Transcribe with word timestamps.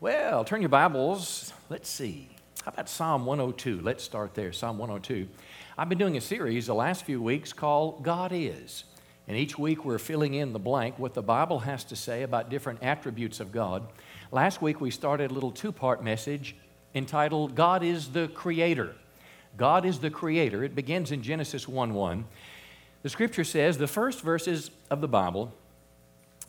Well, 0.00 0.46
turn 0.46 0.62
your 0.62 0.70
Bibles. 0.70 1.52
Let's 1.68 1.86
see. 1.86 2.30
How 2.64 2.70
about 2.70 2.88
Psalm 2.88 3.26
102? 3.26 3.82
Let's 3.82 4.02
start 4.02 4.32
there. 4.32 4.50
Psalm 4.50 4.78
102. 4.78 5.28
I've 5.76 5.90
been 5.90 5.98
doing 5.98 6.16
a 6.16 6.22
series 6.22 6.68
the 6.68 6.74
last 6.74 7.04
few 7.04 7.20
weeks 7.20 7.52
called 7.52 8.02
God 8.02 8.32
Is. 8.32 8.84
And 9.28 9.36
each 9.36 9.58
week 9.58 9.84
we're 9.84 9.98
filling 9.98 10.32
in 10.32 10.54
the 10.54 10.58
blank 10.58 10.98
what 10.98 11.12
the 11.12 11.20
Bible 11.20 11.58
has 11.58 11.84
to 11.84 11.96
say 11.96 12.22
about 12.22 12.48
different 12.48 12.82
attributes 12.82 13.40
of 13.40 13.52
God. 13.52 13.86
Last 14.32 14.62
week 14.62 14.80
we 14.80 14.90
started 14.90 15.32
a 15.32 15.34
little 15.34 15.50
two 15.50 15.70
part 15.70 16.02
message 16.02 16.56
entitled 16.94 17.54
God 17.54 17.82
is 17.82 18.08
the 18.08 18.28
Creator. 18.28 18.94
God 19.58 19.84
is 19.84 19.98
the 19.98 20.08
Creator. 20.08 20.64
It 20.64 20.74
begins 20.74 21.12
in 21.12 21.22
Genesis 21.22 21.68
1 21.68 21.92
1. 21.92 22.24
The 23.02 23.10
scripture 23.10 23.44
says, 23.44 23.76
the 23.76 23.86
first 23.86 24.22
verses 24.22 24.70
of 24.90 25.02
the 25.02 25.08
Bible 25.08 25.52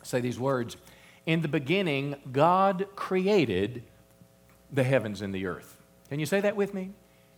say 0.03 0.21
these 0.21 0.39
words 0.39 0.77
In 1.25 1.41
the 1.41 1.47
beginning, 1.47 2.15
God 2.31 2.87
created 2.95 3.83
the 4.71 4.83
heavens 4.83 5.21
and 5.21 5.33
the 5.33 5.45
earth. 5.45 5.77
Can 6.09 6.19
you 6.19 6.25
say 6.25 6.41
that 6.41 6.55
with 6.55 6.73
me? 6.73 6.91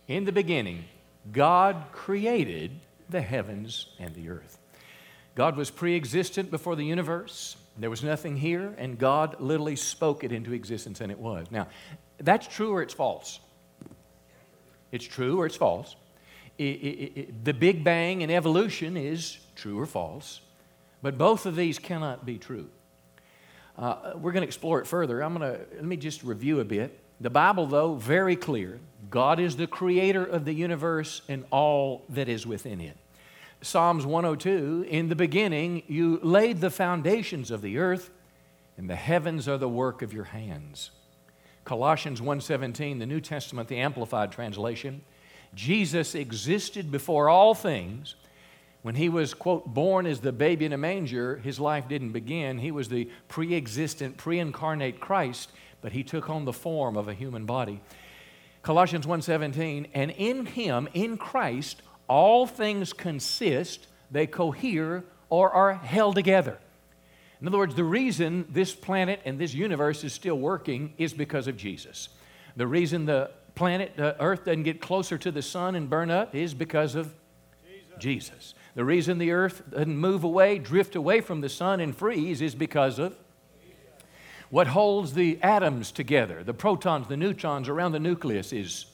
In 0.08 0.24
the 0.24 0.32
beginning, 0.32 0.84
God 1.32 1.84
created 1.92 2.72
the 3.08 3.20
heavens 3.20 3.88
and 3.98 4.14
the 4.14 4.28
earth. 4.30 4.58
God 5.34 5.56
was 5.56 5.70
pre 5.70 5.96
existent 5.96 6.50
before 6.50 6.76
the 6.76 6.84
universe. 6.84 7.56
There 7.76 7.90
was 7.90 8.04
nothing 8.04 8.36
here, 8.36 8.74
and 8.78 8.98
God 8.98 9.40
literally 9.40 9.76
spoke 9.76 10.22
it 10.22 10.30
into 10.30 10.52
existence, 10.52 11.00
and 11.00 11.10
it 11.10 11.18
was. 11.18 11.48
Now, 11.50 11.66
that's 12.18 12.46
true 12.46 12.72
or 12.72 12.82
it's 12.82 12.94
false? 12.94 13.40
It's 14.92 15.04
true 15.04 15.40
or 15.40 15.46
it's 15.46 15.56
false. 15.56 15.96
It, 16.56 16.62
it, 16.62 17.18
it, 17.18 17.44
the 17.44 17.52
Big 17.52 17.82
Bang 17.82 18.22
and 18.22 18.30
evolution 18.30 18.96
is 18.96 19.38
true 19.56 19.78
or 19.78 19.86
false, 19.86 20.40
but 21.02 21.18
both 21.18 21.46
of 21.46 21.56
these 21.56 21.80
cannot 21.80 22.24
be 22.24 22.38
true. 22.38 22.68
Uh, 23.76 24.12
we're 24.14 24.32
going 24.32 24.42
to 24.42 24.46
explore 24.46 24.80
it 24.80 24.86
further. 24.86 25.22
I'm 25.22 25.36
going 25.36 25.52
to 25.52 25.60
let 25.74 25.84
me 25.84 25.96
just 25.96 26.22
review 26.22 26.60
a 26.60 26.64
bit. 26.64 26.98
The 27.20 27.30
Bible, 27.30 27.66
though, 27.66 27.94
very 27.94 28.36
clear. 28.36 28.80
God 29.10 29.40
is 29.40 29.56
the 29.56 29.66
creator 29.66 30.24
of 30.24 30.44
the 30.44 30.52
universe 30.52 31.22
and 31.28 31.44
all 31.50 32.04
that 32.08 32.28
is 32.28 32.46
within 32.46 32.80
it. 32.80 32.96
Psalms 33.62 34.04
102 34.04 34.86
In 34.88 35.08
the 35.08 35.16
beginning, 35.16 35.82
you 35.86 36.20
laid 36.22 36.60
the 36.60 36.70
foundations 36.70 37.50
of 37.50 37.62
the 37.62 37.78
earth, 37.78 38.10
and 38.76 38.90
the 38.90 38.96
heavens 38.96 39.48
are 39.48 39.58
the 39.58 39.68
work 39.68 40.02
of 40.02 40.12
your 40.12 40.24
hands. 40.24 40.90
Colossians 41.64 42.20
1:17, 42.20 42.98
the 42.98 43.06
New 43.06 43.20
Testament, 43.20 43.68
the 43.68 43.78
Amplified 43.78 44.30
translation. 44.30 45.02
Jesus 45.54 46.14
existed 46.14 46.90
before 46.90 47.28
all 47.28 47.54
things. 47.54 48.16
When 48.84 48.96
he 48.96 49.08
was, 49.08 49.32
quote, 49.32 49.72
born 49.72 50.04
as 50.04 50.20
the 50.20 50.30
baby 50.30 50.66
in 50.66 50.74
a 50.74 50.76
manger, 50.76 51.38
his 51.38 51.58
life 51.58 51.88
didn't 51.88 52.12
begin. 52.12 52.58
He 52.58 52.70
was 52.70 52.90
the 52.90 53.08
pre 53.28 53.54
existent, 53.54 54.18
pre 54.18 54.38
incarnate 54.38 55.00
Christ, 55.00 55.52
but 55.80 55.92
he 55.92 56.04
took 56.04 56.28
on 56.28 56.44
the 56.44 56.52
form 56.52 56.94
of 56.94 57.08
a 57.08 57.14
human 57.14 57.46
body. 57.46 57.80
Colossians 58.62 59.06
1:17, 59.06 59.86
and 59.94 60.10
in 60.10 60.44
him, 60.44 60.86
in 60.92 61.16
Christ, 61.16 61.80
all 62.08 62.46
things 62.46 62.92
consist, 62.92 63.86
they 64.10 64.26
cohere 64.26 65.02
or 65.30 65.50
are 65.50 65.72
held 65.72 66.14
together. 66.16 66.58
In 67.40 67.48
other 67.48 67.56
words, 67.56 67.74
the 67.74 67.84
reason 67.84 68.46
this 68.50 68.74
planet 68.74 69.18
and 69.24 69.38
this 69.38 69.54
universe 69.54 70.04
is 70.04 70.12
still 70.12 70.38
working 70.38 70.92
is 70.98 71.14
because 71.14 71.48
of 71.48 71.56
Jesus. 71.56 72.10
The 72.54 72.66
reason 72.66 73.06
the 73.06 73.30
planet, 73.54 73.96
the 73.96 74.22
Earth, 74.22 74.44
doesn't 74.44 74.64
get 74.64 74.82
closer 74.82 75.16
to 75.16 75.30
the 75.32 75.40
sun 75.40 75.74
and 75.74 75.88
burn 75.88 76.10
up 76.10 76.34
is 76.34 76.52
because 76.52 76.94
of 76.94 77.14
Jesus. 77.98 77.98
Jesus. 77.98 78.54
The 78.74 78.84
reason 78.84 79.18
the 79.18 79.32
Earth 79.32 79.62
doesn't 79.70 79.96
move 79.96 80.24
away, 80.24 80.58
drift 80.58 80.96
away 80.96 81.20
from 81.20 81.40
the 81.40 81.48
sun 81.48 81.80
and 81.80 81.96
freeze 81.96 82.40
is 82.40 82.54
because 82.54 82.98
of 82.98 83.16
what 84.50 84.66
holds 84.68 85.14
the 85.14 85.38
atoms 85.42 85.92
together, 85.92 86.44
the 86.44 86.54
protons, 86.54 87.08
the 87.08 87.16
neutrons 87.16 87.68
around 87.68 87.92
the 87.92 88.00
nucleus 88.00 88.52
is 88.52 88.86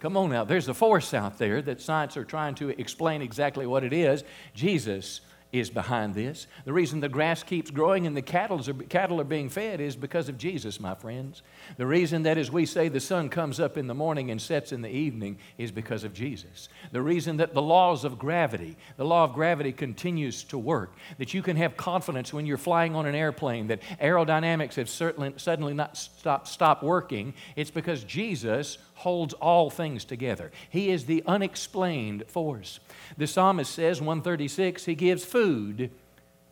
Come 0.00 0.16
on 0.16 0.30
now, 0.30 0.44
there's 0.44 0.68
a 0.68 0.72
force 0.72 1.12
out 1.12 1.36
there 1.36 1.60
that 1.60 1.82
science 1.82 2.16
are 2.16 2.24
trying 2.24 2.54
to 2.54 2.70
explain 2.70 3.20
exactly 3.20 3.66
what 3.66 3.84
it 3.84 3.92
is. 3.92 4.24
Jesus 4.54 5.20
is 5.52 5.70
behind 5.70 6.14
this. 6.14 6.46
The 6.64 6.72
reason 6.72 7.00
the 7.00 7.08
grass 7.08 7.42
keeps 7.42 7.70
growing 7.70 8.06
and 8.06 8.16
the 8.16 8.22
cattle 8.22 8.60
are, 8.68 8.72
cattle 8.72 9.20
are 9.20 9.24
being 9.24 9.48
fed 9.48 9.80
is 9.80 9.96
because 9.96 10.28
of 10.28 10.38
Jesus, 10.38 10.78
my 10.78 10.94
friends. 10.94 11.42
The 11.76 11.86
reason 11.86 12.22
that, 12.22 12.38
as 12.38 12.50
we 12.50 12.66
say, 12.66 12.88
the 12.88 13.00
sun 13.00 13.28
comes 13.28 13.58
up 13.58 13.76
in 13.76 13.86
the 13.86 13.94
morning 13.94 14.30
and 14.30 14.40
sets 14.40 14.72
in 14.72 14.82
the 14.82 14.90
evening 14.90 15.38
is 15.58 15.72
because 15.72 16.04
of 16.04 16.12
Jesus. 16.12 16.68
The 16.92 17.02
reason 17.02 17.38
that 17.38 17.54
the 17.54 17.62
laws 17.62 18.04
of 18.04 18.18
gravity, 18.18 18.76
the 18.96 19.04
law 19.04 19.24
of 19.24 19.32
gravity 19.32 19.72
continues 19.72 20.44
to 20.44 20.58
work, 20.58 20.94
that 21.18 21.34
you 21.34 21.42
can 21.42 21.56
have 21.56 21.76
confidence 21.76 22.32
when 22.32 22.46
you're 22.46 22.56
flying 22.56 22.94
on 22.94 23.06
an 23.06 23.14
airplane 23.14 23.66
that 23.68 23.82
aerodynamics 24.00 24.74
have 24.74 24.88
certainly, 24.88 25.34
suddenly 25.36 25.74
not 25.74 25.96
stopped, 25.96 26.48
stopped 26.48 26.82
working, 26.82 27.34
it's 27.56 27.70
because 27.70 28.04
Jesus 28.04 28.78
holds 29.00 29.32
all 29.34 29.70
things 29.70 30.04
together. 30.04 30.52
He 30.68 30.90
is 30.90 31.06
the 31.06 31.22
unexplained 31.26 32.24
force. 32.26 32.80
The 33.16 33.26
psalmist 33.26 33.72
says, 33.72 34.00
136, 34.00 34.84
he 34.84 34.94
gives 34.94 35.24
food 35.24 35.90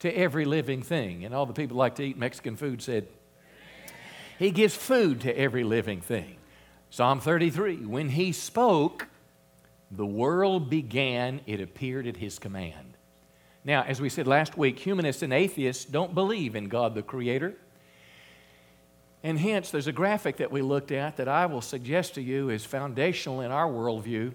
to 0.01 0.11
every 0.11 0.45
living 0.45 0.83
thing. 0.83 1.25
And 1.25 1.35
all 1.35 1.47
the 1.47 1.53
people 1.53 1.77
like 1.77 1.97
to 1.97 2.03
eat 2.03 2.17
Mexican 2.17 2.57
food 2.57 2.81
said, 2.81 3.07
He 4.39 4.51
gives 4.51 4.75
food 4.75 5.21
to 5.23 5.39
every 5.39 5.63
living 5.63 6.01
thing. 6.01 6.37
Psalm 6.91 7.21
33, 7.21 7.85
when 7.85 8.09
he 8.09 8.33
spoke, 8.33 9.09
the 9.91 10.07
world 10.07 10.71
began, 10.71 11.43
it 11.47 11.61
appeared 11.61 12.07
at 12.07 12.17
his 12.17 12.39
command. 12.39 12.97
Now, 13.63 13.83
as 13.83 14.01
we 14.01 14.09
said 14.09 14.27
last 14.27 14.57
week, 14.57 14.79
humanists 14.79 15.23
and 15.23 15.35
atheists 15.35 15.85
don't 15.85 16.15
believe 16.15 16.57
in 16.57 16.69
God 16.69 16.95
the 16.95 17.03
Creator. 17.03 17.57
And 19.23 19.39
hence, 19.39 19.71
there's 19.71 19.89
a 19.89 19.93
graphic 19.93 20.37
that 20.37 20.53
we 20.53 20.63
looked 20.63 20.93
at 20.93 21.17
that 21.17 21.29
I 21.29 21.47
will 21.47 21.61
suggest 21.61 22.15
to 22.15 22.23
you 22.23 22.51
is 22.51 22.65
foundational 22.65 23.41
in 23.41 23.51
our 23.51 23.69
worldview. 23.69 24.33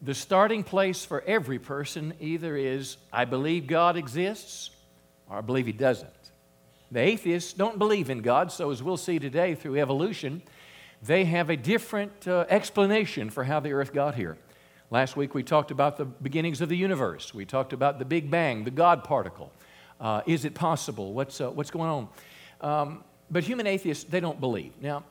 The 0.00 0.14
starting 0.14 0.64
place 0.64 1.04
for 1.04 1.22
every 1.26 1.58
person 1.58 2.14
either 2.18 2.56
is, 2.56 2.96
I 3.12 3.24
believe 3.26 3.66
God 3.66 3.96
exists, 3.96 4.70
or 5.28 5.38
I 5.38 5.40
believe 5.42 5.66
He 5.66 5.72
doesn't. 5.72 6.10
The 6.90 7.00
atheists 7.00 7.52
don't 7.52 7.78
believe 7.78 8.10
in 8.10 8.20
God, 8.20 8.50
so 8.50 8.70
as 8.70 8.82
we'll 8.82 8.96
see 8.96 9.18
today 9.18 9.54
through 9.54 9.78
evolution, 9.78 10.42
they 11.02 11.24
have 11.24 11.50
a 11.50 11.56
different 11.56 12.26
uh, 12.26 12.46
explanation 12.48 13.30
for 13.30 13.44
how 13.44 13.60
the 13.60 13.72
earth 13.72 13.92
got 13.92 14.14
here. 14.14 14.38
Last 14.90 15.16
week 15.16 15.34
we 15.34 15.42
talked 15.42 15.70
about 15.70 15.96
the 15.96 16.04
beginnings 16.04 16.60
of 16.60 16.68
the 16.68 16.76
universe. 16.76 17.32
We 17.32 17.44
talked 17.44 17.72
about 17.72 17.98
the 17.98 18.04
Big 18.04 18.30
Bang, 18.30 18.64
the 18.64 18.70
God 18.70 19.04
particle. 19.04 19.52
Uh, 20.00 20.22
is 20.26 20.44
it 20.44 20.54
possible? 20.54 21.12
What's, 21.12 21.40
uh, 21.40 21.50
what's 21.50 21.70
going 21.70 21.90
on? 21.90 22.08
Um, 22.60 23.04
but 23.32 23.42
human 23.42 23.66
atheists, 23.66 24.04
they 24.04 24.20
don't 24.20 24.38
believe. 24.38 24.74
Now, 24.80 25.04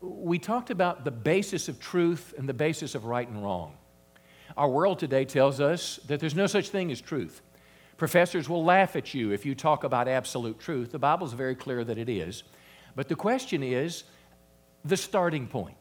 we 0.00 0.38
talked 0.40 0.70
about 0.70 1.04
the 1.04 1.10
basis 1.12 1.68
of 1.68 1.78
truth 1.78 2.34
and 2.36 2.48
the 2.48 2.54
basis 2.54 2.96
of 2.96 3.04
right 3.04 3.28
and 3.28 3.42
wrong. 3.42 3.74
Our 4.56 4.68
world 4.68 4.98
today 4.98 5.24
tells 5.24 5.60
us 5.60 6.00
that 6.08 6.18
there's 6.18 6.34
no 6.34 6.48
such 6.48 6.70
thing 6.70 6.90
as 6.90 7.00
truth. 7.00 7.40
Professors 7.96 8.48
will 8.48 8.64
laugh 8.64 8.96
at 8.96 9.14
you 9.14 9.30
if 9.30 9.46
you 9.46 9.54
talk 9.54 9.84
about 9.84 10.08
absolute 10.08 10.58
truth. 10.58 10.90
The 10.90 10.98
Bible 10.98 11.26
is 11.26 11.32
very 11.32 11.54
clear 11.54 11.84
that 11.84 11.96
it 11.96 12.08
is. 12.08 12.42
But 12.96 13.08
the 13.08 13.14
question 13.14 13.62
is 13.62 14.02
the 14.84 14.96
starting 14.96 15.46
point. 15.46 15.76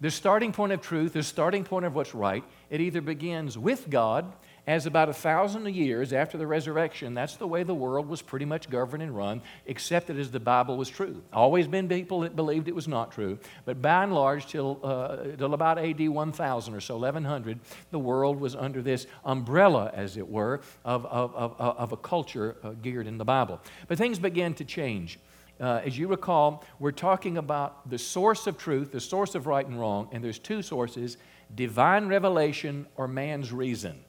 The 0.00 0.10
starting 0.10 0.52
point 0.52 0.72
of 0.72 0.80
truth, 0.80 1.12
the 1.12 1.22
starting 1.22 1.62
point 1.62 1.84
of 1.84 1.94
what's 1.94 2.14
right, 2.14 2.42
it 2.70 2.80
either 2.80 3.00
begins 3.00 3.56
with 3.56 3.88
God 3.88 4.32
as 4.68 4.84
about 4.84 5.08
a 5.08 5.14
thousand 5.14 5.66
years 5.74 6.12
after 6.12 6.36
the 6.36 6.46
resurrection, 6.46 7.14
that's 7.14 7.36
the 7.36 7.46
way 7.48 7.62
the 7.62 7.74
world 7.74 8.06
was 8.06 8.20
pretty 8.20 8.44
much 8.44 8.68
governed 8.68 9.02
and 9.02 9.16
run, 9.16 9.40
accepted 9.66 10.18
as 10.18 10.30
the 10.30 10.38
Bible 10.38 10.76
was 10.76 10.90
true. 10.90 11.22
Always 11.32 11.66
been 11.66 11.88
people 11.88 12.20
that 12.20 12.36
believed 12.36 12.68
it 12.68 12.74
was 12.74 12.86
not 12.86 13.10
true, 13.10 13.38
but 13.64 13.80
by 13.80 14.02
and 14.02 14.14
large, 14.14 14.46
till, 14.46 14.78
uh, 14.82 15.36
till 15.38 15.54
about 15.54 15.78
AD 15.78 16.06
1000 16.06 16.74
or 16.74 16.80
so, 16.82 16.96
1100, 16.96 17.58
the 17.90 17.98
world 17.98 18.38
was 18.38 18.54
under 18.54 18.82
this 18.82 19.06
umbrella, 19.24 19.90
as 19.94 20.18
it 20.18 20.28
were, 20.28 20.60
of, 20.84 21.06
of, 21.06 21.34
of, 21.34 21.58
of 21.58 21.92
a 21.92 21.96
culture 21.96 22.56
uh, 22.62 22.72
geared 22.82 23.06
in 23.06 23.16
the 23.16 23.24
Bible. 23.24 23.62
But 23.86 23.96
things 23.96 24.18
began 24.18 24.52
to 24.52 24.66
change. 24.66 25.18
Uh, 25.58 25.80
as 25.82 25.96
you 25.96 26.08
recall, 26.08 26.62
we're 26.78 26.92
talking 26.92 27.38
about 27.38 27.88
the 27.88 27.98
source 27.98 28.46
of 28.46 28.58
truth, 28.58 28.92
the 28.92 29.00
source 29.00 29.34
of 29.34 29.46
right 29.46 29.66
and 29.66 29.80
wrong, 29.80 30.10
and 30.12 30.22
there's 30.22 30.38
two 30.38 30.60
sources 30.60 31.16
divine 31.54 32.08
revelation 32.08 32.86
or 32.96 33.08
man's 33.08 33.50
reason. 33.50 34.04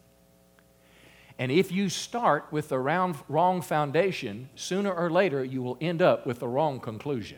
And 1.39 1.53
if 1.53 1.71
you 1.71 1.87
start 1.87 2.47
with 2.51 2.67
the 2.67 2.77
round, 2.77 3.15
wrong 3.29 3.61
foundation, 3.61 4.49
sooner 4.55 4.93
or 4.93 5.09
later 5.09 5.41
you 5.43 5.61
will 5.61 5.77
end 5.79 6.01
up 6.01 6.27
with 6.27 6.39
the 6.39 6.47
wrong 6.49 6.81
conclusion. 6.81 7.37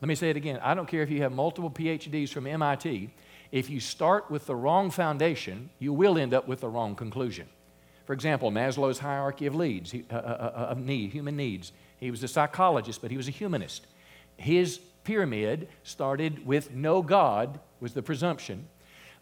Let 0.00 0.08
me 0.08 0.14
say 0.14 0.30
it 0.30 0.38
again. 0.38 0.58
I 0.62 0.72
don't 0.74 0.88
care 0.88 1.02
if 1.02 1.10
you 1.10 1.20
have 1.20 1.32
multiple 1.32 1.70
PhDs 1.70 2.30
from 2.30 2.46
MIT. 2.46 3.10
If 3.52 3.68
you 3.68 3.78
start 3.78 4.30
with 4.30 4.46
the 4.46 4.56
wrong 4.56 4.90
foundation, 4.90 5.68
you 5.78 5.92
will 5.92 6.18
end 6.18 6.32
up 6.32 6.48
with 6.48 6.60
the 6.60 6.68
wrong 6.68 6.96
conclusion. 6.96 7.46
For 8.06 8.14
example, 8.14 8.50
Maslow's 8.50 8.98
hierarchy 8.98 9.46
of 9.46 9.54
needs, 9.54 9.94
uh, 9.94 10.14
uh, 10.14 10.16
uh, 10.16 10.66
of 10.70 10.78
need, 10.78 11.12
human 11.12 11.36
needs. 11.36 11.72
He 12.00 12.10
was 12.10 12.22
a 12.22 12.28
psychologist, 12.28 13.02
but 13.02 13.10
he 13.10 13.16
was 13.18 13.28
a 13.28 13.32
humanist. 13.32 13.86
His 14.38 14.78
pyramid 15.04 15.68
started 15.82 16.44
with 16.46 16.72
no 16.72 17.02
God 17.02 17.60
was 17.80 17.92
the 17.92 18.02
presumption. 18.02 18.66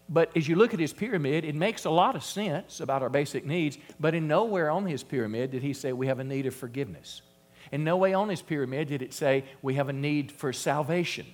But 0.09 0.37
as 0.37 0.49
you 0.49 0.57
look 0.57 0.75
at 0.75 0.81
his 0.81 0.93
pyramid, 0.93 1.45
it 1.45 1.55
makes 1.55 1.85
a 1.85 1.91
lot 1.91 2.17
of 2.17 2.25
sense 2.25 2.81
about 2.81 3.03
our 3.03 3.09
basic 3.09 3.47
needs, 3.47 3.79
but 3.99 4.15
in 4.15 4.29
nowhere 4.29 4.71
on 4.71 4.87
his 4.87 5.03
pyramid 5.03 5.51
did 5.53 5.63
he 5.63 5.73
say 5.73 5.93
we 5.93 6.07
have 6.09 6.19
a 6.19 6.25
need 6.25 6.47
of 6.47 6.55
forgiveness. 6.55 7.23
And 7.71 7.85
no 7.85 7.97
way 7.97 8.13
on 8.13 8.29
his 8.29 8.43
pyramid 8.43 8.89
did 8.89 9.03
it 9.03 9.15
say 9.15 9.45
we 9.63 9.75
have 9.75 9.89
a 9.89 9.93
need 9.93 10.31
for 10.31 10.53
salvation. 10.53 11.27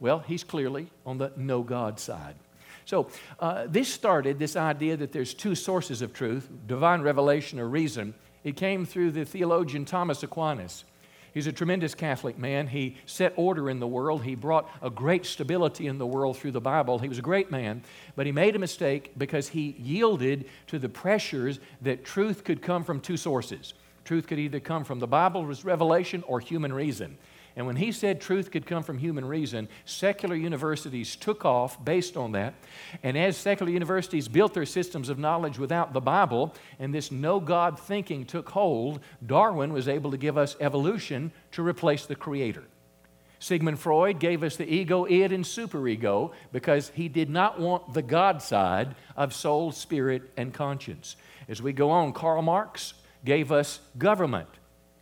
Well, 0.00 0.20
he's 0.20 0.44
clearly 0.44 0.88
on 1.04 1.18
the 1.18 1.32
no 1.36 1.62
God 1.62 2.00
side. 2.00 2.36
So, 2.86 3.08
uh, 3.40 3.66
this 3.68 3.88
started 3.92 4.38
this 4.38 4.56
idea 4.56 4.96
that 4.96 5.12
there's 5.12 5.34
two 5.34 5.54
sources 5.54 6.02
of 6.02 6.12
truth 6.12 6.50
divine 6.66 7.02
revelation 7.02 7.58
or 7.58 7.68
reason. 7.68 8.14
It 8.42 8.56
came 8.56 8.84
through 8.84 9.12
the 9.12 9.24
theologian 9.24 9.84
Thomas 9.84 10.22
Aquinas. 10.22 10.84
He's 11.34 11.48
a 11.48 11.52
tremendous 11.52 11.96
Catholic 11.96 12.38
man. 12.38 12.68
He 12.68 12.96
set 13.06 13.32
order 13.34 13.68
in 13.68 13.80
the 13.80 13.88
world. 13.88 14.22
He 14.22 14.36
brought 14.36 14.70
a 14.80 14.88
great 14.88 15.26
stability 15.26 15.88
in 15.88 15.98
the 15.98 16.06
world 16.06 16.38
through 16.38 16.52
the 16.52 16.60
Bible. 16.60 17.00
He 17.00 17.08
was 17.08 17.18
a 17.18 17.22
great 17.22 17.50
man, 17.50 17.82
but 18.14 18.24
he 18.24 18.30
made 18.30 18.54
a 18.54 18.60
mistake 18.60 19.10
because 19.18 19.48
he 19.48 19.74
yielded 19.80 20.48
to 20.68 20.78
the 20.78 20.88
pressures 20.88 21.58
that 21.82 22.04
truth 22.04 22.44
could 22.44 22.62
come 22.62 22.84
from 22.84 23.00
two 23.00 23.16
sources. 23.16 23.74
Truth 24.04 24.28
could 24.28 24.38
either 24.38 24.60
come 24.60 24.84
from 24.84 25.00
the 25.00 25.08
Bible's 25.08 25.64
revelation 25.64 26.22
or 26.28 26.38
human 26.38 26.72
reason. 26.72 27.18
And 27.56 27.66
when 27.66 27.76
he 27.76 27.92
said 27.92 28.20
truth 28.20 28.50
could 28.50 28.66
come 28.66 28.82
from 28.82 28.98
human 28.98 29.24
reason, 29.24 29.68
secular 29.84 30.34
universities 30.34 31.14
took 31.14 31.44
off 31.44 31.82
based 31.84 32.16
on 32.16 32.32
that. 32.32 32.54
And 33.02 33.16
as 33.16 33.36
secular 33.36 33.70
universities 33.70 34.26
built 34.26 34.54
their 34.54 34.66
systems 34.66 35.08
of 35.08 35.20
knowledge 35.20 35.58
without 35.58 35.92
the 35.92 36.00
Bible, 36.00 36.52
and 36.80 36.92
this 36.92 37.12
no 37.12 37.38
God 37.38 37.78
thinking 37.78 38.24
took 38.24 38.48
hold, 38.48 39.00
Darwin 39.24 39.72
was 39.72 39.86
able 39.86 40.10
to 40.10 40.16
give 40.16 40.36
us 40.36 40.56
evolution 40.58 41.30
to 41.52 41.62
replace 41.62 42.06
the 42.06 42.16
Creator. 42.16 42.64
Sigmund 43.38 43.78
Freud 43.78 44.18
gave 44.18 44.42
us 44.42 44.56
the 44.56 44.66
ego, 44.66 45.04
id, 45.06 45.32
and 45.32 45.44
superego 45.44 46.32
because 46.50 46.88
he 46.90 47.08
did 47.08 47.30
not 47.30 47.60
want 47.60 47.92
the 47.92 48.02
God 48.02 48.42
side 48.42 48.96
of 49.16 49.34
soul, 49.34 49.70
spirit, 49.70 50.32
and 50.36 50.52
conscience. 50.52 51.14
As 51.46 51.62
we 51.62 51.72
go 51.72 51.90
on, 51.90 52.14
Karl 52.14 52.42
Marx 52.42 52.94
gave 53.24 53.52
us 53.52 53.80
government 53.98 54.48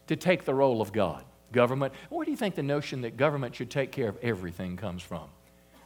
to 0.09 0.17
take 0.17 0.45
the 0.45 0.55
role 0.55 0.83
of 0.83 0.93
God 0.93 1.25
government. 1.53 1.93
Where 2.11 2.25
do 2.25 2.31
you 2.31 2.37
think 2.37 2.55
the 2.55 2.63
notion 2.63 3.03
that 3.03 3.17
government 3.17 3.55
should 3.55 3.71
take 3.71 3.93
care 3.93 4.09
of 4.09 4.19
everything 4.23 4.77
comes 4.77 5.03
from? 5.03 5.29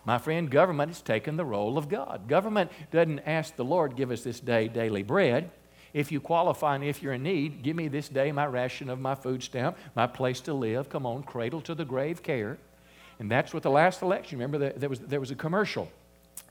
My 0.04 0.18
friend, 0.18 0.48
government 0.48 0.90
has 0.90 1.02
taken 1.02 1.36
the 1.36 1.44
role 1.44 1.76
of 1.76 1.88
God. 1.88 2.28
Government 2.28 2.70
doesn't 2.92 3.20
ask 3.20 3.56
the 3.56 3.64
Lord, 3.64 3.96
give 3.96 4.12
us 4.12 4.22
this 4.22 4.38
day 4.38 4.68
daily 4.68 5.02
bread. 5.02 5.50
If 5.92 6.12
you 6.12 6.20
qualify 6.20 6.76
and 6.76 6.84
if 6.84 7.02
you're 7.02 7.14
in 7.14 7.24
need, 7.24 7.62
give 7.62 7.74
me 7.74 7.88
this 7.88 8.08
day 8.08 8.30
my 8.30 8.46
ration 8.46 8.88
of 8.88 9.00
my 9.00 9.14
food 9.14 9.42
stamp, 9.42 9.76
my 9.96 10.06
place 10.06 10.40
to 10.42 10.54
live. 10.54 10.88
Come 10.88 11.06
on, 11.06 11.24
cradle 11.24 11.60
to 11.62 11.74
the 11.74 11.84
grave 11.84 12.22
care. 12.22 12.58
And 13.18 13.30
that's 13.30 13.52
what 13.52 13.62
the 13.62 13.70
last 13.70 14.02
election, 14.02 14.38
remember, 14.38 14.72
there 14.72 14.88
was, 14.88 15.00
there 15.00 15.20
was 15.20 15.30
a 15.30 15.34
commercial. 15.34 15.90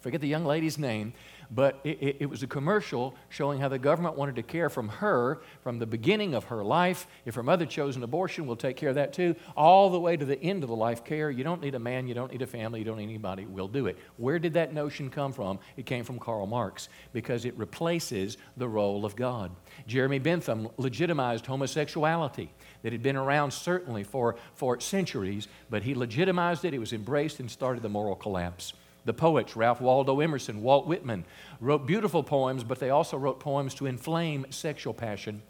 Forget 0.01 0.19
the 0.19 0.27
young 0.27 0.45
lady's 0.45 0.77
name, 0.77 1.13
but 1.51 1.79
it, 1.83 2.01
it, 2.01 2.17
it, 2.21 2.25
was 2.25 2.43
a 2.43 2.47
commercial 2.47 3.15
showing 3.29 3.59
how 3.59 3.67
the 3.67 3.79
government 3.79 4.15
wanted 4.15 4.35
to 4.35 4.43
care 4.43 4.69
from 4.69 4.89
her 4.89 5.41
from 5.61 5.79
the 5.79 5.85
beginning 5.85 6.33
of 6.33 6.45
her 6.45 6.63
life. 6.63 7.07
If 7.25 7.35
her 7.35 7.43
mother 7.43 7.65
chose 7.65 7.95
an 7.95 8.03
abortion, 8.03 8.47
we'll 8.47 8.55
take 8.55 8.77
care 8.77 8.89
of 8.89 8.95
that 8.95 9.13
too, 9.13 9.35
all 9.55 9.89
the 9.89 9.99
way 9.99 10.17
to 10.17 10.25
the 10.25 10.41
end 10.41 10.63
of 10.63 10.69
the 10.69 10.75
life 10.75 11.03
care. 11.03 11.29
You 11.29 11.43
don't 11.43 11.61
need 11.61 11.75
a 11.75 11.79
man, 11.79 12.07
you 12.07 12.13
don't 12.13 12.31
need 12.31 12.41
a 12.41 12.47
family, 12.47 12.79
you 12.79 12.85
don't 12.85 12.97
need 12.97 13.03
anybody, 13.05 13.45
we'll 13.45 13.67
do 13.67 13.87
it. 13.87 13.97
Where 14.17 14.39
did 14.39 14.53
that 14.53 14.73
notion 14.73 15.09
come 15.09 15.31
from? 15.31 15.59
It 15.77 15.85
came 15.85 16.03
from 16.03 16.19
Karl 16.19 16.45
Marx 16.47 16.89
because 17.13 17.45
it 17.45 17.57
replaces 17.57 18.37
the 18.57 18.67
role 18.67 19.05
of 19.05 19.15
God. 19.15 19.51
Jeremy 19.87 20.19
Bentham 20.19 20.69
legitimized 20.77 21.45
homosexuality 21.45 22.51
that 22.83 22.91
had 22.91 23.03
been 23.03 23.15
around 23.15 23.51
certainly 23.51 24.03
for, 24.03 24.35
for 24.53 24.79
centuries, 24.79 25.47
but 25.69 25.83
he 25.83 25.95
legitimized 25.95 26.65
it, 26.65 26.73
it 26.73 26.79
was 26.79 26.93
embraced 26.93 27.39
and 27.39 27.49
started 27.49 27.81
the 27.83 27.89
moral 27.89 28.15
collapse. 28.15 28.73
The 29.05 29.13
poets, 29.13 29.55
Ralph 29.55 29.79
Waldo 29.79 30.19
Emerson, 30.19 30.61
Walt 30.61 30.87
Whitman, 30.87 31.25
wrote 31.61 31.85
beautiful 31.85 32.23
poems, 32.23 32.63
but 32.63 32.79
they 32.79 32.89
also 32.89 33.17
wrote 33.17 33.39
poems 33.39 33.75
to 33.75 33.85
inflame 33.85 34.47
sexual 34.49 34.93
passion. 34.93 35.43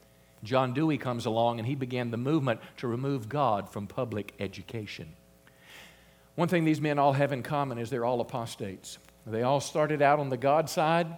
John 0.43 0.73
Dewey 0.73 0.97
comes 0.97 1.25
along 1.25 1.59
and 1.59 1.67
he 1.67 1.73
began 1.73 2.11
the 2.11 2.17
movement 2.17 2.59
to 2.77 2.87
remove 2.87 3.29
God 3.29 3.69
from 3.69 3.87
public 3.87 4.33
education. 4.39 5.13
One 6.35 6.49
thing 6.49 6.65
these 6.65 6.81
men 6.81 6.99
all 6.99 7.13
have 7.13 7.31
in 7.31 7.43
common 7.43 7.77
is 7.77 7.89
they're 7.89 8.05
all 8.05 8.19
apostates. 8.19 8.97
They 9.25 9.41
all 9.41 9.61
started 9.61 10.01
out 10.01 10.19
on 10.19 10.29
the 10.29 10.37
God 10.37 10.69
side, 10.69 11.17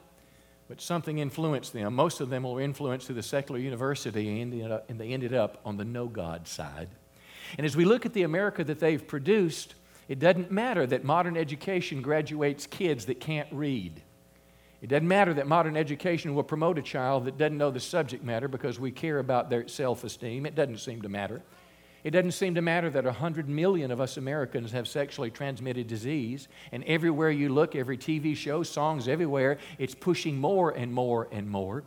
but 0.70 0.80
something 0.80 1.18
influenced 1.18 1.74
them. 1.74 1.96
Most 1.96 2.22
of 2.22 2.30
them 2.30 2.44
were 2.44 2.62
influenced 2.62 3.08
through 3.08 3.16
the 3.16 3.24
secular 3.24 3.60
university 3.60 4.42
and 4.42 4.54
they 4.88 5.08
ended 5.08 5.34
up 5.34 5.60
on 5.66 5.76
the 5.78 5.86
no 5.86 6.08
God 6.08 6.48
side. 6.48 6.90
And 7.58 7.66
as 7.66 7.76
we 7.76 7.84
look 7.84 8.06
at 8.06 8.14
the 8.14 8.24
America 8.24 8.64
that 8.64 8.80
they've 8.80 9.06
produced, 9.06 9.74
it 10.08 10.20
doesn't 10.20 10.52
matter 10.52 10.86
that 10.88 11.04
modern 11.04 11.36
education 11.36 12.02
graduates 12.02 12.66
kids 12.66 13.06
that 13.06 13.20
can't 13.20 13.50
read. 13.52 14.02
It 14.82 14.88
doesn't 14.88 15.08
matter 15.08 15.34
that 15.34 15.48
modern 15.48 15.76
education 15.76 16.36
will 16.36 16.44
promote 16.44 16.78
a 16.78 16.84
child 16.84 17.26
that 17.26 17.38
doesn't 17.38 17.58
know 17.58 17.72
the 17.72 17.80
subject 17.80 18.24
matter 18.24 18.48
because 18.48 18.80
we 18.80 18.92
care 18.92 19.20
about 19.20 19.50
their 19.50 19.68
self 19.68 20.04
esteem. 20.04 20.46
It 20.46 20.56
doesn't 20.56 20.78
seem 20.78 21.02
to 21.02 21.10
matter. 21.10 21.42
It 22.04 22.12
doesn't 22.12 22.34
seem 22.34 22.56
to 22.56 22.62
matter 22.62 22.90
that 22.92 23.04
100 23.04 23.50
million 23.50 23.92
of 23.92 24.00
us 24.00 24.18
Americans 24.18 24.72
have 24.72 24.88
sexually 24.88 25.32
transmitted 25.32 25.88
disease, 25.88 26.48
and 26.72 26.84
everywhere 26.86 27.32
you 27.32 27.50
look, 27.50 27.76
every 27.76 27.98
TV 27.98 28.36
show, 28.36 28.64
songs 28.64 29.08
everywhere, 29.08 29.58
it's 29.78 29.96
pushing 29.96 30.38
more 30.38 30.70
and 30.70 30.94
more 30.94 31.28
and 31.32 31.50
more. 31.50 31.84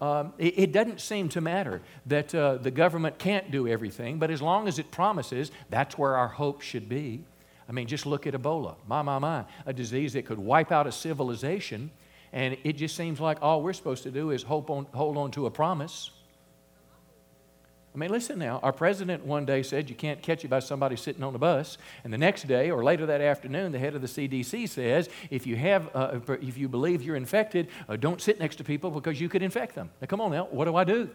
Um, 0.00 0.34
it, 0.36 0.58
it, 0.58 0.72
doesn't 0.72 1.00
seem 1.00 1.28
to 1.30 1.40
matter 1.40 1.80
that 2.06 2.34
uh, 2.34 2.56
the 2.56 2.72
government 2.72 3.18
can't 3.18 3.50
do 3.50 3.66
everything, 3.66 4.18
but 4.18 4.30
as 4.30 4.42
long 4.42 4.68
as 4.68 4.78
it 4.78 4.90
promises, 4.90 5.52
that's 5.70 5.96
where 5.96 6.16
our 6.16 6.28
hope 6.28 6.60
should 6.60 6.88
be. 6.88 7.24
I 7.68 7.72
mean, 7.72 7.86
just 7.86 8.06
look 8.06 8.26
at 8.26 8.34
Ebola. 8.34 8.76
My, 8.86 9.02
my, 9.02 9.18
my. 9.18 9.44
A 9.66 9.72
disease 9.72 10.12
that 10.14 10.26
could 10.26 10.38
wipe 10.38 10.72
out 10.72 10.86
a 10.86 10.92
civilization. 10.92 11.90
And 12.32 12.56
it 12.64 12.74
just 12.74 12.96
seems 12.96 13.20
like 13.20 13.38
all 13.42 13.62
we're 13.62 13.72
supposed 13.72 14.02
to 14.04 14.10
do 14.10 14.30
is 14.30 14.42
hope 14.42 14.70
on, 14.70 14.86
hold 14.92 15.16
on 15.16 15.30
to 15.32 15.46
a 15.46 15.50
promise. 15.50 16.10
I 17.94 17.98
mean, 17.98 18.10
listen 18.10 18.38
now. 18.38 18.58
Our 18.62 18.72
president 18.72 19.26
one 19.26 19.44
day 19.44 19.62
said 19.62 19.90
you 19.90 19.94
can't 19.94 20.22
catch 20.22 20.44
it 20.46 20.48
by 20.48 20.60
somebody 20.60 20.96
sitting 20.96 21.22
on 21.22 21.34
a 21.34 21.38
bus, 21.38 21.76
and 22.04 22.12
the 22.12 22.16
next 22.18 22.48
day 22.48 22.70
or 22.70 22.82
later 22.82 23.04
that 23.04 23.20
afternoon, 23.20 23.70
the 23.70 23.78
head 23.78 23.94
of 23.94 24.00
the 24.00 24.06
CDC 24.06 24.66
says 24.70 25.10
if 25.30 25.46
you 25.46 25.56
have, 25.56 25.94
uh, 25.94 26.18
if 26.40 26.56
you 26.56 26.70
believe 26.70 27.02
you're 27.02 27.16
infected, 27.16 27.68
uh, 27.90 27.96
don't 27.96 28.20
sit 28.20 28.40
next 28.40 28.56
to 28.56 28.64
people 28.64 28.90
because 28.90 29.20
you 29.20 29.28
could 29.28 29.42
infect 29.42 29.74
them. 29.74 29.90
Now, 30.00 30.06
come 30.06 30.22
on 30.22 30.30
now. 30.30 30.48
What 30.50 30.64
do 30.64 30.76
I 30.76 30.84
do? 30.84 31.10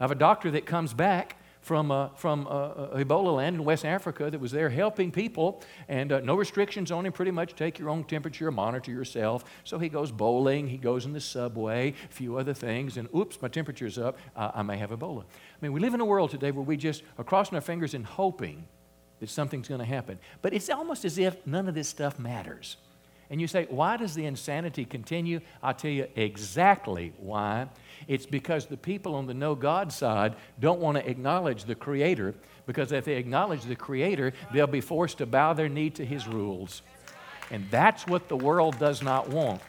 I 0.00 0.04
have 0.04 0.10
a 0.10 0.16
doctor 0.16 0.50
that 0.50 0.66
comes 0.66 0.92
back 0.92 1.36
from, 1.68 1.90
uh, 1.90 2.08
from 2.14 2.46
uh, 2.46 2.50
uh, 2.50 2.98
Ebola 2.98 3.36
land 3.36 3.56
in 3.56 3.62
West 3.62 3.84
Africa 3.84 4.30
that 4.30 4.40
was 4.40 4.52
there 4.52 4.70
helping 4.70 5.10
people, 5.10 5.62
and 5.86 6.10
uh, 6.10 6.20
no 6.20 6.34
restrictions 6.34 6.90
on 6.90 7.04
him. 7.04 7.12
Pretty 7.12 7.30
much 7.30 7.54
take 7.54 7.78
your 7.78 7.90
own 7.90 8.04
temperature, 8.04 8.50
monitor 8.50 8.90
yourself. 8.90 9.44
So 9.64 9.78
he 9.78 9.90
goes 9.90 10.10
bowling, 10.10 10.66
he 10.66 10.78
goes 10.78 11.04
in 11.04 11.12
the 11.12 11.20
subway, 11.20 11.90
a 11.90 12.12
few 12.12 12.38
other 12.38 12.54
things, 12.54 12.96
and 12.96 13.06
oops, 13.14 13.40
my 13.42 13.48
temperature's 13.48 13.98
up. 13.98 14.16
I 14.34 14.62
may 14.62 14.78
have 14.78 14.90
Ebola. 14.90 15.24
I 15.24 15.56
mean, 15.60 15.74
we 15.74 15.80
live 15.80 15.92
in 15.92 16.00
a 16.00 16.06
world 16.06 16.30
today 16.30 16.52
where 16.52 16.64
we 16.64 16.78
just 16.78 17.02
are 17.18 17.24
crossing 17.24 17.54
our 17.54 17.60
fingers 17.60 17.92
and 17.92 18.06
hoping 18.06 18.66
that 19.20 19.28
something's 19.28 19.68
going 19.68 19.80
to 19.80 19.84
happen. 19.84 20.18
But 20.40 20.54
it's 20.54 20.70
almost 20.70 21.04
as 21.04 21.18
if 21.18 21.46
none 21.46 21.68
of 21.68 21.74
this 21.74 21.88
stuff 21.88 22.18
matters. 22.18 22.78
And 23.28 23.42
you 23.42 23.46
say, 23.46 23.66
why 23.68 23.98
does 23.98 24.14
the 24.14 24.24
insanity 24.24 24.86
continue? 24.86 25.40
I'll 25.62 25.74
tell 25.74 25.90
you 25.90 26.06
exactly 26.16 27.12
why. 27.18 27.68
It's 28.06 28.26
because 28.26 28.66
the 28.66 28.76
people 28.76 29.14
on 29.14 29.26
the 29.26 29.34
no 29.34 29.54
God 29.54 29.92
side 29.92 30.36
don't 30.60 30.80
want 30.80 30.98
to 30.98 31.08
acknowledge 31.08 31.64
the 31.64 31.74
Creator, 31.74 32.34
because 32.66 32.92
if 32.92 33.04
they 33.04 33.16
acknowledge 33.16 33.62
the 33.62 33.76
Creator, 33.76 34.32
they'll 34.52 34.66
be 34.66 34.80
forced 34.80 35.18
to 35.18 35.26
bow 35.26 35.52
their 35.54 35.68
knee 35.68 35.90
to 35.90 36.04
His 36.04 36.28
rules. 36.28 36.82
And 37.50 37.66
that's 37.70 38.06
what 38.06 38.28
the 38.28 38.36
world 38.36 38.78
does 38.78 39.02
not 39.02 39.28
want. 39.30 39.62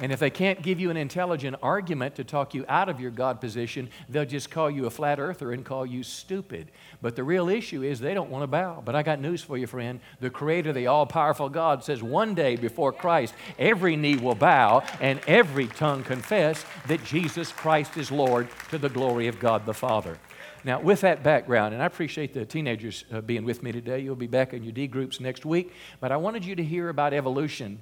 And 0.00 0.12
if 0.12 0.20
they 0.20 0.30
can't 0.30 0.62
give 0.62 0.78
you 0.78 0.90
an 0.90 0.96
intelligent 0.96 1.56
argument 1.62 2.14
to 2.16 2.24
talk 2.24 2.54
you 2.54 2.64
out 2.68 2.88
of 2.88 3.00
your 3.00 3.10
God 3.10 3.40
position, 3.40 3.90
they'll 4.08 4.24
just 4.24 4.50
call 4.50 4.70
you 4.70 4.86
a 4.86 4.90
flat 4.90 5.18
earther 5.18 5.52
and 5.52 5.64
call 5.64 5.84
you 5.84 6.04
stupid. 6.04 6.70
But 7.02 7.16
the 7.16 7.24
real 7.24 7.48
issue 7.48 7.82
is 7.82 7.98
they 7.98 8.14
don't 8.14 8.30
want 8.30 8.42
to 8.42 8.46
bow. 8.46 8.80
But 8.84 8.94
I 8.94 9.02
got 9.02 9.20
news 9.20 9.42
for 9.42 9.56
you, 9.56 9.66
friend. 9.66 9.98
The 10.20 10.30
Creator, 10.30 10.72
the 10.72 10.86
all 10.86 11.04
powerful 11.04 11.48
God, 11.48 11.82
says 11.82 12.02
one 12.02 12.34
day 12.34 12.54
before 12.54 12.92
Christ, 12.92 13.34
every 13.58 13.96
knee 13.96 14.16
will 14.16 14.36
bow 14.36 14.84
and 15.00 15.20
every 15.26 15.66
tongue 15.66 16.04
confess 16.04 16.64
that 16.86 17.02
Jesus 17.04 17.50
Christ 17.50 17.96
is 17.96 18.12
Lord 18.12 18.48
to 18.70 18.78
the 18.78 18.88
glory 18.88 19.26
of 19.26 19.40
God 19.40 19.66
the 19.66 19.74
Father. 19.74 20.18
Now, 20.64 20.80
with 20.80 21.00
that 21.00 21.22
background, 21.22 21.74
and 21.74 21.82
I 21.82 21.86
appreciate 21.86 22.34
the 22.34 22.44
teenagers 22.44 23.04
uh, 23.12 23.20
being 23.20 23.44
with 23.44 23.62
me 23.62 23.72
today. 23.72 24.00
You'll 24.00 24.16
be 24.16 24.26
back 24.26 24.52
in 24.54 24.62
your 24.62 24.72
D 24.72 24.86
groups 24.86 25.20
next 25.20 25.44
week. 25.44 25.72
But 26.00 26.12
I 26.12 26.16
wanted 26.16 26.44
you 26.44 26.54
to 26.56 26.64
hear 26.64 26.88
about 26.88 27.12
evolution 27.14 27.80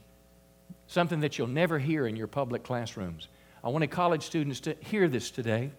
something 0.86 1.20
that 1.20 1.38
you'll 1.38 1.46
never 1.46 1.78
hear 1.78 2.06
in 2.06 2.16
your 2.16 2.26
public 2.26 2.62
classrooms. 2.62 3.28
I 3.64 3.68
wanted 3.68 3.88
college 3.88 4.22
students 4.22 4.60
to 4.60 4.76
hear 4.80 5.08
this 5.08 5.30
today. 5.30 5.70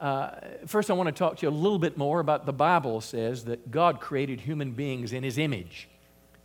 Uh, 0.00 0.30
first, 0.66 0.90
I 0.90 0.94
want 0.94 1.08
to 1.08 1.12
talk 1.12 1.36
to 1.36 1.46
you 1.46 1.50
a 1.50 1.54
little 1.54 1.78
bit 1.78 1.98
more 1.98 2.20
about 2.20 2.46
the 2.46 2.52
Bible 2.52 3.00
says 3.00 3.44
that 3.44 3.70
God 3.70 4.00
created 4.00 4.40
human 4.40 4.72
beings 4.72 5.12
in 5.12 5.22
His 5.22 5.38
image 5.38 5.88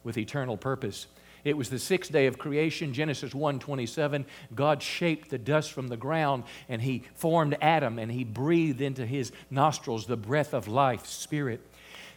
with 0.04 0.18
eternal 0.18 0.58
purpose. 0.58 1.08
It 1.46 1.56
was 1.56 1.70
the 1.70 1.80
sixth 1.80 2.12
day 2.12 2.26
of 2.26 2.40
creation, 2.40 2.92
Genesis 2.92 3.34
1:27. 3.34 4.26
God 4.56 4.82
shaped 4.82 5.30
the 5.30 5.38
dust 5.38 5.72
from 5.72 5.88
the 5.88 5.96
ground 5.96 6.44
and 6.68 6.82
he 6.82 7.04
formed 7.14 7.56
Adam 7.62 8.00
and 8.00 8.12
he 8.12 8.24
breathed 8.24 8.82
into 8.82 9.06
his 9.06 9.32
nostrils 9.52 10.08
the 10.08 10.18
breath 10.18 10.56
of 10.56 10.68
life, 10.68 11.06
spirit. 11.06 11.62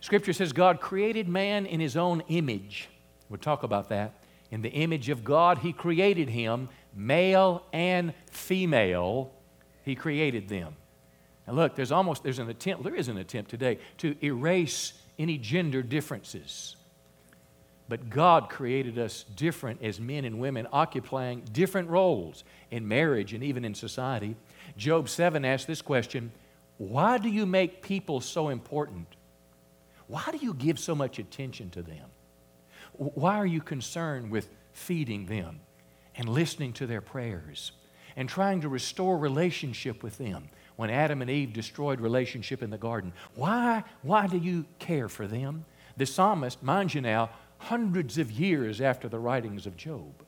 Scripture 0.00 0.33
says 0.33 0.54
God 0.54 0.80
created 0.80 1.28
man 1.28 1.66
in 1.66 1.78
his 1.78 1.95
own 1.95 2.23
image. 2.28 2.88
We'll 3.28 3.38
talk 3.38 3.64
about 3.64 3.90
that. 3.90 4.14
In 4.50 4.62
the 4.62 4.71
image 4.71 5.09
of 5.09 5.25
God, 5.25 5.59
He 5.59 5.73
created 5.73 6.28
him, 6.28 6.69
male 6.95 7.64
and 7.73 8.14
female, 8.31 9.33
He 9.85 9.95
created 9.95 10.49
them. 10.49 10.75
And 11.47 11.57
look, 11.57 11.75
there's 11.75 11.93
almost 11.93 12.23
there's 12.23 12.38
an 12.38 12.50
attempt, 12.50 12.85
there 12.85 12.95
is 12.95 13.09
an 13.09 13.19
attempt 13.19 13.50
today 13.50 13.78
to 13.99 14.17
erase 14.23 14.93
any 15.19 15.38
gender 15.38 15.83
differences. 15.83 16.76
But 17.88 18.11
God 18.11 18.50
created 18.50 18.99
us 18.99 19.25
different 19.35 19.83
as 19.83 19.99
men 19.99 20.26
and 20.26 20.38
women, 20.38 20.69
occupying 20.73 21.43
different 21.52 21.88
roles 21.88 22.45
in 22.71 22.87
marriage 22.87 23.33
and 23.33 23.43
even 23.43 23.64
in 23.64 23.75
society. 23.75 24.37
Job 24.76 25.09
7 25.09 25.45
asks 25.45 25.64
this 25.64 25.81
question 25.81 26.31
Why 26.76 27.17
do 27.19 27.31
you 27.31 27.47
make 27.47 27.83
people 27.83 28.21
so 28.21 28.50
important? 28.50 29.07
Why 30.07 30.25
do 30.31 30.38
you 30.38 30.55
give 30.55 30.78
so 30.78 30.95
much 30.95 31.19
attention 31.19 31.71
to 31.71 31.83
them? 31.83 32.09
Why 32.99 33.37
are 33.37 33.47
you 33.47 33.61
concerned 33.61 34.31
with 34.31 34.49
feeding 34.73 35.26
them 35.26 35.61
and 36.17 36.28
listening 36.28 36.73
to 36.75 36.87
their 36.87 37.00
prayers 37.00 37.73
and 38.17 38.28
trying 38.28 38.61
to 38.62 38.69
restore 38.69 39.17
relationship 39.17 40.02
with 40.02 40.19
them 40.19 40.49
when 40.75 40.90
Adam 40.90 41.23
and 41.23 41.31
Eve 41.31 41.52
destroyed 41.52 42.00
relationship 42.00 42.61
in 42.61 42.71
the 42.71 42.78
garden? 42.78 43.12
Why, 43.37 43.85
why 44.02 44.26
do 44.26 44.37
you 44.37 44.67
care 44.81 45.09
for 45.09 45.28
them? 45.28 45.64
The 45.97 46.07
psalmist, 46.07 46.62
mind 46.62 46.93
you 46.93 47.00
now, 47.00 47.31
hundreds 47.59 48.19
of 48.19 48.33
years 48.33 48.81
after 48.81 49.09
the 49.09 49.19
writings 49.19 49.67
of 49.67 49.76
Job. 49.76 50.25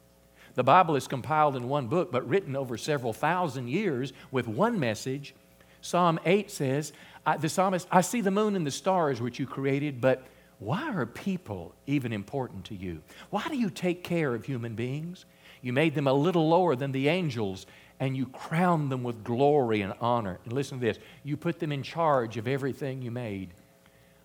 The 0.55 0.65
Bible 0.65 0.97
is 0.97 1.09
compiled 1.09 1.57
in 1.57 1.69
one 1.69 1.89
book, 1.89 2.12
but 2.12 2.29
written 2.29 2.55
over 2.55 2.77
several 2.77 3.12
thousand 3.12 3.69
years 3.69 4.12
with 4.31 4.47
one 4.47 4.79
message. 4.79 5.35
Psalm 5.81 6.21
8 6.25 6.50
says, 6.50 6.93
The 7.39 7.49
psalmist, 7.49 7.89
I 7.91 8.00
see 8.00 8.21
the 8.21 8.31
moon 8.31 8.55
and 8.55 8.67
the 8.67 8.71
stars 8.71 9.21
which 9.21 9.39
you 9.39 9.47
created, 9.47 10.00
but 10.00 10.25
why 10.61 10.93
are 10.93 11.07
people 11.07 11.75
even 11.87 12.12
important 12.12 12.67
to 12.67 12.75
you? 12.75 13.02
Why 13.31 13.49
do 13.49 13.57
you 13.57 13.71
take 13.71 14.05
care 14.05 14.35
of 14.35 14.45
human 14.45 14.75
beings? 14.75 15.25
You 15.62 15.73
made 15.73 15.95
them 15.95 16.07
a 16.07 16.12
little 16.12 16.49
lower 16.49 16.76
than 16.76 16.93
the 16.93 17.09
angels, 17.09 17.67
and 17.99 18.14
you 18.14 18.26
crowned 18.26 18.93
them 18.93 19.02
with 19.02 19.25
glory 19.25 19.81
and 19.81 19.95
honor. 20.02 20.38
And 20.45 20.52
listen 20.52 20.79
to 20.79 20.87
this 20.87 20.99
you 21.25 21.38
put 21.38 21.59
them 21.59 21.73
in 21.73 21.83
charge 21.83 22.37
of 22.37 22.47
everything 22.47 23.00
you 23.00 23.11
made. 23.11 23.55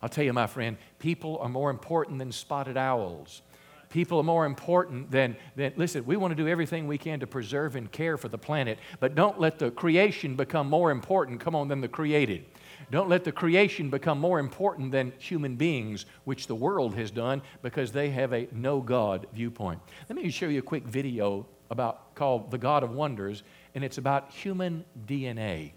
I'll 0.01 0.09
tell 0.09 0.25
you, 0.25 0.33
my 0.33 0.45
friend, 0.45 0.77
people 0.99 1.37
are 1.39 1.49
more 1.49 1.69
important 1.69 2.19
than 2.19 2.33
spotted 2.33 2.75
owls. 2.75 3.41
People 3.89 4.19
are 4.19 4.23
more 4.23 4.45
important 4.45 5.09
than, 5.09 5.37
than, 5.55 5.71
listen, 5.77 6.05
we 6.05 6.17
want 6.17 6.31
to 6.31 6.35
do 6.35 6.49
everything 6.49 6.85
we 6.85 6.97
can 6.97 7.21
to 7.21 7.27
preserve 7.27 7.77
and 7.77 7.89
care 7.89 8.17
for 8.17 8.27
the 8.27 8.37
planet, 8.37 8.77
but 8.99 9.15
don't 9.15 9.39
let 9.39 9.57
the 9.57 9.71
creation 9.71 10.35
become 10.35 10.69
more 10.69 10.91
important, 10.91 11.39
come 11.39 11.55
on, 11.55 11.69
than 11.69 11.79
the 11.79 11.87
created. 11.87 12.45
Don't 12.91 13.09
let 13.09 13.23
the 13.23 13.31
creation 13.31 13.89
become 13.89 14.19
more 14.19 14.39
important 14.39 14.91
than 14.91 15.13
human 15.17 15.55
beings, 15.55 16.05
which 16.23 16.47
the 16.47 16.55
world 16.55 16.95
has 16.95 17.11
done 17.11 17.41
because 17.61 17.91
they 17.91 18.09
have 18.11 18.33
a 18.33 18.47
no 18.51 18.79
God 18.81 19.27
viewpoint. 19.33 19.79
Let 20.09 20.17
me 20.17 20.29
show 20.29 20.47
you 20.47 20.59
a 20.59 20.63
quick 20.63 20.83
video 20.83 21.47
about 21.69 22.13
called 22.15 22.51
The 22.51 22.57
God 22.57 22.83
of 22.83 22.91
Wonders, 22.91 23.43
and 23.73 23.83
it's 23.83 23.97
about 23.97 24.31
human 24.31 24.85
DNA. 25.07 25.71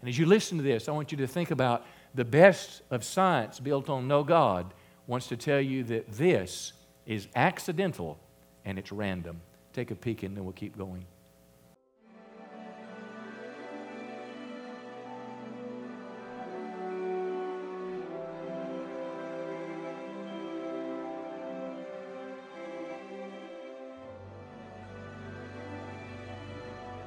And 0.00 0.08
as 0.08 0.18
you 0.18 0.26
listen 0.26 0.58
to 0.58 0.64
this, 0.64 0.88
I 0.88 0.92
want 0.92 1.12
you 1.12 1.18
to 1.18 1.26
think 1.26 1.50
about 1.50 1.86
the 2.14 2.24
best 2.24 2.82
of 2.90 3.04
science 3.04 3.60
built 3.60 3.88
on 3.88 4.08
no 4.08 4.24
God 4.24 4.74
wants 5.06 5.28
to 5.28 5.36
tell 5.36 5.60
you 5.60 5.84
that 5.84 6.10
this 6.12 6.72
is 7.06 7.28
accidental 7.34 8.18
and 8.64 8.78
it's 8.78 8.92
random. 8.92 9.40
Take 9.72 9.90
a 9.90 9.94
peek 9.94 10.22
and 10.22 10.36
then 10.36 10.44
we'll 10.44 10.52
keep 10.52 10.76
going. 10.76 11.04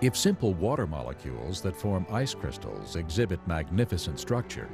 If 0.03 0.17
simple 0.17 0.53
water 0.55 0.85
molecules 0.85 1.61
that 1.61 1.77
form 1.77 2.05
ice 2.11 2.33
crystals 2.33 2.97
exhibit 2.97 3.39
magnificent 3.47 4.19
structure, 4.19 4.67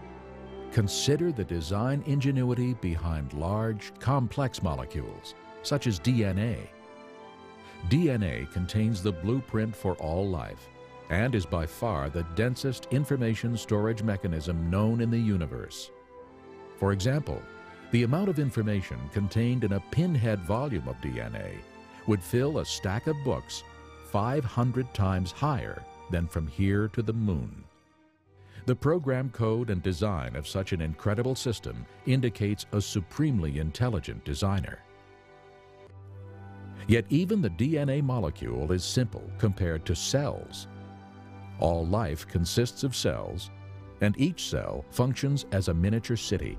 consider 0.71 1.31
the 1.31 1.43
design 1.43 2.01
ingenuity 2.07 2.73
behind 2.73 3.33
large, 3.33 3.93
complex 3.99 4.63
molecules, 4.63 5.35
such 5.61 5.85
as 5.85 5.99
DNA. 5.99 6.57
DNA 7.89 8.51
contains 8.51 9.03
the 9.03 9.11
blueprint 9.11 9.75
for 9.75 9.93
all 9.97 10.27
life 10.27 10.67
and 11.11 11.35
is 11.35 11.45
by 11.45 11.63
far 11.63 12.09
the 12.09 12.25
densest 12.35 12.87
information 12.89 13.55
storage 13.55 14.01
mechanism 14.01 14.67
known 14.71 14.99
in 14.99 15.11
the 15.11 15.19
universe. 15.19 15.91
For 16.77 16.91
example, 16.91 17.39
the 17.91 18.01
amount 18.01 18.29
of 18.29 18.39
information 18.39 18.97
contained 19.13 19.63
in 19.63 19.73
a 19.73 19.83
pinhead 19.91 20.41
volume 20.41 20.87
of 20.87 20.99
DNA 21.01 21.59
would 22.07 22.23
fill 22.23 22.57
a 22.57 22.65
stack 22.65 23.05
of 23.05 23.23
books 23.23 23.63
500 24.11 24.93
times 24.93 25.31
higher 25.31 25.83
than 26.09 26.27
from 26.27 26.47
here 26.47 26.87
to 26.89 27.01
the 27.01 27.13
moon. 27.13 27.63
The 28.65 28.75
program 28.75 29.29
code 29.29 29.69
and 29.69 29.81
design 29.81 30.35
of 30.35 30.47
such 30.47 30.73
an 30.73 30.81
incredible 30.81 31.35
system 31.35 31.85
indicates 32.05 32.65
a 32.71 32.81
supremely 32.81 33.59
intelligent 33.59 34.23
designer. 34.25 34.79
Yet 36.87 37.05
even 37.09 37.41
the 37.41 37.49
DNA 37.51 38.01
molecule 38.03 38.71
is 38.71 38.83
simple 38.83 39.29
compared 39.37 39.85
to 39.85 39.95
cells. 39.95 40.67
All 41.59 41.85
life 41.85 42.27
consists 42.27 42.83
of 42.83 42.95
cells, 42.95 43.51
and 44.01 44.19
each 44.19 44.49
cell 44.49 44.85
functions 44.91 45.45
as 45.51 45.67
a 45.67 45.73
miniature 45.73 46.17
city. 46.17 46.57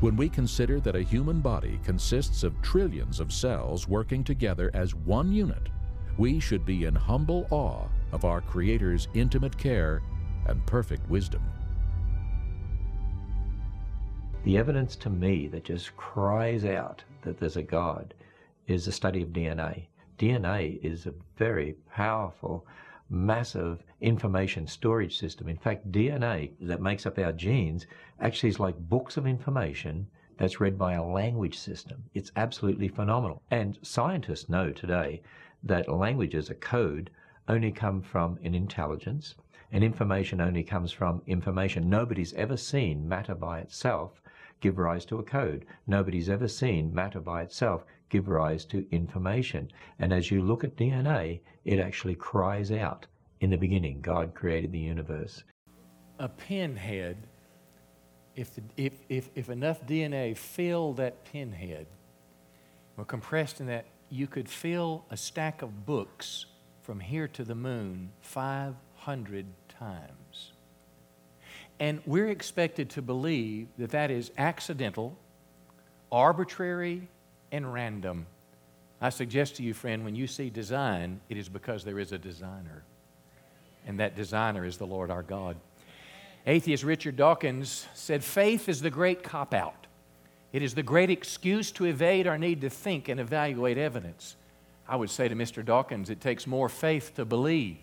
When 0.00 0.16
we 0.16 0.28
consider 0.28 0.80
that 0.80 0.96
a 0.96 1.02
human 1.02 1.40
body 1.40 1.78
consists 1.84 2.42
of 2.42 2.60
trillions 2.62 3.20
of 3.20 3.32
cells 3.32 3.86
working 3.86 4.24
together 4.24 4.70
as 4.72 4.94
one 4.94 5.32
unit, 5.32 5.68
we 6.18 6.40
should 6.40 6.64
be 6.64 6.84
in 6.84 6.94
humble 6.94 7.46
awe 7.50 7.86
of 8.12 8.24
our 8.24 8.40
Creator's 8.40 9.08
intimate 9.14 9.56
care 9.56 10.02
and 10.46 10.64
perfect 10.66 11.08
wisdom. 11.08 11.42
The 14.42 14.56
evidence 14.56 14.96
to 14.96 15.10
me 15.10 15.48
that 15.48 15.64
just 15.64 15.96
cries 15.96 16.64
out 16.64 17.04
that 17.22 17.38
there's 17.38 17.56
a 17.56 17.62
God 17.62 18.14
is 18.66 18.86
the 18.86 18.92
study 18.92 19.22
of 19.22 19.28
DNA. 19.30 19.86
DNA 20.18 20.82
is 20.82 21.06
a 21.06 21.14
very 21.36 21.74
powerful, 21.90 22.66
massive 23.10 23.82
information 24.00 24.66
storage 24.66 25.18
system. 25.18 25.48
In 25.48 25.58
fact, 25.58 25.90
DNA 25.92 26.52
that 26.60 26.80
makes 26.80 27.04
up 27.04 27.18
our 27.18 27.32
genes 27.32 27.86
actually 28.20 28.48
is 28.48 28.60
like 28.60 28.78
books 28.78 29.16
of 29.16 29.26
information 29.26 30.06
that's 30.38 30.60
read 30.60 30.78
by 30.78 30.94
a 30.94 31.04
language 31.04 31.58
system. 31.58 32.02
It's 32.14 32.32
absolutely 32.36 32.88
phenomenal. 32.88 33.42
And 33.50 33.78
scientists 33.82 34.48
know 34.48 34.70
today 34.70 35.20
that 35.62 35.88
languages, 35.88 36.50
a 36.50 36.54
code, 36.54 37.10
only 37.48 37.72
come 37.72 38.00
from 38.02 38.38
an 38.42 38.54
intelligence, 38.54 39.34
and 39.72 39.84
information 39.84 40.40
only 40.40 40.62
comes 40.62 40.92
from 40.92 41.22
information. 41.26 41.88
Nobody's 41.88 42.32
ever 42.34 42.56
seen 42.56 43.08
matter 43.08 43.34
by 43.34 43.60
itself 43.60 44.20
give 44.60 44.78
rise 44.78 45.04
to 45.06 45.18
a 45.18 45.22
code. 45.22 45.64
Nobody's 45.86 46.28
ever 46.28 46.48
seen 46.48 46.92
matter 46.94 47.20
by 47.20 47.42
itself 47.42 47.84
give 48.08 48.28
rise 48.28 48.64
to 48.66 48.86
information. 48.90 49.70
And 49.98 50.12
as 50.12 50.30
you 50.30 50.42
look 50.42 50.64
at 50.64 50.76
DNA, 50.76 51.40
it 51.64 51.78
actually 51.78 52.14
cries 52.14 52.70
out 52.70 53.06
in 53.40 53.50
the 53.50 53.56
beginning, 53.56 54.00
God 54.00 54.34
created 54.34 54.70
the 54.70 54.78
universe. 54.78 55.44
A 56.18 56.28
pinhead, 56.28 57.16
if, 58.36 58.54
the, 58.54 58.62
if, 58.76 58.92
if, 59.08 59.30
if 59.34 59.48
enough 59.48 59.86
DNA 59.86 60.36
filled 60.36 60.98
that 60.98 61.24
pinhead, 61.24 61.86
or 62.98 63.04
compressed 63.06 63.60
in 63.60 63.66
that 63.68 63.86
you 64.10 64.26
could 64.26 64.48
fill 64.48 65.04
a 65.10 65.16
stack 65.16 65.62
of 65.62 65.86
books 65.86 66.46
from 66.82 67.00
here 67.00 67.28
to 67.28 67.44
the 67.44 67.54
moon 67.54 68.10
500 68.20 69.46
times. 69.68 70.52
And 71.78 72.02
we're 72.04 72.28
expected 72.28 72.90
to 72.90 73.02
believe 73.02 73.68
that 73.78 73.90
that 73.90 74.10
is 74.10 74.32
accidental, 74.36 75.16
arbitrary, 76.12 77.08
and 77.52 77.72
random. 77.72 78.26
I 79.00 79.08
suggest 79.08 79.56
to 79.56 79.62
you, 79.62 79.72
friend, 79.72 80.04
when 80.04 80.14
you 80.14 80.26
see 80.26 80.50
design, 80.50 81.20
it 81.28 81.38
is 81.38 81.48
because 81.48 81.84
there 81.84 81.98
is 81.98 82.12
a 82.12 82.18
designer. 82.18 82.82
And 83.86 83.98
that 83.98 84.14
designer 84.14 84.66
is 84.66 84.76
the 84.76 84.86
Lord 84.86 85.10
our 85.10 85.22
God. 85.22 85.56
Atheist 86.46 86.84
Richard 86.84 87.16
Dawkins 87.16 87.86
said, 87.94 88.22
Faith 88.22 88.68
is 88.68 88.82
the 88.82 88.90
great 88.90 89.22
cop 89.22 89.54
out. 89.54 89.86
It 90.52 90.62
is 90.62 90.74
the 90.74 90.82
great 90.82 91.10
excuse 91.10 91.70
to 91.72 91.84
evade 91.84 92.26
our 92.26 92.38
need 92.38 92.60
to 92.62 92.70
think 92.70 93.08
and 93.08 93.20
evaluate 93.20 93.78
evidence. 93.78 94.36
I 94.88 94.96
would 94.96 95.10
say 95.10 95.28
to 95.28 95.36
Mr. 95.36 95.64
Dawkins, 95.64 96.10
it 96.10 96.20
takes 96.20 96.46
more 96.46 96.68
faith 96.68 97.14
to 97.14 97.24
believe 97.24 97.76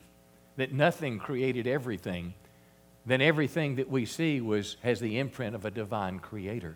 that 0.58 0.74
nothing 0.74 1.20
created 1.20 1.68
everything 1.68 2.34
than 3.06 3.22
everything 3.22 3.76
that 3.76 3.90
we 3.90 4.06
see 4.06 4.42
was, 4.42 4.76
has 4.84 5.00
the 5.00 5.18
imprint 5.18 5.56
of 5.56 5.64
a 5.64 5.72
divine 5.72 6.20
creator. 6.20 6.76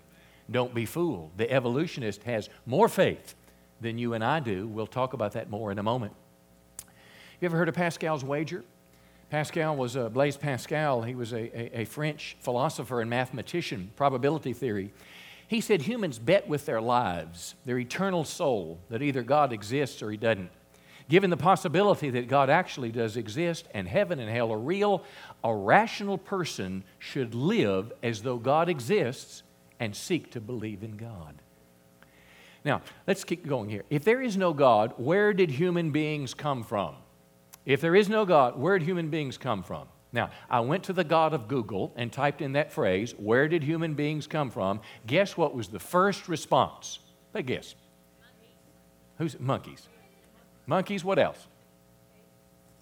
Don't 0.50 0.74
be 0.74 0.86
fooled. 0.86 1.32
The 1.36 1.52
evolutionist 1.52 2.24
has 2.24 2.50
more 2.66 2.88
faith 2.88 3.36
than 3.82 3.98
you 3.98 4.14
and 4.14 4.24
I 4.24 4.40
do. 4.40 4.68
We'll 4.68 4.88
talk 4.88 5.12
about 5.12 5.34
that 5.34 5.50
more 5.50 5.72
in 5.72 5.80
a 5.80 5.84
moment. 5.84 6.14
You 7.42 7.48
ever 7.48 7.58
heard 7.58 7.70
of 7.70 7.76
Pascal's 7.76 8.24
wager? 8.24 8.64
Pascal 9.30 9.76
was 9.76 9.96
a 9.96 10.10
Blaise 10.10 10.38
Pascal. 10.38 11.02
He 11.02 11.16
was 11.16 11.34
a, 11.34 11.38
a, 11.58 11.82
a 11.82 11.86
French 11.86 12.38
philosopher 12.40 13.02
and 13.02 13.10
mathematician, 13.10 13.92
probability 13.96 14.54
theory. 14.54 14.94
He 15.52 15.60
said 15.60 15.82
humans 15.82 16.18
bet 16.18 16.48
with 16.48 16.66
their 16.66 16.80
lives, 16.80 17.56
their 17.66 17.78
eternal 17.78 18.24
soul, 18.24 18.80
that 18.90 19.02
either 19.02 19.22
God 19.22 19.52
exists 19.52 20.02
or 20.02 20.10
he 20.10 20.16
doesn't. 20.16 20.50
given 21.10 21.30
the 21.30 21.36
possibility 21.36 22.10
that 22.12 22.30
God 22.30 22.50
actually 22.50 22.90
does 22.90 23.18
exist 23.18 23.68
and 23.74 23.86
heaven 23.86 24.18
and 24.18 24.32
hell 24.32 24.54
are 24.54 24.58
real, 24.58 25.04
a 25.44 25.54
rational 25.54 26.18
person 26.18 26.86
should 27.00 27.36
live 27.36 27.92
as 28.02 28.22
though 28.22 28.38
God 28.38 28.70
exists 28.70 29.44
and 29.78 29.94
seek 29.94 30.32
to 30.32 30.40
believe 30.40 30.84
in 30.84 30.96
God. 30.96 31.42
Now, 32.64 32.82
let's 33.06 33.26
keep 33.26 33.46
going 33.46 33.70
here. 33.70 33.84
If 33.90 34.06
there 34.06 34.22
is 34.22 34.38
no 34.38 34.54
God, 34.54 34.94
where 34.96 35.34
did 35.34 35.52
human 35.52 35.92
beings 35.92 36.34
come 36.34 36.64
from? 36.64 36.96
If 37.66 37.82
there 37.82 37.96
is 37.96 38.08
no 38.08 38.24
God, 38.24 38.58
where 38.58 38.80
did 38.80 38.88
human 38.88 39.10
beings 39.10 39.38
come 39.38 39.64
from? 39.64 39.90
Now, 40.14 40.30
I 40.50 40.60
went 40.60 40.84
to 40.86 40.94
the 40.94 41.04
God 41.04 41.34
of 41.34 41.48
Google 41.48 41.94
and 41.96 42.12
typed 42.12 42.42
in 42.42 42.54
that 42.54 42.74
phrase, 42.74 43.14
where 43.18 43.48
did 43.48 43.64
human 43.64 43.94
beings 43.94 44.28
come 44.28 44.50
from? 44.50 44.82
Guess 45.08 45.38
what 45.38 45.56
was 45.56 45.70
the 45.70 45.80
first 45.80 46.28
response? 46.28 47.00
They 47.32 47.44
guess. 47.44 47.76
Who's 49.18 49.40
monkeys? 49.40 49.88
Monkeys, 50.66 51.04
what 51.04 51.18
else? 51.18 51.48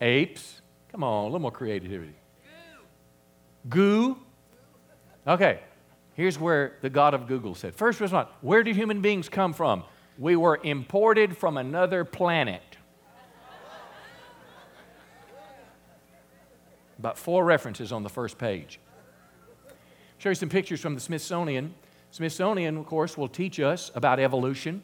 Apes. 0.01 0.61
Come 0.91 1.03
on, 1.03 1.23
a 1.23 1.25
little 1.25 1.39
more 1.39 1.51
creativity. 1.51 2.15
Goo. 3.67 4.17
Okay, 5.27 5.59
here's 6.15 6.39
where 6.39 6.77
the 6.81 6.89
God 6.89 7.13
of 7.13 7.27
Google 7.27 7.53
said. 7.53 7.75
First 7.75 7.99
response 7.99 8.29
Where 8.41 8.63
did 8.63 8.75
human 8.75 9.01
beings 9.01 9.29
come 9.29 9.53
from? 9.53 9.83
We 10.17 10.35
were 10.35 10.59
imported 10.63 11.37
from 11.37 11.57
another 11.57 12.03
planet. 12.03 12.68
About 16.99 17.17
four 17.17 17.45
references 17.45 17.91
on 17.91 18.03
the 18.03 18.09
first 18.09 18.37
page. 18.37 18.79
Show 20.17 20.29
you 20.29 20.35
some 20.35 20.49
pictures 20.49 20.81
from 20.81 20.95
the 20.95 20.99
Smithsonian. 20.99 21.73
Smithsonian, 22.11 22.77
of 22.77 22.85
course, 22.85 23.17
will 23.17 23.29
teach 23.29 23.59
us 23.59 23.89
about 23.95 24.19
evolution. 24.19 24.83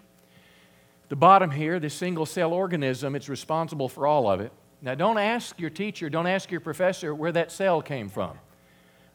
The 1.10 1.18
bottom 1.18 1.52
here, 1.52 1.80
this 1.80 1.94
single 1.94 2.26
cell 2.26 2.54
organism, 2.54 3.16
it's 3.16 3.28
responsible 3.28 3.90
for 3.90 4.08
all 4.08 4.30
of 4.30 4.40
it. 4.40 4.52
Now, 4.82 4.96
don't 4.96 5.18
ask 5.18 5.60
your 5.60 5.70
teacher, 5.70 6.10
don't 6.10 6.28
ask 6.28 6.50
your 6.50 6.62
professor 6.62 7.14
where 7.14 7.32
that 7.34 7.52
cell 7.52 7.82
came 7.82 8.08
from. 8.08 8.38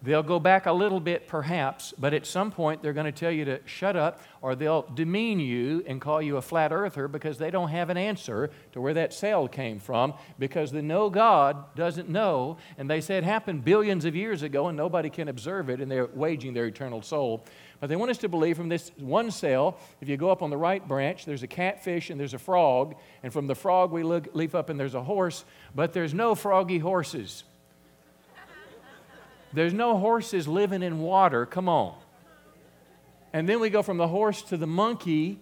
They'll 0.02 0.22
go 0.22 0.40
back 0.40 0.64
a 0.64 0.72
little 0.72 0.98
bit, 0.98 1.28
perhaps, 1.28 1.92
but 1.98 2.14
at 2.14 2.24
some 2.24 2.50
point 2.50 2.82
they're 2.82 2.94
going 2.94 3.04
to 3.04 3.12
tell 3.12 3.30
you 3.30 3.44
to 3.44 3.60
shut 3.66 3.96
up 3.96 4.20
or 4.40 4.54
they'll 4.54 4.82
demean 4.94 5.40
you 5.40 5.84
and 5.86 6.00
call 6.00 6.22
you 6.22 6.38
a 6.38 6.42
flat 6.42 6.72
earther 6.72 7.06
because 7.06 7.36
they 7.36 7.50
don't 7.50 7.68
have 7.68 7.90
an 7.90 7.98
answer 7.98 8.48
to 8.72 8.80
where 8.80 8.94
that 8.94 9.12
cell 9.12 9.46
came 9.46 9.78
from 9.78 10.14
because 10.38 10.72
the 10.72 10.80
no 10.80 11.10
God 11.10 11.74
doesn't 11.74 12.08
know. 12.08 12.56
And 12.78 12.88
they 12.88 13.02
say 13.02 13.18
it 13.18 13.24
happened 13.24 13.62
billions 13.62 14.06
of 14.06 14.16
years 14.16 14.42
ago 14.42 14.68
and 14.68 14.76
nobody 14.76 15.10
can 15.10 15.28
observe 15.28 15.68
it 15.68 15.82
and 15.82 15.90
they're 15.90 16.06
waging 16.06 16.54
their 16.54 16.66
eternal 16.66 17.02
soul. 17.02 17.44
But 17.78 17.90
they 17.90 17.96
want 17.96 18.10
us 18.10 18.18
to 18.18 18.28
believe 18.28 18.56
from 18.56 18.70
this 18.70 18.92
one 18.96 19.30
cell, 19.30 19.78
if 20.00 20.08
you 20.08 20.16
go 20.16 20.30
up 20.30 20.40
on 20.40 20.48
the 20.48 20.56
right 20.56 20.86
branch, 20.86 21.26
there's 21.26 21.42
a 21.42 21.46
catfish 21.46 22.08
and 22.08 22.18
there's 22.18 22.34
a 22.34 22.38
frog. 22.38 22.94
And 23.22 23.32
from 23.32 23.46
the 23.46 23.54
frog, 23.54 23.92
we 23.92 24.02
look, 24.02 24.28
leap 24.34 24.54
up 24.54 24.70
and 24.70 24.80
there's 24.80 24.94
a 24.94 25.02
horse, 25.02 25.44
but 25.74 25.92
there's 25.92 26.14
no 26.14 26.34
froggy 26.34 26.78
horses. 26.78 27.44
There's 29.52 29.74
no 29.74 29.98
horses 29.98 30.46
living 30.46 30.82
in 30.82 31.00
water. 31.00 31.46
Come 31.46 31.68
on. 31.68 31.94
And 33.32 33.48
then 33.48 33.60
we 33.60 33.70
go 33.70 33.82
from 33.82 33.96
the 33.96 34.08
horse 34.08 34.42
to 34.42 34.56
the 34.56 34.66
monkey, 34.66 35.40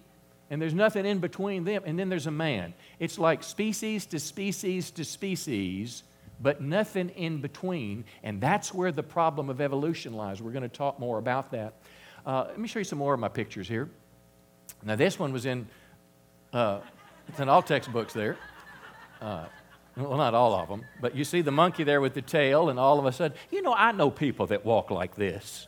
and 0.49 0.61
there's 0.61 0.73
nothing 0.73 1.05
in 1.05 1.19
between 1.19 1.63
them. 1.63 1.83
And 1.85 1.97
then 1.97 2.09
there's 2.09 2.27
a 2.27 2.31
man. 2.31 2.73
It's 2.99 3.19
like 3.19 3.43
species 3.43 4.05
to 4.07 4.19
species 4.19 4.91
to 4.91 5.03
species, 5.03 6.03
but 6.39 6.61
nothing 6.61 7.09
in 7.09 7.41
between. 7.41 8.05
And 8.23 8.41
that's 8.41 8.73
where 8.73 8.91
the 8.91 9.03
problem 9.03 9.49
of 9.49 9.61
evolution 9.61 10.13
lies. 10.13 10.41
We're 10.41 10.51
going 10.51 10.63
to 10.63 10.69
talk 10.69 10.99
more 10.99 11.17
about 11.17 11.51
that. 11.51 11.73
Uh, 12.25 12.45
let 12.49 12.59
me 12.59 12.67
show 12.67 12.79
you 12.79 12.85
some 12.85 12.99
more 12.99 13.13
of 13.13 13.19
my 13.19 13.27
pictures 13.27 13.67
here. 13.67 13.89
Now, 14.83 14.95
this 14.95 15.19
one 15.19 15.33
was 15.33 15.45
in, 15.45 15.67
uh, 16.53 16.79
it's 17.27 17.39
in 17.39 17.49
all 17.49 17.61
textbooks 17.61 18.13
there. 18.13 18.37
Uh, 19.21 19.45
well, 19.99 20.17
not 20.17 20.33
all 20.33 20.55
of 20.55 20.69
them, 20.69 20.83
but 21.01 21.15
you 21.15 21.23
see 21.23 21.41
the 21.41 21.51
monkey 21.51 21.83
there 21.83 22.01
with 22.01 22.13
the 22.13 22.21
tail, 22.21 22.69
and 22.69 22.79
all 22.79 22.99
of 22.99 23.05
a 23.05 23.11
sudden, 23.11 23.37
you 23.51 23.61
know, 23.61 23.73
I 23.73 23.91
know 23.91 24.09
people 24.09 24.47
that 24.47 24.65
walk 24.65 24.91
like 24.91 25.15
this. 25.15 25.67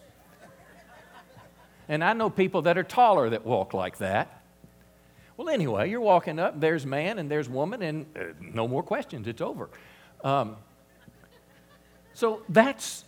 And 1.87 2.03
I 2.03 2.13
know 2.13 2.29
people 2.29 2.61
that 2.63 2.77
are 2.77 2.83
taller 2.83 3.29
that 3.29 3.45
walk 3.45 3.73
like 3.73 3.97
that. 3.97 4.41
Well, 5.35 5.49
anyway, 5.49 5.89
you're 5.89 6.01
walking 6.01 6.39
up, 6.39 6.59
there's 6.59 6.85
man 6.85 7.19
and 7.19 7.29
there's 7.29 7.49
woman, 7.49 7.81
and 7.81 8.05
uh, 8.15 8.25
no 8.39 8.67
more 8.67 8.83
questions, 8.83 9.27
it's 9.27 9.41
over. 9.41 9.69
Um, 10.23 10.55
so 12.13 12.43
that's, 12.47 13.03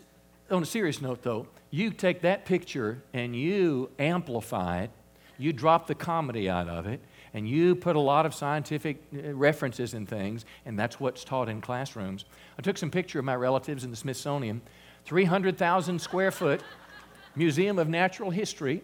on 0.49 0.63
a 0.63 0.65
serious 0.65 1.01
note 1.01 1.21
though, 1.21 1.47
you 1.69 1.91
take 1.91 2.21
that 2.21 2.45
picture 2.45 3.01
and 3.13 3.35
you 3.35 3.89
amplify 3.99 4.81
it, 4.81 4.91
you 5.37 5.53
drop 5.53 5.87
the 5.87 5.95
comedy 5.95 6.49
out 6.49 6.67
of 6.67 6.87
it, 6.87 7.01
and 7.33 7.47
you 7.47 7.75
put 7.75 7.95
a 7.95 7.99
lot 7.99 8.25
of 8.25 8.33
scientific 8.33 9.01
uh, 9.13 9.33
references 9.33 9.93
and 9.93 10.07
things, 10.07 10.45
and 10.65 10.77
that's 10.77 10.99
what's 10.99 11.23
taught 11.23 11.49
in 11.49 11.61
classrooms. 11.61 12.25
I 12.57 12.61
took 12.61 12.77
some 12.77 12.91
picture 12.91 13.19
of 13.19 13.25
my 13.25 13.35
relatives 13.35 13.83
in 13.83 13.91
the 13.91 13.97
Smithsonian, 13.97 14.61
300,000 15.05 15.99
square 15.99 16.31
foot 16.31 16.61
Museum 17.35 17.79
of 17.79 17.89
Natural 17.89 18.29
History. 18.29 18.83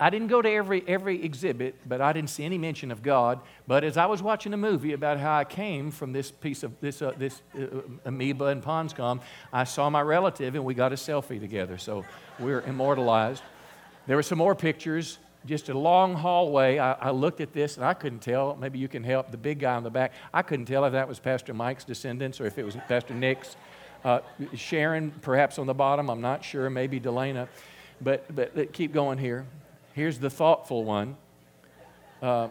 I 0.00 0.10
didn't 0.10 0.28
go 0.28 0.40
to 0.40 0.48
every, 0.48 0.84
every 0.86 1.24
exhibit, 1.24 1.74
but 1.84 2.00
I 2.00 2.12
didn't 2.12 2.30
see 2.30 2.44
any 2.44 2.56
mention 2.56 2.92
of 2.92 3.02
God. 3.02 3.40
But 3.66 3.82
as 3.82 3.96
I 3.96 4.06
was 4.06 4.22
watching 4.22 4.54
a 4.54 4.56
movie 4.56 4.92
about 4.92 5.18
how 5.18 5.36
I 5.36 5.42
came 5.42 5.90
from 5.90 6.12
this 6.12 6.30
piece 6.30 6.62
of 6.62 6.78
this, 6.80 7.02
uh, 7.02 7.14
this 7.18 7.42
uh, 7.58 7.80
amoeba 8.04 8.46
and 8.46 8.62
Ponscom, 8.62 9.20
I 9.52 9.64
saw 9.64 9.90
my 9.90 10.00
relative 10.02 10.54
and 10.54 10.64
we 10.64 10.74
got 10.74 10.92
a 10.92 10.96
selfie 10.96 11.40
together. 11.40 11.78
So 11.78 12.04
we're 12.38 12.60
immortalized. 12.60 13.42
There 14.06 14.16
were 14.16 14.22
some 14.22 14.38
more 14.38 14.54
pictures 14.54 15.18
just 15.46 15.68
a 15.68 15.78
long 15.78 16.14
hallway. 16.14 16.78
I, 16.78 16.92
I, 16.92 17.10
looked 17.10 17.40
at 17.40 17.52
this 17.52 17.76
and 17.76 17.84
I 17.84 17.94
couldn't 17.94 18.20
tell. 18.20 18.56
Maybe 18.56 18.78
you 18.78 18.88
can 18.88 19.04
help. 19.04 19.30
The 19.30 19.36
big 19.36 19.60
guy 19.60 19.76
in 19.78 19.84
the 19.84 19.90
back. 19.90 20.12
I 20.32 20.42
couldn't 20.42 20.66
tell 20.66 20.84
if 20.84 20.92
that 20.92 21.08
was 21.08 21.18
Pastor 21.18 21.54
Mike's 21.54 21.84
descendants 21.84 22.40
or 22.40 22.46
if 22.46 22.58
it 22.58 22.64
was 22.64 22.76
Pastor 22.88 23.14
Nick's. 23.14 23.56
Uh, 24.04 24.20
Sharon, 24.54 25.10
perhaps 25.22 25.58
on 25.58 25.66
the 25.66 25.74
bottom. 25.74 26.10
I'm 26.10 26.20
not 26.20 26.44
sure. 26.44 26.68
Maybe 26.70 27.00
Delana. 27.00 27.48
But, 28.00 28.34
but 28.34 28.72
keep 28.72 28.92
going 28.92 29.18
here. 29.18 29.46
Here's 29.94 30.18
the 30.18 30.30
thoughtful 30.30 30.84
one. 30.84 31.16
Uh, 32.22 32.48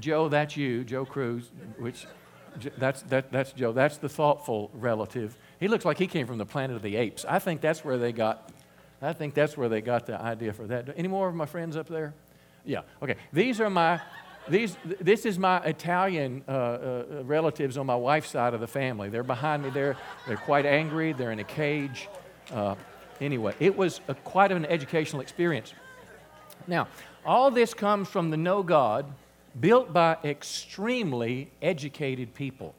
Joe, 0.00 0.28
that's 0.28 0.56
you, 0.56 0.82
Joe 0.84 1.04
Cruz, 1.04 1.50
which 1.78 2.06
that's, 2.78 3.02
that, 3.02 3.30
that's 3.30 3.52
Joe. 3.52 3.72
That's 3.72 3.98
the 3.98 4.08
thoughtful 4.08 4.70
relative. 4.74 5.36
He 5.58 5.68
looks 5.68 5.84
like 5.84 5.98
he 5.98 6.06
came 6.06 6.26
from 6.26 6.38
the 6.38 6.46
planet 6.46 6.76
of 6.76 6.82
the 6.82 6.96
apes. 6.96 7.24
I 7.26 7.38
think 7.38 7.60
that's 7.60 7.84
where 7.84 7.98
they 7.98 8.12
got 8.12 8.50
I 9.02 9.12
think 9.12 9.34
that's 9.34 9.56
where 9.56 9.68
they 9.68 9.80
got 9.80 10.06
the 10.06 10.20
idea 10.20 10.52
for 10.52 10.66
that. 10.66 10.90
Any 10.96 11.08
more 11.08 11.28
of 11.28 11.34
my 11.34 11.46
friends 11.46 11.76
up 11.76 11.88
there? 11.88 12.12
Yeah. 12.64 12.82
Okay. 13.02 13.16
These 13.32 13.60
are 13.60 13.70
my. 13.70 14.00
These, 14.48 14.76
this 15.00 15.26
is 15.26 15.38
my 15.38 15.58
Italian 15.58 16.42
uh, 16.48 16.50
uh, 16.50 17.04
relatives 17.24 17.76
on 17.76 17.86
my 17.86 17.94
wife's 17.94 18.30
side 18.30 18.54
of 18.54 18.60
the 18.60 18.66
family. 18.66 19.08
They're 19.08 19.22
behind 19.22 19.62
me 19.62 19.70
there. 19.70 19.96
They're 20.26 20.38
quite 20.38 20.66
angry. 20.66 21.12
They're 21.12 21.30
in 21.30 21.38
a 21.38 21.44
cage. 21.44 22.08
Uh, 22.50 22.74
anyway, 23.20 23.54
it 23.60 23.76
was 23.76 24.00
a, 24.08 24.14
quite 24.14 24.50
an 24.50 24.64
educational 24.64 25.20
experience. 25.20 25.74
Now, 26.66 26.88
all 27.24 27.50
this 27.50 27.74
comes 27.74 28.08
from 28.08 28.30
the 28.30 28.36
No 28.38 28.62
God 28.62 29.04
built 29.60 29.92
by 29.92 30.16
extremely 30.24 31.50
educated 31.60 32.34
people. 32.34 32.74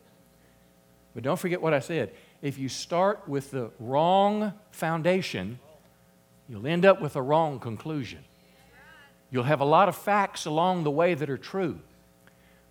But 1.14 1.24
don't 1.24 1.40
forget 1.40 1.62
what 1.62 1.74
I 1.74 1.80
said. 1.80 2.12
If 2.42 2.58
you 2.58 2.70
start 2.70 3.28
with 3.28 3.52
the 3.52 3.70
wrong 3.80 4.54
foundation, 4.72 5.60
you'll 6.50 6.68
end 6.68 6.86
up 6.86 7.02
with 7.02 7.16
a 7.16 7.22
wrong 7.22 7.60
conclusion. 7.60 8.24
You'll 9.32 9.44
have 9.44 9.62
a 9.62 9.66
lot 9.66 9.90
of 9.90 9.96
facts 9.96 10.46
along 10.46 10.84
the 10.84 10.92
way 10.92 11.14
that 11.14 11.30
are 11.30 11.38
true. 11.38 11.80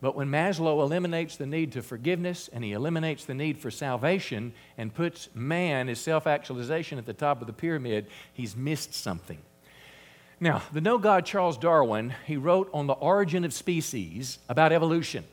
But 0.03 0.15
when 0.15 0.29
Maslow 0.29 0.81
eliminates 0.81 1.37
the 1.37 1.47
need 1.47 1.73
to 1.73 1.83
forgiveness 1.83 2.49
and 2.53 2.65
he 2.65 2.73
eliminates 2.73 3.25
the 3.25 3.35
need 3.35 3.59
for 3.59 3.71
salvation 3.71 4.53
and 4.79 4.95
puts 4.95 5.29
man, 5.35 5.89
his 5.89 6.01
self 6.01 6.27
actualization, 6.27 6.99
at 6.99 7.07
the 7.07 7.13
top 7.13 7.41
of 7.41 7.47
the 7.47 7.53
pyramid, 7.53 8.07
he's 8.33 8.57
missed 8.57 8.95
something. 8.95 9.39
Now, 10.39 10.63
the 10.73 10.81
no 10.81 10.97
God 10.97 11.27
Charles 11.27 11.59
Darwin, 11.59 12.15
he 12.27 12.39
wrote 12.39 12.71
on 12.73 12.87
the 12.87 12.95
origin 12.95 13.45
of 13.45 13.53
species 13.53 14.39
about 14.49 14.73
evolution. 14.73 15.25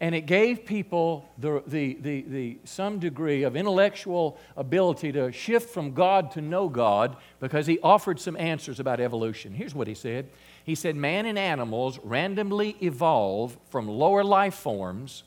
And 0.00 0.14
it 0.14 0.26
gave 0.26 0.66
people 0.66 1.26
the, 1.38 1.62
the, 1.66 1.94
the, 2.00 2.20
the, 2.22 2.58
some 2.64 2.98
degree 2.98 3.44
of 3.44 3.56
intellectual 3.56 4.38
ability 4.56 5.12
to 5.12 5.32
shift 5.32 5.70
from 5.70 5.94
God 5.94 6.30
to 6.32 6.42
no 6.42 6.68
God 6.68 7.16
because 7.40 7.66
he 7.66 7.78
offered 7.80 8.20
some 8.20 8.36
answers 8.36 8.78
about 8.78 9.00
evolution. 9.00 9.54
Here's 9.54 9.74
what 9.74 9.86
he 9.86 9.94
said 9.94 10.28
He 10.64 10.74
said, 10.74 10.96
Man 10.96 11.24
and 11.24 11.38
animals 11.38 11.98
randomly 12.02 12.76
evolve 12.82 13.56
from 13.70 13.88
lower 13.88 14.22
life 14.22 14.54
forms 14.54 15.24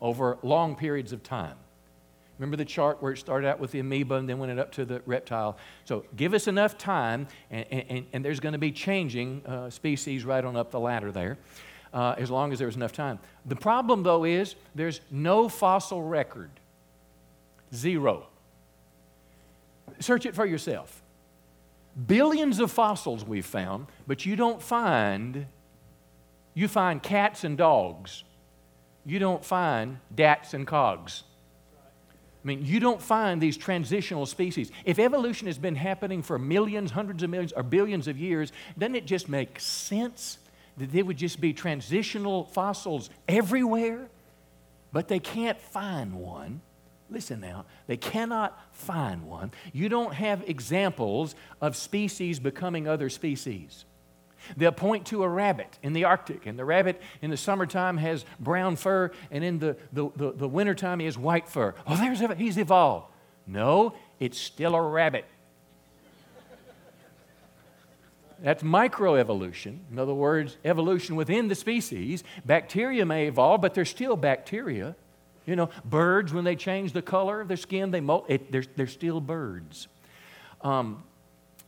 over 0.00 0.38
long 0.42 0.76
periods 0.76 1.12
of 1.12 1.24
time. 1.24 1.56
Remember 2.38 2.56
the 2.56 2.66
chart 2.66 3.02
where 3.02 3.12
it 3.12 3.16
started 3.16 3.48
out 3.48 3.58
with 3.58 3.72
the 3.72 3.80
amoeba 3.80 4.16
and 4.16 4.28
then 4.28 4.38
went 4.38 4.58
up 4.60 4.70
to 4.72 4.84
the 4.84 5.00
reptile? 5.06 5.56
So 5.84 6.04
give 6.14 6.34
us 6.34 6.46
enough 6.46 6.76
time, 6.76 7.28
and, 7.50 7.66
and, 7.70 8.06
and 8.12 8.24
there's 8.24 8.40
going 8.40 8.52
to 8.52 8.58
be 8.58 8.72
changing 8.72 9.44
uh, 9.46 9.70
species 9.70 10.24
right 10.24 10.44
on 10.44 10.54
up 10.54 10.70
the 10.70 10.78
ladder 10.78 11.10
there 11.10 11.38
uh, 11.96 12.14
as 12.18 12.30
long 12.30 12.52
as 12.52 12.58
there 12.58 12.66
was 12.66 12.76
enough 12.76 12.92
time. 12.92 13.18
The 13.46 13.56
problem, 13.56 14.02
though, 14.02 14.24
is 14.24 14.54
there's 14.74 15.00
no 15.10 15.48
fossil 15.48 16.02
record. 16.02 16.50
Zero. 17.74 18.26
Search 19.98 20.26
it 20.26 20.34
for 20.34 20.44
yourself. 20.44 21.02
Billions 22.06 22.60
of 22.60 22.70
fossils 22.70 23.24
we've 23.24 23.46
found, 23.46 23.86
but 24.06 24.26
you 24.26 24.36
don't 24.36 24.60
find, 24.60 25.46
you 26.52 26.68
find 26.68 27.02
cats 27.02 27.44
and 27.44 27.56
dogs. 27.56 28.24
you 29.06 29.18
don't 29.18 29.42
find 29.42 29.98
dats 30.14 30.52
and 30.52 30.66
cogs. 30.66 31.22
I 31.72 32.46
mean, 32.46 32.64
you 32.64 32.78
don't 32.78 33.00
find 33.00 33.40
these 33.40 33.56
transitional 33.56 34.26
species. 34.26 34.70
If 34.84 34.98
evolution 34.98 35.46
has 35.46 35.56
been 35.56 35.76
happening 35.76 36.22
for 36.22 36.38
millions, 36.38 36.90
hundreds 36.90 37.22
of 37.22 37.30
millions, 37.30 37.52
or 37.52 37.62
billions 37.62 38.06
of 38.06 38.18
years, 38.18 38.52
doesn't 38.76 38.96
it 38.96 39.06
just 39.06 39.30
make 39.30 39.58
sense 39.58 40.38
that 40.76 40.92
there 40.92 41.04
would 41.04 41.16
just 41.16 41.40
be 41.40 41.52
transitional 41.52 42.44
fossils 42.44 43.10
everywhere? 43.28 44.08
But 44.92 45.08
they 45.08 45.18
can't 45.18 45.60
find 45.60 46.14
one. 46.14 46.60
Listen 47.08 47.40
now, 47.40 47.66
they 47.86 47.96
cannot 47.96 48.58
find 48.72 49.24
one. 49.24 49.52
You 49.72 49.88
don't 49.88 50.14
have 50.14 50.42
examples 50.48 51.34
of 51.60 51.76
species 51.76 52.40
becoming 52.40 52.88
other 52.88 53.08
species. 53.08 53.84
They'll 54.56 54.72
point 54.72 55.06
to 55.06 55.22
a 55.22 55.28
rabbit 55.28 55.78
in 55.82 55.92
the 55.92 56.04
Arctic, 56.04 56.46
and 56.46 56.58
the 56.58 56.64
rabbit 56.64 57.00
in 57.22 57.30
the 57.30 57.36
summertime 57.36 57.96
has 57.98 58.24
brown 58.40 58.76
fur, 58.76 59.10
and 59.30 59.44
in 59.44 59.58
the, 59.58 59.76
the, 59.92 60.10
the, 60.16 60.32
the 60.32 60.48
wintertime 60.48 60.98
he 60.98 61.06
has 61.06 61.16
white 61.16 61.48
fur. 61.48 61.74
Oh, 61.86 61.96
there's 61.96 62.20
a, 62.20 62.34
he's 62.34 62.58
evolved. 62.58 63.06
No, 63.46 63.94
it's 64.18 64.38
still 64.38 64.74
a 64.74 64.82
rabbit. 64.82 65.24
That's 68.40 68.62
microevolution. 68.62 69.78
In 69.90 69.98
other 69.98 70.14
words, 70.14 70.58
evolution 70.64 71.16
within 71.16 71.48
the 71.48 71.54
species. 71.54 72.22
Bacteria 72.44 73.06
may 73.06 73.26
evolve, 73.26 73.60
but 73.60 73.74
they're 73.74 73.84
still 73.84 74.16
bacteria. 74.16 74.94
You 75.46 75.56
know, 75.56 75.70
birds, 75.84 76.34
when 76.34 76.44
they 76.44 76.56
change 76.56 76.92
the 76.92 77.02
color 77.02 77.40
of 77.40 77.48
their 77.48 77.56
skin, 77.56 77.90
they 77.90 78.00
molt, 78.00 78.26
it, 78.28 78.50
they're, 78.52 78.64
they're 78.76 78.86
still 78.86 79.20
birds. 79.20 79.88
Um, 80.60 81.04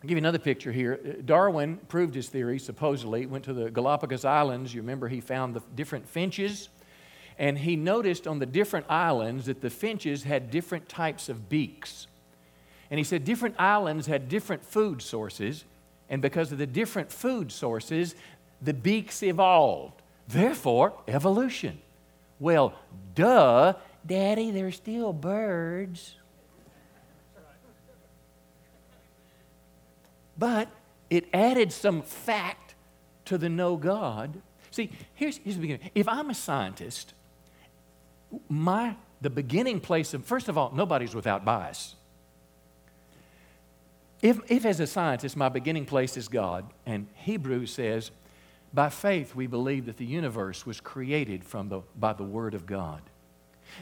I'll 0.03 0.09
give 0.09 0.13
you 0.13 0.19
another 0.19 0.39
picture 0.39 0.73
here. 0.73 1.01
Uh, 1.03 1.23
Darwin 1.25 1.79
proved 1.89 2.15
his 2.15 2.29
theory, 2.29 2.59
supposedly. 2.59 3.27
Went 3.27 3.45
to 3.45 3.53
the 3.53 3.71
Galapagos 3.71 4.25
Islands. 4.25 4.75
You 4.75 4.81
remember 4.81 5.09
he 5.09 5.21
found 5.21 5.55
the 5.55 5.63
different 5.75 6.09
finches. 6.09 6.69
And 7.39 7.59
he 7.59 7.77
noticed 7.77 8.27
on 8.27 8.41
the 8.41 8.47
different 8.47 8.87
islands 8.91 9.47
that 9.47 9.61
the 9.61 9.71
finches 9.71 10.25
had 10.25 10.51
different 10.51 10.89
types 10.89 11.29
of 11.29 11.49
beaks. 11.49 12.09
And 12.91 12.99
he 12.99 13.05
said 13.05 13.25
different 13.25 13.55
islands 13.59 14.07
had 14.07 14.29
different 14.29 14.65
food 14.65 15.03
sources. 15.03 15.65
And 16.11 16.23
because 16.23 16.53
of 16.53 16.59
the 16.59 16.67
different 16.67 17.13
food 17.13 17.53
sources, 17.53 18.15
the 18.63 18.75
beaks 18.75 19.23
evolved. 19.23 20.01
Therefore, 20.27 20.95
evolution. 21.07 21.81
Well, 22.41 22.75
duh, 23.15 23.75
Daddy, 24.07 24.51
they're 24.51 24.73
still 24.73 25.13
birds. 25.13 26.15
but 30.39 30.69
it 31.11 31.27
added 31.35 31.73
some 31.73 32.03
fact 32.03 32.77
to 33.25 33.37
the 33.37 33.49
no 33.49 33.77
God. 33.77 34.41
See, 34.71 34.91
here's, 35.15 35.39
here's 35.39 35.57
the 35.57 35.61
beginning. 35.61 35.91
If 35.95 36.09
I'm 36.09 36.31
a 36.31 36.35
scientist, 36.35 37.15
my 38.49 38.95
the 39.21 39.31
beginning 39.31 39.81
place 39.81 40.15
of 40.15 40.25
first 40.25 40.49
of 40.49 40.57
all, 40.57 40.71
nobody's 40.73 41.15
without 41.15 41.45
bias. 41.45 41.97
If, 44.21 44.41
if 44.51 44.65
as 44.65 44.81
a 44.81 44.87
scientist 44.87 45.37
my 45.37 45.49
beginning 45.49 45.87
place 45.87 46.17
is 46.17 46.29
God, 46.29 46.65
and 46.85 47.07
Hebrews 47.15 47.73
says, 47.73 48.11
by 48.75 48.91
faith 48.91 49.35
we 49.35 49.47
believe 49.47 49.87
that 49.87 49.97
the 49.97 50.05
universe 50.05 50.67
was 50.67 50.81
created 50.81 51.45
from 51.45 51.69
the, 51.69 51.83
by 51.97 52.13
the 52.13 52.25
Word 52.25 52.55
of 52.55 52.67
God. 52.67 53.03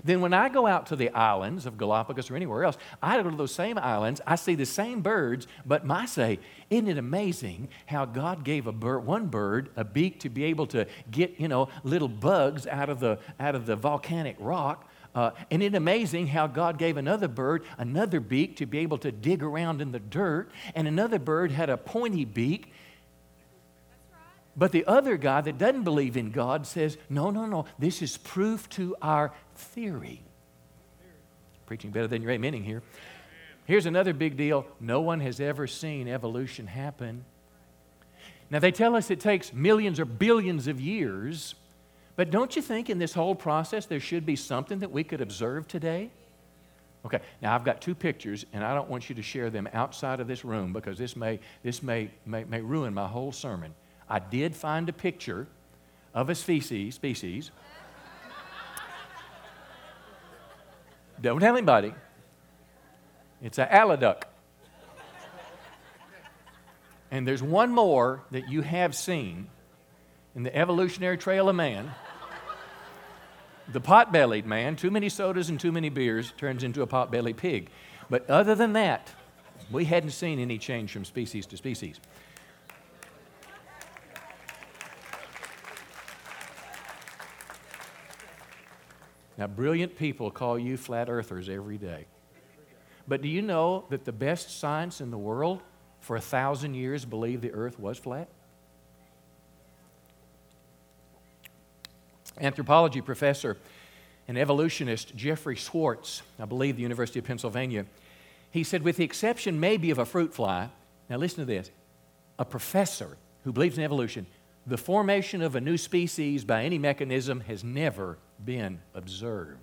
Then, 0.05 0.21
when 0.21 0.35
I 0.35 0.49
go 0.49 0.67
out 0.67 0.87
to 0.87 0.97
the 0.97 1.11
islands 1.11 1.65
of 1.65 1.79
Galapagos 1.79 2.31
or 2.31 2.37
anywhere 2.37 2.65
else, 2.65 2.77
I 3.01 3.23
go 3.23 3.31
to 3.31 3.37
those 3.37 3.55
same 3.55 3.79
islands, 3.79 4.21
I 4.27 4.35
see 4.35 4.57
the 4.57 4.67
same 4.67 5.01
birds, 5.01 5.47
but 5.65 5.89
I 5.89 6.07
say, 6.07 6.41
isn't 6.71 6.89
it 6.89 6.99
amazing 6.99 7.69
how 7.87 8.05
God 8.05 8.45
gave 8.45 8.67
a 8.67 8.73
bird, 8.73 9.07
one 9.07 9.27
bird 9.27 9.71
a 9.77 9.85
beak 9.85 10.21
to 10.21 10.29
be 10.29 10.45
able 10.45 10.67
to 10.69 10.87
get, 11.11 11.39
you 11.39 11.49
know, 11.49 11.69
little 11.85 12.09
bugs 12.09 12.67
out 12.67 12.89
of 12.89 13.01
the, 13.01 13.19
out 13.39 13.55
of 13.55 13.67
the 13.67 13.77
volcanic 13.77 14.37
rock? 14.41 14.91
Uh, 15.17 15.33
and 15.51 15.63
it's 15.63 15.75
amazing 15.75 16.29
how 16.29 16.47
God 16.47 16.79
gave 16.79 16.97
another 16.97 17.27
bird 17.27 17.65
another 17.79 18.21
beak 18.21 18.59
to 18.59 18.67
be 18.67 18.79
able 18.79 18.99
to 18.99 19.11
dig 19.11 19.43
around 19.43 19.81
in 19.81 19.91
the 19.91 19.99
dirt, 19.99 20.53
and 20.77 20.87
another 20.87 21.19
bird 21.19 21.51
had 21.51 21.71
a 21.71 21.77
pointy 21.77 22.25
beak 22.25 22.73
but 24.57 24.73
the 24.73 24.87
other 24.87 25.19
guy 25.19 25.43
that 25.43 25.59
doesn't 25.59 25.85
believe 25.85 26.17
in 26.17 26.31
God 26.31 26.67
says, 26.67 26.97
no, 27.11 27.31
no, 27.31 27.45
no, 27.45 27.67
this 27.79 28.01
is 28.01 28.17
proof 28.17 28.69
to 28.71 28.97
our 29.03 29.33
theory. 29.55 30.23
Preaching 31.67 31.91
better 31.91 32.07
than 32.07 32.23
you're 32.23 32.33
amening 32.33 32.65
here. 32.65 32.83
Here's 33.67 33.85
another 33.85 34.15
big 34.15 34.37
deal 34.37 34.67
no 34.81 35.01
one 35.01 35.21
has 35.21 35.41
ever 35.41 35.67
seen 35.67 36.09
evolution 36.09 36.67
happen. 36.69 37.25
Now, 38.49 38.61
they 38.61 38.71
tell 38.71 38.95
us 38.95 39.11
it 39.11 39.21
takes 39.21 39.53
millions 39.53 39.99
or 39.99 40.05
billions 40.05 40.69
of 40.69 40.81
years, 40.81 41.57
but 42.17 42.31
don't 42.31 42.57
you 42.57 42.63
think 42.63 42.91
in 42.91 42.99
this 42.99 43.13
whole 43.13 43.35
process 43.35 43.87
there 43.87 44.01
should 44.01 44.25
be 44.25 44.37
something 44.37 44.79
that 44.81 44.91
we 44.91 45.05
could 45.05 45.21
observe 45.21 45.69
today? 45.69 46.11
Okay, 47.05 47.21
now 47.41 47.55
I've 47.55 47.65
got 47.65 47.81
two 47.81 47.95
pictures, 47.95 48.45
and 48.53 48.65
I 48.65 48.75
don't 48.75 48.89
want 48.89 49.09
you 49.09 49.15
to 49.15 49.23
share 49.23 49.49
them 49.49 49.69
outside 49.73 50.19
of 50.19 50.27
this 50.27 50.45
room 50.45 50.73
because 50.73 50.99
this 50.99 51.15
may, 51.15 51.39
this 51.63 51.83
may, 51.83 52.11
may, 52.25 52.43
may 52.45 52.61
ruin 52.61 52.93
my 52.93 53.07
whole 53.07 53.31
sermon. 53.31 53.75
I 54.09 54.19
did 54.19 54.57
find 54.57 54.89
a 54.89 54.93
picture 54.93 55.47
of 56.15 56.31
a 56.31 56.35
species, 56.35 56.97
species. 56.97 57.51
Don't 61.21 61.41
tell 61.41 61.57
anybody. 61.57 61.95
It's 63.41 63.59
an 63.59 63.69
alliduck. 63.69 64.23
And 67.11 67.27
there's 67.27 67.43
one 67.43 67.71
more 67.71 68.23
that 68.33 68.49
you 68.49 68.63
have 68.63 68.95
seen 68.97 69.47
in 70.35 70.43
the 70.43 70.55
evolutionary 70.55 71.17
trail 71.17 71.49
of 71.49 71.55
man. 71.55 71.95
The 73.73 73.81
pot 73.81 74.13
bellied 74.13 74.47
man, 74.47 74.77
too 74.77 74.91
many 74.91 75.09
sodas 75.09 75.49
and 75.49 75.59
too 75.59 75.73
many 75.73 75.89
beers, 75.89 76.33
turns 76.37 76.63
into 76.63 76.83
a 76.83 76.87
pot 76.87 77.11
bellied 77.11 77.37
pig. 77.37 77.71
But 78.09 78.29
other 78.31 78.55
than 78.55 78.75
that, 78.75 79.13
we 79.71 79.85
hadn't 79.85 80.11
seen 80.11 80.39
any 80.39 80.59
change 80.59 80.93
from 80.93 81.05
species 81.05 81.47
to 81.47 81.57
species. 81.57 82.01
Now, 89.39 89.47
brilliant 89.47 89.97
people 89.97 90.31
call 90.31 90.59
you 90.59 90.77
flat 90.77 91.11
earthers 91.11 91.49
every 91.49 91.77
day. 91.77 92.07
But 93.09 93.21
do 93.21 93.29
you 93.29 93.43
know 93.43 93.85
that 93.91 94.05
the 94.05 94.13
best 94.13 94.59
science 94.59 95.01
in 95.01 95.11
the 95.11 95.19
world 95.19 95.63
for 96.01 96.17
a 96.17 96.21
thousand 96.21 96.75
years 96.75 97.05
believed 97.05 97.43
the 97.43 97.53
earth 97.53 97.79
was 97.79 97.99
flat? 97.99 98.29
Anthropology 102.41 103.01
professor 103.01 103.57
and 104.29 104.37
evolutionist 104.37 105.15
Jeffrey 105.17 105.57
Schwartz, 105.57 106.23
I 106.39 106.45
believe 106.45 106.77
the 106.77 106.83
University 106.83 107.19
of 107.19 107.25
Pennsylvania, 107.25 107.87
he 108.51 108.65
said, 108.65 108.83
with 108.83 108.97
the 108.97 109.05
exception 109.05 109.61
maybe 109.61 109.91
of 109.91 109.99
a 109.99 110.05
fruit 110.07 110.35
fly, 110.35 110.69
now 111.09 111.17
listen 111.17 111.39
to 111.39 111.45
this, 111.45 111.71
a 112.39 112.45
professor 112.45 113.17
who 113.45 113.53
believes 113.53 113.79
in 113.79 113.85
evolution, 113.85 114.27
the 114.67 114.77
formation 114.77 115.43
of 115.43 115.55
a 115.55 115.61
new 115.61 115.77
species 115.77 116.45
by 116.45 116.65
any 116.65 116.79
mechanism 116.79 117.41
has 117.41 117.63
never 117.63 118.19
been 118.45 118.81
observed. 118.95 119.61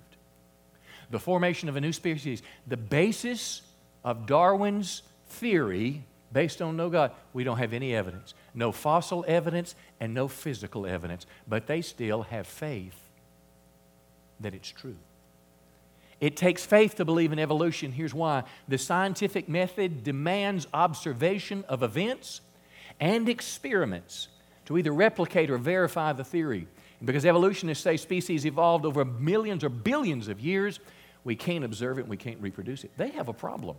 The 1.10 1.18
formation 1.18 1.68
of 1.68 1.76
a 1.76 1.80
new 1.80 1.92
species, 1.92 2.42
the 2.66 2.78
basis 2.78 3.62
of 4.02 4.26
Darwin's 4.26 5.02
theory 5.26 6.04
based 6.32 6.60
on 6.60 6.76
no 6.76 6.90
God, 6.90 7.12
we 7.32 7.44
don't 7.44 7.58
have 7.58 7.72
any 7.72 7.94
evidence. 7.94 8.34
No 8.54 8.72
fossil 8.72 9.24
evidence 9.28 9.74
and 10.00 10.14
no 10.14 10.28
physical 10.28 10.86
evidence, 10.86 11.26
but 11.46 11.66
they 11.66 11.80
still 11.80 12.22
have 12.22 12.46
faith 12.46 12.98
that 14.40 14.54
it's 14.54 14.70
true. 14.70 14.96
It 16.20 16.36
takes 16.36 16.64
faith 16.64 16.96
to 16.96 17.04
believe 17.04 17.32
in 17.32 17.38
evolution. 17.38 17.92
Here's 17.92 18.14
why 18.14 18.44
the 18.68 18.78
scientific 18.78 19.48
method 19.48 20.04
demands 20.04 20.66
observation 20.72 21.64
of 21.68 21.82
events 21.82 22.40
and 23.00 23.28
experiments 23.28 24.28
to 24.66 24.78
either 24.78 24.92
replicate 24.92 25.50
or 25.50 25.58
verify 25.58 26.12
the 26.12 26.24
theory. 26.24 26.66
Because 27.04 27.26
evolutionists 27.26 27.84
say 27.84 27.96
species 27.96 28.46
evolved 28.46 28.86
over 28.86 29.04
millions 29.04 29.64
or 29.64 29.68
billions 29.68 30.28
of 30.28 30.40
years, 30.40 30.80
we 31.24 31.36
can't 31.36 31.64
observe 31.64 31.98
it 31.98 32.02
and 32.02 32.10
we 32.10 32.16
can't 32.16 32.40
reproduce 32.40 32.84
it. 32.84 32.92
They 32.96 33.10
have 33.10 33.28
a 33.28 33.32
problem. 33.32 33.76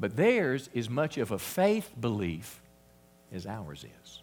But 0.00 0.16
theirs 0.16 0.70
is 0.72 0.88
much 0.88 1.18
of 1.18 1.32
a 1.32 1.38
faith 1.38 1.90
belief 2.00 2.62
as 3.32 3.46
ours 3.46 3.84
is. 4.02 4.21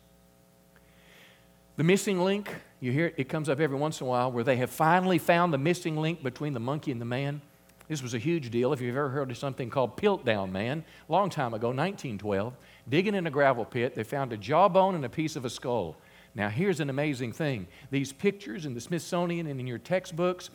The 1.79 1.85
missing 1.85 2.19
link, 2.19 2.53
you 2.81 2.91
hear 2.91 3.05
it, 3.05 3.13
it 3.15 3.29
comes 3.29 3.47
up 3.47 3.61
every 3.61 3.77
once 3.77 4.01
in 4.01 4.07
a 4.07 4.09
while 4.09 4.33
where 4.33 4.43
they 4.43 4.57
have 4.57 4.69
finally 4.69 5.17
found 5.17 5.53
the 5.53 5.57
missing 5.57 5.95
link 5.95 6.21
between 6.21 6.51
the 6.51 6.59
monkey 6.59 6.91
and 6.91 6.99
the 6.99 7.05
man. 7.05 7.41
This 7.87 8.03
was 8.03 8.13
a 8.13 8.17
huge 8.17 8.51
deal. 8.51 8.73
If 8.73 8.81
you've 8.81 8.97
ever 8.97 9.07
heard 9.07 9.31
of 9.31 9.37
something 9.37 9.69
called 9.69 9.95
Piltdown 9.95 10.51
Man, 10.51 10.83
long 11.07 11.29
time 11.29 11.53
ago, 11.53 11.67
1912, 11.67 12.53
digging 12.89 13.15
in 13.15 13.27
a 13.27 13.31
gravel 13.31 13.63
pit, 13.63 13.95
they 13.95 14.03
found 14.03 14.33
a 14.33 14.37
jawbone 14.37 14.93
and 14.93 15.05
a 15.05 15.09
piece 15.09 15.37
of 15.37 15.45
a 15.45 15.49
skull. 15.49 15.95
Now, 16.35 16.49
here's 16.49 16.81
an 16.81 16.89
amazing 16.89 17.31
thing 17.31 17.65
these 17.91 18.11
pictures 18.11 18.65
in 18.65 18.73
the 18.73 18.81
Smithsonian 18.81 19.47
and 19.47 19.57
in 19.57 19.65
your 19.65 19.77
textbooks, 19.77 20.49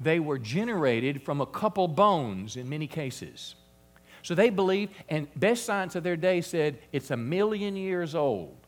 they 0.00 0.18
were 0.18 0.38
generated 0.38 1.22
from 1.22 1.42
a 1.42 1.46
couple 1.46 1.88
bones 1.88 2.56
in 2.56 2.70
many 2.70 2.86
cases. 2.86 3.54
So 4.22 4.34
they 4.34 4.48
believe, 4.48 4.88
and 5.10 5.28
best 5.36 5.66
science 5.66 5.94
of 5.94 6.04
their 6.04 6.16
day 6.16 6.40
said 6.40 6.78
it's 6.90 7.10
a 7.10 7.18
million 7.18 7.76
years 7.76 8.14
old. 8.14 8.59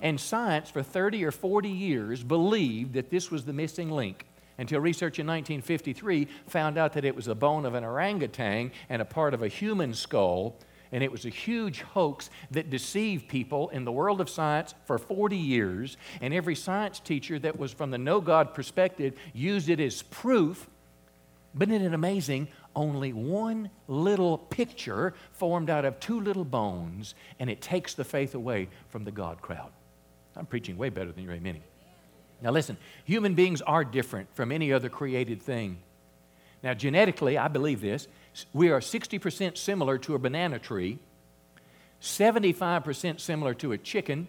And 0.00 0.20
science 0.20 0.70
for 0.70 0.82
30 0.82 1.24
or 1.24 1.30
40 1.30 1.68
years 1.68 2.22
believed 2.22 2.94
that 2.94 3.10
this 3.10 3.30
was 3.30 3.44
the 3.44 3.52
missing 3.52 3.90
link. 3.90 4.26
until 4.58 4.80
research 4.80 5.20
in 5.20 5.26
1953 5.26 6.26
found 6.48 6.76
out 6.76 6.92
that 6.94 7.04
it 7.04 7.14
was 7.14 7.26
the 7.26 7.34
bone 7.34 7.64
of 7.64 7.74
an 7.74 7.84
orangutan 7.84 8.72
and 8.88 9.00
a 9.00 9.04
part 9.04 9.32
of 9.32 9.42
a 9.42 9.48
human 9.48 9.94
skull. 9.94 10.56
And 10.90 11.04
it 11.04 11.12
was 11.12 11.24
a 11.24 11.30
huge 11.30 11.82
hoax 11.82 12.28
that 12.50 12.70
deceived 12.70 13.28
people 13.28 13.68
in 13.68 13.84
the 13.84 13.92
world 13.92 14.20
of 14.20 14.28
science 14.28 14.74
for 14.86 14.98
40 14.98 15.36
years. 15.36 15.96
And 16.20 16.34
every 16.34 16.54
science 16.54 16.98
teacher 16.98 17.38
that 17.38 17.58
was 17.58 17.72
from 17.72 17.90
the 17.90 17.98
no 17.98 18.20
God 18.20 18.54
perspective 18.54 19.14
used 19.32 19.68
it 19.68 19.80
as 19.80 20.02
proof. 20.02 20.68
But 21.54 21.68
isn't 21.68 21.82
it 21.82 21.94
amazing? 21.94 22.48
Only 22.74 23.12
one 23.12 23.70
little 23.86 24.38
picture 24.38 25.14
formed 25.32 25.70
out 25.70 25.84
of 25.84 25.98
two 26.00 26.20
little 26.20 26.44
bones, 26.44 27.14
and 27.38 27.50
it 27.50 27.60
takes 27.60 27.94
the 27.94 28.04
faith 28.04 28.34
away 28.34 28.68
from 28.88 29.04
the 29.04 29.10
God 29.10 29.40
crowd. 29.42 29.70
I'm 30.36 30.46
preaching 30.46 30.76
way 30.76 30.88
better 30.88 31.12
than 31.12 31.24
you're 31.24 31.34
amening. 31.34 31.62
Now, 32.40 32.50
listen, 32.50 32.76
human 33.04 33.34
beings 33.34 33.62
are 33.62 33.84
different 33.84 34.34
from 34.34 34.52
any 34.52 34.72
other 34.72 34.88
created 34.88 35.42
thing. 35.42 35.78
Now, 36.62 36.74
genetically, 36.74 37.36
I 37.38 37.48
believe 37.48 37.80
this. 37.80 38.06
We 38.52 38.70
are 38.70 38.80
60% 38.80 39.56
similar 39.56 39.98
to 39.98 40.14
a 40.14 40.18
banana 40.18 40.58
tree, 40.58 40.98
75% 42.00 43.20
similar 43.20 43.54
to 43.54 43.72
a 43.72 43.78
chicken, 43.78 44.28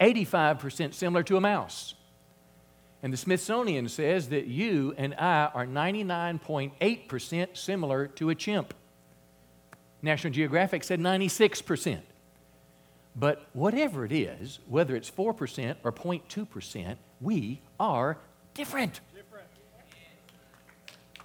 85% 0.00 0.94
similar 0.94 1.22
to 1.24 1.36
a 1.36 1.40
mouse. 1.40 1.94
And 3.02 3.12
the 3.12 3.16
Smithsonian 3.16 3.88
says 3.88 4.30
that 4.30 4.46
you 4.46 4.94
and 4.96 5.14
I 5.14 5.50
are 5.54 5.66
99.8% 5.66 7.56
similar 7.56 8.08
to 8.08 8.30
a 8.30 8.34
chimp. 8.34 8.74
National 10.02 10.32
Geographic 10.32 10.82
said 10.82 10.98
96%. 11.00 12.00
But 13.18 13.48
whatever 13.54 14.04
it 14.04 14.12
is, 14.12 14.60
whether 14.68 14.94
it's 14.94 15.10
4% 15.10 15.76
or 15.82 15.92
0.2%, 15.92 16.96
we 17.20 17.62
are 17.80 18.18
different. 18.52 19.00
different. 19.14 19.46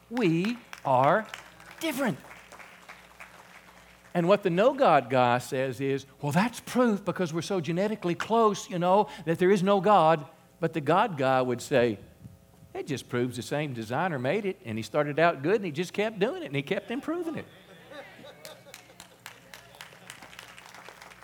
We 0.10 0.58
are 0.86 1.27
different. 1.82 2.17
And 4.13 4.27
what 4.27 4.43
the 4.43 4.49
no 4.49 4.73
God 4.73 5.10
guy 5.10 5.38
says 5.39 5.82
is, 5.82 6.06
well, 6.21 6.32
that's 6.32 6.60
proof 6.62 7.04
because 7.04 7.34
we're 7.34 7.41
so 7.41 7.62
genetically 7.62 8.15
close, 8.15 8.69
you 8.69 8.80
know, 8.80 9.08
that 9.25 9.39
there 9.39 9.51
is 9.51 9.63
no 9.63 9.82
God. 9.82 10.25
But 10.60 10.73
the 10.73 10.82
God 10.82 11.17
guy 11.17 11.41
would 11.41 11.62
say, 11.62 11.97
it 12.73 12.88
just 12.88 13.10
proves 13.10 13.36
the 13.36 13.41
same 13.41 13.73
designer 13.73 14.17
made 14.17 14.45
it, 14.45 14.58
and 14.63 14.77
he 14.77 14.82
started 14.82 15.19
out 15.19 15.43
good, 15.43 15.56
and 15.56 15.65
he 15.65 15.71
just 15.71 15.91
kept 15.91 16.19
doing 16.19 16.43
it, 16.43 16.47
and 16.47 16.56
he 16.56 16.62
kept 16.62 16.89
improving 16.89 17.36
it. 17.36 17.45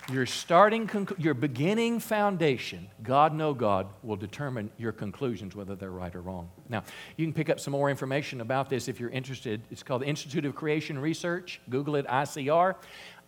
Your 0.10 0.26
starting, 0.26 0.89
your 1.17 1.34
beginning 1.34 2.00
foundation, 2.00 2.88
God, 3.04 3.34
no 3.34 3.54
God, 3.54 3.88
will 4.04 4.15
determine 4.15 4.72
your 4.78 4.93
conclusions, 4.93 5.54
whether 5.54 5.76
they're 5.76 5.91
right 5.91 6.15
or 6.15 6.22
wrong. 6.22 6.50
Now, 6.70 6.84
you 7.17 7.26
can 7.26 7.34
pick 7.34 7.50
up 7.50 7.60
some 7.60 7.74
more 7.74 7.89
information 7.89 8.39
about 8.39 8.70
this 8.70 8.88
if 8.88 9.02
you're 9.02 9.10
interested. 9.10 9.62
It's 9.70 9.84
called 9.84 10.04
the 10.04 10.06
Institute 10.06 10.46
of 10.46 10.56
Creation 10.56 10.98
Research. 10.98 11.60
Google 11.70 11.98
it, 11.98 12.08
ICR. 12.08 12.76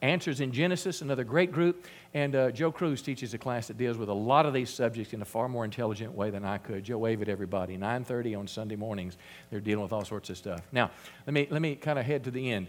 Answers 0.02 0.40
in 0.40 0.54
Genesis, 0.54 1.02
another 1.02 1.26
great 1.26 1.52
group. 1.52 1.86
And 2.14 2.34
uh, 2.34 2.52
Joe 2.52 2.72
Cruz 2.72 3.02
teaches 3.02 3.34
a 3.34 3.38
class 3.38 3.68
that 3.68 3.78
deals 3.78 3.98
with 3.98 4.08
a 4.08 4.14
lot 4.14 4.46
of 4.46 4.54
these 4.54 4.70
subjects 4.70 5.12
in 5.12 5.22
a 5.22 5.26
far 5.26 5.50
more 5.50 5.66
intelligent 5.66 6.14
way 6.14 6.30
than 6.30 6.46
I 6.46 6.60
could. 6.60 6.86
Joe, 6.86 7.00
wave 7.00 7.22
at 7.22 7.28
everybody. 7.28 7.78
9.30 7.78 8.40
on 8.40 8.48
Sunday 8.48 8.78
mornings, 8.78 9.18
they're 9.52 9.60
dealing 9.60 9.84
with 9.84 9.92
all 9.92 10.06
sorts 10.06 10.30
of 10.30 10.38
stuff. 10.38 10.62
Now, 10.72 10.92
let 11.28 11.34
me, 11.34 11.46
let 11.52 11.62
me 11.62 11.76
kind 11.76 12.00
of 12.00 12.06
head 12.06 12.24
to 12.24 12.32
the 12.32 12.50
end. 12.50 12.68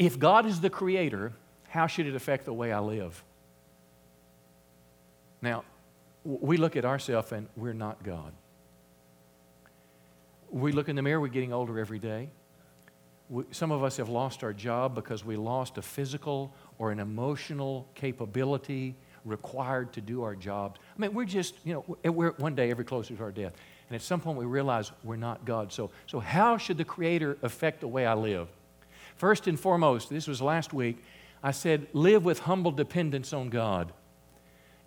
If 0.00 0.18
God 0.18 0.46
is 0.46 0.60
the 0.60 0.70
creator, 0.70 1.32
how 1.68 1.86
should 1.86 2.06
it 2.06 2.14
affect 2.14 2.44
the 2.44 2.52
way 2.52 2.72
I 2.72 2.80
live? 2.80 3.22
Now, 5.40 5.64
we 6.24 6.56
look 6.56 6.76
at 6.76 6.84
ourselves 6.84 7.32
and 7.32 7.46
we're 7.56 7.72
not 7.72 8.02
God. 8.02 8.32
We 10.50 10.72
look 10.72 10.88
in 10.88 10.96
the 10.96 11.02
mirror, 11.02 11.20
we're 11.20 11.28
getting 11.28 11.52
older 11.52 11.78
every 11.78 11.98
day. 11.98 12.30
We, 13.28 13.44
some 13.50 13.70
of 13.70 13.84
us 13.84 13.98
have 13.98 14.08
lost 14.08 14.42
our 14.42 14.54
job 14.54 14.94
because 14.94 15.24
we 15.24 15.36
lost 15.36 15.76
a 15.76 15.82
physical 15.82 16.54
or 16.78 16.90
an 16.90 16.98
emotional 16.98 17.86
capability 17.94 18.96
required 19.24 19.92
to 19.92 20.00
do 20.00 20.22
our 20.22 20.34
jobs. 20.34 20.80
I 20.96 21.00
mean, 21.00 21.12
we're 21.12 21.26
just, 21.26 21.54
you 21.64 21.74
know, 21.74 22.10
we're 22.10 22.32
one 22.32 22.54
day 22.54 22.70
ever 22.70 22.84
closer 22.84 23.14
to 23.14 23.22
our 23.22 23.30
death. 23.30 23.52
And 23.88 23.94
at 23.94 24.02
some 24.02 24.20
point 24.20 24.38
we 24.38 24.46
realize 24.46 24.90
we're 25.04 25.16
not 25.16 25.44
God. 25.44 25.72
So, 25.72 25.90
so 26.06 26.18
how 26.20 26.56
should 26.56 26.78
the 26.78 26.84
Creator 26.84 27.38
affect 27.42 27.80
the 27.80 27.88
way 27.88 28.06
I 28.06 28.14
live? 28.14 28.48
First 29.16 29.46
and 29.46 29.58
foremost, 29.58 30.10
this 30.10 30.28
was 30.28 30.40
last 30.40 30.72
week, 30.72 31.02
I 31.42 31.52
said, 31.52 31.86
live 31.92 32.24
with 32.24 32.40
humble 32.40 32.72
dependence 32.72 33.32
on 33.32 33.48
God. 33.48 33.92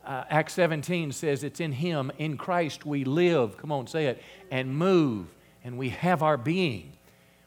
Uh, 0.06 0.24
Acts 0.30 0.54
17 0.54 1.12
says 1.12 1.44
it's 1.44 1.60
in 1.60 1.72
Him, 1.72 2.12
in 2.18 2.38
Christ, 2.38 2.86
we 2.86 3.04
live, 3.04 3.58
come 3.58 3.72
on, 3.72 3.88
say 3.88 4.08
it, 4.08 4.22
and 4.50 4.76
move, 4.76 5.28
and 5.64 5.78
we 5.78 5.90
have 5.90 6.24
our 6.24 6.38
being, 6.38 6.94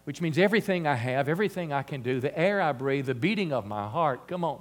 which 0.04 0.20
means 0.20 0.38
everything 0.38 0.86
I 0.86 0.94
have, 0.94 1.28
everything 1.28 1.72
I 1.72 1.82
can 1.82 2.02
do, 2.02 2.20
the 2.20 2.36
air 2.38 2.60
I 2.60 2.72
breathe, 2.72 3.06
the 3.06 3.14
beating 3.14 3.52
of 3.52 3.66
my 3.66 3.88
heart, 3.88 4.28
come 4.28 4.44
on, 4.44 4.60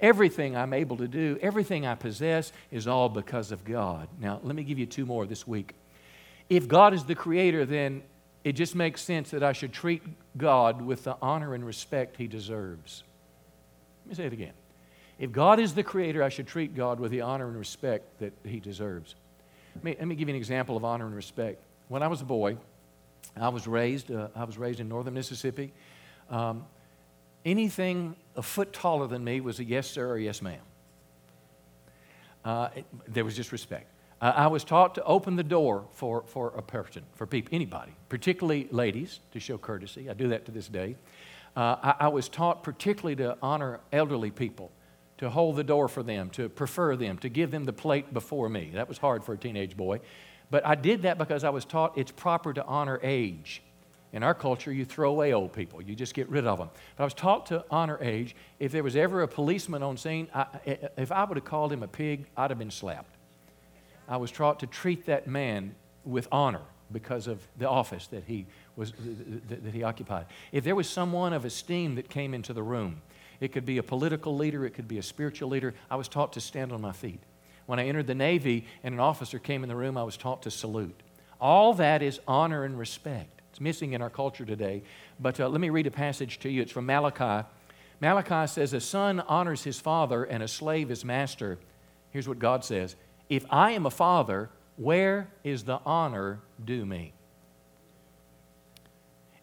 everything 0.00 0.54
I'm 0.54 0.74
able 0.74 0.98
to 0.98 1.08
do, 1.08 1.38
everything 1.40 1.86
I 1.86 1.94
possess 1.94 2.52
is 2.70 2.86
all 2.86 3.08
because 3.08 3.52
of 3.52 3.64
God. 3.64 4.08
Now, 4.20 4.40
let 4.42 4.54
me 4.54 4.62
give 4.62 4.78
you 4.78 4.86
two 4.86 5.06
more 5.06 5.24
this 5.24 5.46
week. 5.46 5.74
If 6.50 6.68
God 6.68 6.92
is 6.92 7.04
the 7.04 7.14
creator, 7.14 7.64
then 7.64 8.02
it 8.44 8.52
just 8.52 8.74
makes 8.74 9.00
sense 9.00 9.30
that 9.30 9.42
I 9.42 9.52
should 9.52 9.72
treat 9.72 10.02
God 10.36 10.82
with 10.82 11.04
the 11.04 11.16
honor 11.22 11.54
and 11.54 11.64
respect 11.64 12.16
He 12.16 12.26
deserves. 12.26 13.02
Me 14.10 14.16
say 14.16 14.26
it 14.26 14.32
again. 14.32 14.52
If 15.20 15.30
God 15.30 15.60
is 15.60 15.74
the 15.74 15.84
creator, 15.84 16.22
I 16.22 16.30
should 16.30 16.48
treat 16.48 16.74
God 16.74 16.98
with 16.98 17.12
the 17.12 17.20
honor 17.20 17.46
and 17.46 17.56
respect 17.56 18.18
that 18.18 18.32
he 18.44 18.58
deserves. 18.58 19.14
Let 19.76 19.84
me, 19.84 19.96
let 19.98 20.08
me 20.08 20.14
give 20.16 20.28
you 20.28 20.34
an 20.34 20.38
example 20.38 20.76
of 20.76 20.84
honor 20.84 21.06
and 21.06 21.14
respect. 21.14 21.62
When 21.86 22.02
I 22.02 22.08
was 22.08 22.20
a 22.20 22.24
boy, 22.24 22.56
I 23.36 23.50
was 23.50 23.68
raised, 23.68 24.10
uh, 24.10 24.28
I 24.34 24.44
was 24.44 24.58
raised 24.58 24.80
in 24.80 24.88
northern 24.88 25.14
Mississippi. 25.14 25.72
Um, 26.28 26.64
anything 27.44 28.16
a 28.34 28.42
foot 28.42 28.72
taller 28.72 29.06
than 29.06 29.22
me 29.22 29.40
was 29.40 29.60
a 29.60 29.64
yes, 29.64 29.88
sir, 29.88 30.10
or 30.10 30.18
yes, 30.18 30.42
ma'am. 30.42 30.60
Uh, 32.44 32.68
it, 32.74 32.86
there 33.06 33.24
was 33.24 33.36
just 33.36 33.52
respect. 33.52 33.86
I 34.22 34.48
was 34.48 34.64
taught 34.64 34.96
to 34.96 35.04
open 35.04 35.36
the 35.36 35.42
door 35.42 35.86
for, 35.92 36.24
for 36.26 36.52
a 36.54 36.60
person, 36.60 37.04
for 37.14 37.26
people, 37.26 37.54
anybody, 37.54 37.92
particularly 38.10 38.68
ladies, 38.70 39.20
to 39.32 39.40
show 39.40 39.56
courtesy. 39.56 40.10
I 40.10 40.12
do 40.12 40.28
that 40.28 40.44
to 40.44 40.52
this 40.52 40.68
day. 40.68 40.96
Uh, 41.60 41.76
I, 41.82 42.06
I, 42.06 42.08
was 42.08 42.30
taught 42.30 42.62
particularly 42.62 43.16
to 43.16 43.36
honor 43.42 43.80
elderly 43.92 44.30
people, 44.30 44.72
to 45.18 45.28
hold 45.28 45.56
the 45.56 45.62
door 45.62 45.88
for 45.88 46.02
them, 46.02 46.30
to 46.30 46.48
prefer 46.48 46.96
them, 46.96 47.18
to 47.18 47.28
give 47.28 47.50
them 47.50 47.64
the 47.64 47.72
plate 47.74 48.14
before 48.14 48.48
me. 48.48 48.70
That 48.72 48.88
was 48.88 48.96
hard 48.96 49.22
for 49.22 49.34
a 49.34 49.36
teenage 49.36 49.76
boy. 49.76 50.00
But 50.50 50.64
I 50.66 50.74
did 50.74 51.02
that 51.02 51.18
because 51.18 51.44
I 51.44 51.50
was 51.50 51.66
taught 51.66 51.98
it's 51.98 52.12
proper 52.12 52.54
to 52.54 52.64
honor 52.64 52.98
age. 53.02 53.62
In 54.14 54.22
our 54.22 54.32
culture, 54.32 54.72
you 54.72 54.86
throw 54.86 55.10
away 55.10 55.34
old 55.34 55.52
people, 55.52 55.82
you 55.82 55.94
just 55.94 56.14
get 56.14 56.30
rid 56.30 56.46
of 56.46 56.56
them. 56.56 56.70
But 56.96 57.02
I 57.02 57.04
was 57.04 57.12
taught 57.12 57.44
to 57.48 57.62
honor 57.70 57.98
age. 58.00 58.34
If 58.58 58.72
there 58.72 58.82
was 58.82 58.96
ever 58.96 59.20
a 59.20 59.28
policeman 59.28 59.82
on 59.82 59.98
scene, 59.98 60.28
I, 60.34 60.46
if 60.96 61.12
I 61.12 61.24
would 61.24 61.36
have 61.36 61.44
called 61.44 61.74
him 61.74 61.82
a 61.82 61.88
pig, 61.88 62.24
I'd 62.38 62.50
have 62.50 62.58
been 62.58 62.70
slapped. 62.70 63.16
I 64.08 64.16
was 64.16 64.32
taught 64.32 64.60
to 64.60 64.66
treat 64.66 65.04
that 65.04 65.26
man 65.26 65.74
with 66.06 66.26
honor 66.32 66.62
because 66.92 67.26
of 67.26 67.46
the 67.58 67.68
office 67.68 68.06
that 68.08 68.24
he 68.24 68.46
was, 68.76 68.92
that 69.48 69.72
he 69.74 69.82
occupied. 69.82 70.26
If 70.52 70.64
there 70.64 70.74
was 70.74 70.88
someone 70.88 71.32
of 71.32 71.44
esteem 71.44 71.94
that 71.96 72.08
came 72.08 72.34
into 72.34 72.52
the 72.52 72.62
room, 72.62 73.02
it 73.40 73.52
could 73.52 73.64
be 73.64 73.78
a 73.78 73.82
political 73.82 74.36
leader, 74.36 74.64
it 74.66 74.70
could 74.70 74.88
be 74.88 74.98
a 74.98 75.02
spiritual 75.02 75.48
leader, 75.48 75.74
I 75.90 75.96
was 75.96 76.08
taught 76.08 76.32
to 76.34 76.40
stand 76.40 76.72
on 76.72 76.80
my 76.80 76.92
feet. 76.92 77.20
When 77.66 77.78
I 77.78 77.86
entered 77.86 78.06
the 78.06 78.14
Navy 78.14 78.66
and 78.82 78.94
an 78.94 79.00
officer 79.00 79.38
came 79.38 79.62
in 79.62 79.68
the 79.68 79.76
room, 79.76 79.96
I 79.96 80.02
was 80.02 80.16
taught 80.16 80.42
to 80.42 80.50
salute. 80.50 81.02
All 81.40 81.72
that 81.74 82.02
is 82.02 82.20
honor 82.26 82.64
and 82.64 82.78
respect. 82.78 83.40
It's 83.50 83.60
missing 83.60 83.92
in 83.94 84.02
our 84.02 84.10
culture 84.10 84.44
today. 84.44 84.82
But 85.18 85.40
uh, 85.40 85.48
let 85.48 85.60
me 85.60 85.70
read 85.70 85.86
a 85.86 85.90
passage 85.90 86.38
to 86.40 86.50
you. 86.50 86.62
It's 86.62 86.72
from 86.72 86.86
Malachi. 86.86 87.46
Malachi 88.00 88.46
says, 88.46 88.72
A 88.72 88.80
son 88.80 89.20
honors 89.20 89.64
his 89.64 89.80
father 89.80 90.24
and 90.24 90.42
a 90.42 90.48
slave 90.48 90.88
his 90.88 91.04
master. 91.04 91.58
Here's 92.10 92.28
what 92.28 92.38
God 92.38 92.64
says 92.64 92.96
If 93.28 93.46
I 93.50 93.72
am 93.72 93.86
a 93.86 93.90
father, 93.90 94.50
where 94.80 95.28
is 95.44 95.64
the 95.64 95.78
honor 95.84 96.40
due 96.64 96.86
me? 96.86 97.12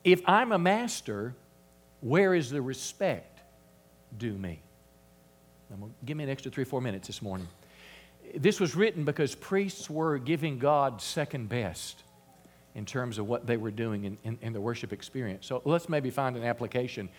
If 0.04 0.22
I'm 0.26 0.52
a 0.52 0.58
master, 0.58 1.36
where 2.02 2.34
is 2.34 2.50
the 2.50 2.62
respect 2.62 3.40
due 4.18 4.34
me? 4.34 4.62
give 6.06 6.16
me 6.16 6.24
an 6.24 6.30
extra 6.30 6.50
three, 6.50 6.64
or 6.64 6.66
four 6.66 6.82
minutes 6.82 7.08
this 7.08 7.22
morning. 7.22 7.48
This 8.34 8.60
was 8.60 8.76
written 8.76 9.04
because 9.04 9.36
priests 9.36 9.90
were 9.90 10.18
giving 10.18 10.60
God 10.60 11.02
second 11.02 11.50
best 11.50 12.04
in 12.74 12.86
terms 12.86 13.18
of 13.18 13.28
what 13.28 13.46
they 13.46 13.58
were 13.58 13.70
doing 13.70 14.06
in, 14.06 14.18
in, 14.24 14.40
in 14.42 14.54
the 14.54 14.62
worship 14.62 14.94
experience. 14.94 15.46
So 15.46 15.62
let's 15.66 15.90
maybe 15.90 16.10
find 16.10 16.36
an 16.38 16.46
application 16.46 17.10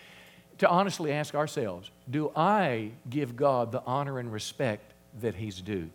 to 0.57 0.67
honestly 0.67 1.13
ask 1.13 1.35
ourselves 1.35 1.91
do 2.09 2.31
I 2.35 2.91
give 3.09 3.35
God 3.35 3.71
the 3.71 3.83
honor 3.85 4.19
and 4.19 4.33
respect 4.33 4.93
that 5.21 5.35
He's 5.35 5.61
due? 5.61 5.89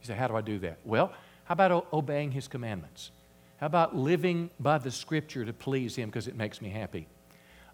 You 0.00 0.06
say, 0.06 0.14
how 0.14 0.28
do 0.28 0.34
I 0.34 0.40
do 0.40 0.58
that? 0.60 0.78
Well, 0.84 1.12
how 1.48 1.54
about 1.54 1.86
obeying 1.94 2.30
His 2.30 2.46
commandments? 2.46 3.10
How 3.56 3.68
about 3.68 3.96
living 3.96 4.50
by 4.60 4.76
the 4.76 4.90
scripture 4.90 5.46
to 5.46 5.52
please 5.54 5.96
Him 5.96 6.10
because 6.10 6.28
it 6.28 6.36
makes 6.36 6.60
me 6.60 6.68
happy? 6.68 7.06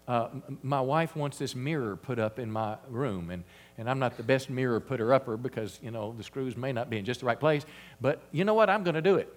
Uh, 0.07 0.29
my 0.63 0.79
wife 0.79 1.13
wants 1.13 1.37
this 1.37 1.55
mirror 1.55 1.97
put 1.97 2.17
up 2.17 2.39
in 2.39 2.49
my 2.49 2.77
room, 2.87 3.31
and, 3.31 3.43
and 3.77 3.89
I'm 3.89 3.99
not 3.99 4.15
the 4.15 4.23
best 4.23 4.49
mirror 4.49 4.79
putter 4.79 5.13
upper 5.13 5.35
because, 5.35 5.77
you 5.83 5.91
know, 5.91 6.15
the 6.17 6.23
screws 6.23 6.55
may 6.55 6.71
not 6.71 6.89
be 6.89 6.97
in 6.97 7.03
just 7.03 7.19
the 7.19 7.25
right 7.25 7.37
place. 7.39 7.65
But 7.99 8.23
you 8.31 8.45
know 8.45 8.53
what? 8.53 8.69
I'm 8.69 8.85
going 8.85 8.95
to 8.95 9.01
do 9.01 9.17
it. 9.17 9.35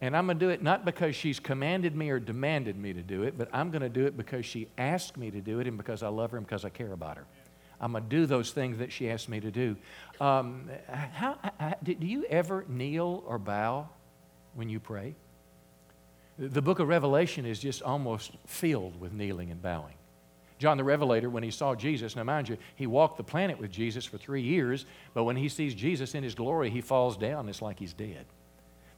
And 0.00 0.16
I'm 0.16 0.24
going 0.24 0.38
to 0.38 0.46
do 0.46 0.48
it 0.48 0.62
not 0.62 0.86
because 0.86 1.14
she's 1.14 1.38
commanded 1.38 1.94
me 1.94 2.08
or 2.08 2.18
demanded 2.18 2.78
me 2.78 2.94
to 2.94 3.02
do 3.02 3.24
it, 3.24 3.36
but 3.36 3.50
I'm 3.52 3.70
going 3.70 3.82
to 3.82 3.90
do 3.90 4.06
it 4.06 4.16
because 4.16 4.46
she 4.46 4.68
asked 4.78 5.18
me 5.18 5.30
to 5.30 5.42
do 5.42 5.60
it 5.60 5.66
and 5.66 5.76
because 5.76 6.02
I 6.02 6.08
love 6.08 6.30
her 6.30 6.38
and 6.38 6.46
because 6.46 6.64
I 6.64 6.70
care 6.70 6.92
about 6.92 7.18
her. 7.18 7.26
I'm 7.80 7.92
going 7.92 8.04
to 8.04 8.08
do 8.10 8.26
those 8.26 8.52
things 8.52 8.78
that 8.78 8.90
she 8.90 9.10
asked 9.10 9.28
me 9.28 9.40
to 9.40 9.50
do. 9.50 9.76
Um, 10.20 10.70
how, 10.88 11.38
how, 11.58 11.74
do 11.82 11.94
you 12.00 12.24
ever 12.24 12.64
kneel 12.68 13.22
or 13.26 13.38
bow 13.38 13.88
when 14.54 14.68
you 14.68 14.80
pray? 14.80 15.14
The 16.38 16.62
book 16.62 16.78
of 16.78 16.88
Revelation 16.88 17.46
is 17.46 17.58
just 17.58 17.82
almost 17.82 18.32
filled 18.46 19.00
with 19.00 19.12
kneeling 19.12 19.50
and 19.50 19.60
bowing. 19.60 19.94
John 20.58 20.78
the 20.78 20.84
Revelator, 20.84 21.28
when 21.28 21.42
he 21.42 21.50
saw 21.50 21.74
Jesus, 21.74 22.16
now 22.16 22.24
mind 22.24 22.48
you, 22.48 22.56
he 22.76 22.86
walked 22.86 23.18
the 23.18 23.24
planet 23.24 23.58
with 23.58 23.70
Jesus 23.70 24.06
for 24.06 24.16
three 24.16 24.40
years, 24.40 24.86
but 25.12 25.24
when 25.24 25.36
he 25.36 25.50
sees 25.50 25.74
Jesus 25.74 26.14
in 26.14 26.22
his 26.22 26.34
glory, 26.34 26.70
he 26.70 26.80
falls 26.80 27.16
down. 27.16 27.48
It's 27.48 27.60
like 27.60 27.78
he's 27.78 27.92
dead. 27.92 28.24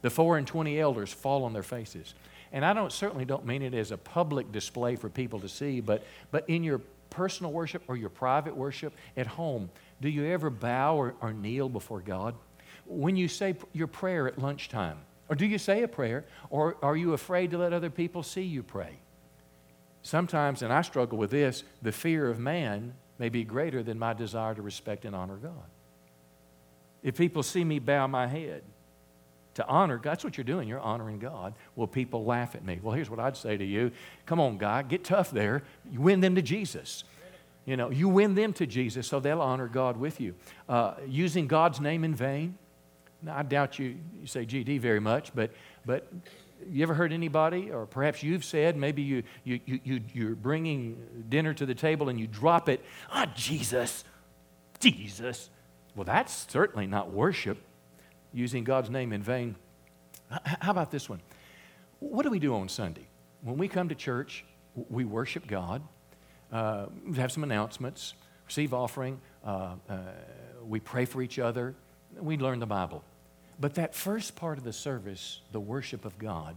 The 0.01 0.09
four 0.09 0.37
and 0.37 0.47
twenty 0.47 0.79
elders 0.79 1.11
fall 1.11 1.43
on 1.43 1.51
their 1.51 1.63
faces. 1.63 2.13
And 2.53 2.65
I 2.65 2.73
don't 2.73 2.91
certainly 2.91 3.25
don't 3.25 3.45
mean 3.45 3.61
it 3.61 3.73
as 3.73 3.91
a 3.91 3.97
public 3.97 4.51
display 4.51 4.95
for 4.95 5.09
people 5.09 5.39
to 5.41 5.49
see, 5.49 5.81
but, 5.81 6.03
but 6.31 6.49
in 6.49 6.63
your 6.63 6.81
personal 7.09 7.51
worship 7.51 7.83
or 7.87 7.95
your 7.95 8.09
private 8.09 8.55
worship 8.55 8.93
at 9.17 9.27
home, 9.27 9.69
do 10.01 10.09
you 10.09 10.25
ever 10.25 10.49
bow 10.49 10.95
or, 10.95 11.15
or 11.21 11.33
kneel 11.33 11.69
before 11.69 12.01
God? 12.01 12.35
When 12.85 13.15
you 13.15 13.27
say 13.27 13.55
your 13.73 13.87
prayer 13.87 14.27
at 14.27 14.39
lunchtime, 14.39 14.97
or 15.29 15.35
do 15.35 15.45
you 15.45 15.57
say 15.57 15.83
a 15.83 15.87
prayer, 15.87 16.25
or 16.49 16.77
are 16.81 16.97
you 16.97 17.13
afraid 17.13 17.51
to 17.51 17.57
let 17.57 17.71
other 17.71 17.89
people 17.89 18.23
see 18.23 18.41
you 18.41 18.63
pray? 18.63 18.97
Sometimes, 20.01 20.61
and 20.61 20.73
I 20.73 20.81
struggle 20.81 21.17
with 21.17 21.29
this, 21.29 21.63
the 21.81 21.91
fear 21.91 22.29
of 22.29 22.39
man 22.39 22.93
may 23.19 23.29
be 23.29 23.43
greater 23.43 23.83
than 23.83 23.99
my 23.99 24.13
desire 24.13 24.55
to 24.55 24.61
respect 24.61 25.05
and 25.05 25.15
honor 25.15 25.35
God. 25.35 25.69
If 27.03 27.17
people 27.17 27.43
see 27.43 27.63
me 27.63 27.79
bow 27.79 28.07
my 28.07 28.27
head 28.27 28.63
to 29.55 29.67
honor 29.67 29.97
God, 29.97 30.11
that's 30.11 30.23
what 30.23 30.37
you're 30.37 30.43
doing. 30.43 30.67
You're 30.67 30.79
honoring 30.79 31.19
God. 31.19 31.53
Will 31.75 31.87
people 31.87 32.23
laugh 32.23 32.55
at 32.55 32.63
me? 32.63 32.79
Well, 32.81 32.95
here's 32.95 33.09
what 33.09 33.19
I'd 33.19 33.37
say 33.37 33.57
to 33.57 33.65
you 33.65 33.91
Come 34.25 34.39
on, 34.39 34.57
God, 34.57 34.89
get 34.89 35.03
tough 35.03 35.31
there. 35.31 35.63
You 35.91 36.01
win 36.01 36.21
them 36.21 36.35
to 36.35 36.41
Jesus. 36.41 37.03
You 37.65 37.77
know, 37.77 37.91
you 37.91 38.09
win 38.09 38.35
them 38.35 38.53
to 38.53 38.65
Jesus 38.65 39.07
so 39.07 39.19
they'll 39.19 39.41
honor 39.41 39.67
God 39.67 39.97
with 39.97 40.19
you. 40.19 40.33
Uh, 40.67 40.95
using 41.07 41.45
God's 41.45 41.79
name 41.79 42.03
in 42.03 42.15
vain. 42.15 42.57
Now, 43.21 43.37
I 43.37 43.43
doubt 43.43 43.77
you, 43.77 43.97
you 44.19 44.25
say 44.25 44.45
GD 44.45 44.79
very 44.79 44.99
much, 44.99 45.35
but, 45.35 45.51
but 45.85 46.11
you 46.67 46.83
ever 46.83 46.93
heard 46.93 47.13
anybody, 47.13 47.71
or 47.71 47.85
perhaps 47.85 48.23
you've 48.23 48.45
said, 48.45 48.77
maybe 48.77 49.01
you, 49.01 49.23
you, 49.43 49.59
you, 49.65 50.01
you, 50.13 50.31
are 50.31 50.35
bringing 50.35 50.97
dinner 51.29 51.53
to 51.53 51.65
the 51.65 51.75
table 51.75 52.09
and 52.09 52.19
you 52.19 52.27
drop 52.27 52.69
it, 52.69 52.83
ah, 53.11 53.25
oh, 53.27 53.31
Jesus, 53.35 54.03
Jesus. 54.79 55.49
Well, 55.95 56.05
that's 56.05 56.47
certainly 56.49 56.87
not 56.87 57.11
worship, 57.11 57.57
using 58.33 58.63
God's 58.63 58.89
name 58.89 59.13
in 59.13 59.21
vain. 59.21 59.55
How 60.29 60.71
about 60.71 60.91
this 60.91 61.09
one? 61.09 61.21
What 61.99 62.23
do 62.23 62.29
we 62.29 62.39
do 62.39 62.55
on 62.55 62.69
Sunday? 62.69 63.07
When 63.41 63.57
we 63.57 63.67
come 63.67 63.89
to 63.89 63.95
church, 63.95 64.45
we 64.89 65.05
worship 65.05 65.47
God, 65.47 65.81
uh, 66.51 66.85
have 67.15 67.31
some 67.31 67.43
announcements, 67.43 68.13
receive 68.45 68.73
offering, 68.73 69.19
uh, 69.45 69.75
uh, 69.89 69.97
we 70.63 70.79
pray 70.79 71.05
for 71.05 71.21
each 71.21 71.39
other, 71.39 71.75
we 72.19 72.37
learn 72.37 72.59
the 72.59 72.65
Bible. 72.65 73.03
But 73.59 73.75
that 73.75 73.93
first 73.93 74.35
part 74.35 74.57
of 74.57 74.63
the 74.63 74.73
service, 74.73 75.41
the 75.51 75.59
worship 75.59 76.05
of 76.05 76.17
God, 76.17 76.55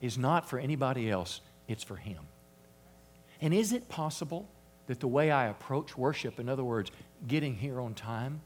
is 0.00 0.16
not 0.16 0.48
for 0.48 0.58
anybody 0.58 1.10
else, 1.10 1.40
it's 1.68 1.84
for 1.84 1.96
Him. 1.96 2.20
And 3.40 3.52
is 3.52 3.72
it 3.72 3.88
possible 3.88 4.48
that 4.86 5.00
the 5.00 5.08
way 5.08 5.30
I 5.30 5.46
approach 5.46 5.96
worship, 5.96 6.40
in 6.40 6.48
other 6.48 6.64
words, 6.64 6.90
getting 7.26 7.54
here 7.54 7.80
on 7.80 7.94
time, 7.94 8.40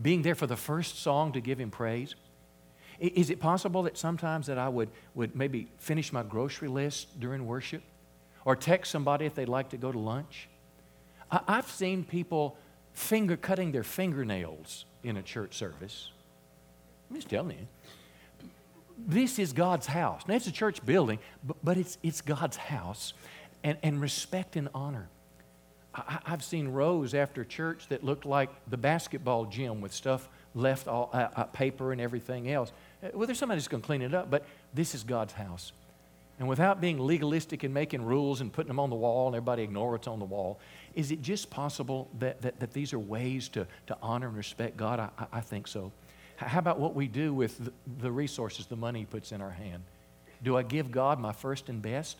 being 0.00 0.22
there 0.22 0.34
for 0.34 0.46
the 0.46 0.56
first 0.56 1.00
song 1.02 1.32
to 1.32 1.40
give 1.40 1.58
Him 1.58 1.70
praise, 1.70 2.14
is 2.98 3.30
it 3.30 3.38
possible 3.38 3.84
that 3.84 3.96
sometimes 3.96 4.46
that 4.46 4.58
I 4.58 4.68
would, 4.68 4.90
would 5.14 5.36
maybe 5.36 5.68
finish 5.78 6.12
my 6.12 6.22
grocery 6.22 6.68
list 6.68 7.20
during 7.20 7.46
worship? 7.46 7.82
Or 8.44 8.56
text 8.56 8.90
somebody 8.90 9.26
if 9.26 9.34
they'd 9.34 9.48
like 9.48 9.70
to 9.70 9.76
go 9.76 9.92
to 9.92 9.98
lunch? 9.98 10.48
I, 11.30 11.40
I've 11.46 11.70
seen 11.70 12.04
people 12.04 12.56
finger 12.92 13.36
cutting 13.36 13.72
their 13.72 13.84
fingernails 13.84 14.84
in 15.04 15.16
a 15.16 15.22
church 15.22 15.54
service. 15.54 16.10
I'm 17.08 17.16
just 17.16 17.28
telling 17.28 17.58
you. 17.58 17.66
This 19.06 19.38
is 19.38 19.52
God's 19.52 19.86
house. 19.86 20.22
Now, 20.26 20.34
it's 20.34 20.48
a 20.48 20.52
church 20.52 20.84
building, 20.84 21.20
but, 21.44 21.56
but 21.62 21.76
it's, 21.76 21.98
it's 22.02 22.20
God's 22.20 22.56
house. 22.56 23.12
And, 23.64 23.76
and 23.82 24.00
respect 24.00 24.54
and 24.56 24.68
honor. 24.72 25.08
I, 26.06 26.30
have 26.30 26.44
seen 26.44 26.68
rows 26.68 27.14
after 27.14 27.44
church 27.44 27.88
that 27.88 28.04
looked 28.04 28.24
like 28.24 28.50
the 28.68 28.76
basketball 28.76 29.46
gym 29.46 29.80
with 29.80 29.92
stuff 29.92 30.28
left, 30.54 30.88
all 30.88 31.10
uh, 31.12 31.28
uh, 31.34 31.44
paper 31.44 31.92
and 31.92 32.00
everything 32.00 32.50
else. 32.50 32.72
Uh, 33.02 33.08
well, 33.14 33.26
there's 33.26 33.38
somebody 33.38 33.58
who's 33.58 33.68
going 33.68 33.82
to 33.82 33.86
clean 33.86 34.02
it 34.02 34.14
up, 34.14 34.30
but 34.30 34.44
this 34.74 34.94
is 34.94 35.04
God's 35.04 35.32
house. 35.32 35.72
And 36.38 36.48
without 36.48 36.80
being 36.80 37.00
legalistic 37.00 37.64
and 37.64 37.74
making 37.74 38.02
rules 38.02 38.40
and 38.40 38.52
putting 38.52 38.68
them 38.68 38.78
on 38.78 38.90
the 38.90 38.96
wall 38.96 39.26
and 39.26 39.34
everybody 39.34 39.62
ignore 39.62 39.92
what's 39.92 40.06
on 40.06 40.20
the 40.20 40.24
wall, 40.24 40.60
is 40.94 41.10
it 41.10 41.20
just 41.20 41.50
possible 41.50 42.08
that, 42.20 42.40
that, 42.42 42.60
that 42.60 42.72
these 42.72 42.92
are 42.92 42.98
ways 42.98 43.48
to, 43.50 43.66
to 43.88 43.96
honor 44.00 44.28
and 44.28 44.36
respect 44.36 44.76
God? 44.76 45.00
I, 45.00 45.10
I 45.32 45.40
think 45.40 45.66
so. 45.66 45.90
How 46.36 46.60
about 46.60 46.78
what 46.78 46.94
we 46.94 47.08
do 47.08 47.34
with 47.34 47.70
the 47.98 48.12
resources, 48.12 48.66
the 48.66 48.76
money 48.76 49.00
He 49.00 49.06
puts 49.06 49.32
in 49.32 49.40
our 49.40 49.50
hand? 49.50 49.82
Do 50.42 50.56
I 50.56 50.62
give 50.62 50.92
God 50.92 51.18
my 51.18 51.32
first 51.32 51.68
and 51.68 51.82
best? 51.82 52.16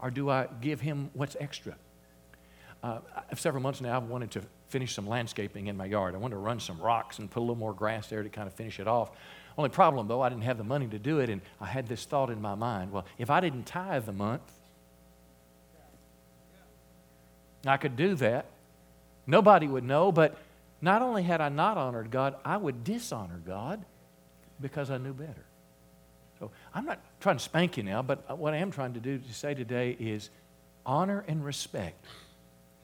Or 0.00 0.10
do 0.10 0.30
I 0.30 0.48
give 0.62 0.80
Him 0.80 1.10
what's 1.12 1.36
extra? 1.38 1.76
Uh, 2.82 2.98
several 3.36 3.62
months 3.62 3.80
now, 3.80 3.96
I've 3.96 4.08
wanted 4.08 4.32
to 4.32 4.42
finish 4.68 4.94
some 4.94 5.06
landscaping 5.06 5.68
in 5.68 5.76
my 5.76 5.84
yard. 5.84 6.14
I 6.14 6.18
wanted 6.18 6.34
to 6.34 6.40
run 6.40 6.58
some 6.58 6.80
rocks 6.80 7.18
and 7.18 7.30
put 7.30 7.40
a 7.40 7.42
little 7.42 7.54
more 7.54 7.72
grass 7.72 8.08
there 8.08 8.22
to 8.22 8.28
kind 8.28 8.48
of 8.48 8.54
finish 8.54 8.80
it 8.80 8.88
off. 8.88 9.12
Only 9.56 9.70
problem, 9.70 10.08
though, 10.08 10.20
I 10.20 10.28
didn't 10.28 10.44
have 10.44 10.58
the 10.58 10.64
money 10.64 10.88
to 10.88 10.98
do 10.98 11.20
it, 11.20 11.30
and 11.30 11.42
I 11.60 11.66
had 11.66 11.86
this 11.86 12.04
thought 12.06 12.30
in 12.30 12.40
my 12.40 12.54
mind 12.54 12.90
well, 12.90 13.04
if 13.18 13.30
I 13.30 13.40
didn't 13.40 13.64
tithe 13.64 14.06
the 14.06 14.12
month, 14.12 14.42
I 17.64 17.76
could 17.76 17.94
do 17.94 18.16
that. 18.16 18.46
Nobody 19.26 19.68
would 19.68 19.84
know, 19.84 20.10
but 20.10 20.36
not 20.80 21.02
only 21.02 21.22
had 21.22 21.40
I 21.40 21.48
not 21.48 21.76
honored 21.76 22.10
God, 22.10 22.34
I 22.44 22.56
would 22.56 22.82
dishonor 22.82 23.40
God 23.46 23.84
because 24.60 24.90
I 24.90 24.98
knew 24.98 25.12
better. 25.12 25.44
So 26.40 26.50
I'm 26.74 26.84
not 26.84 26.98
trying 27.20 27.36
to 27.36 27.42
spank 27.42 27.76
you 27.76 27.84
now, 27.84 28.02
but 28.02 28.36
what 28.36 28.54
I 28.54 28.56
am 28.56 28.72
trying 28.72 28.94
to 28.94 29.00
do 29.00 29.18
to 29.18 29.34
say 29.34 29.54
today 29.54 29.96
is 30.00 30.30
honor 30.84 31.24
and 31.28 31.44
respect 31.44 32.04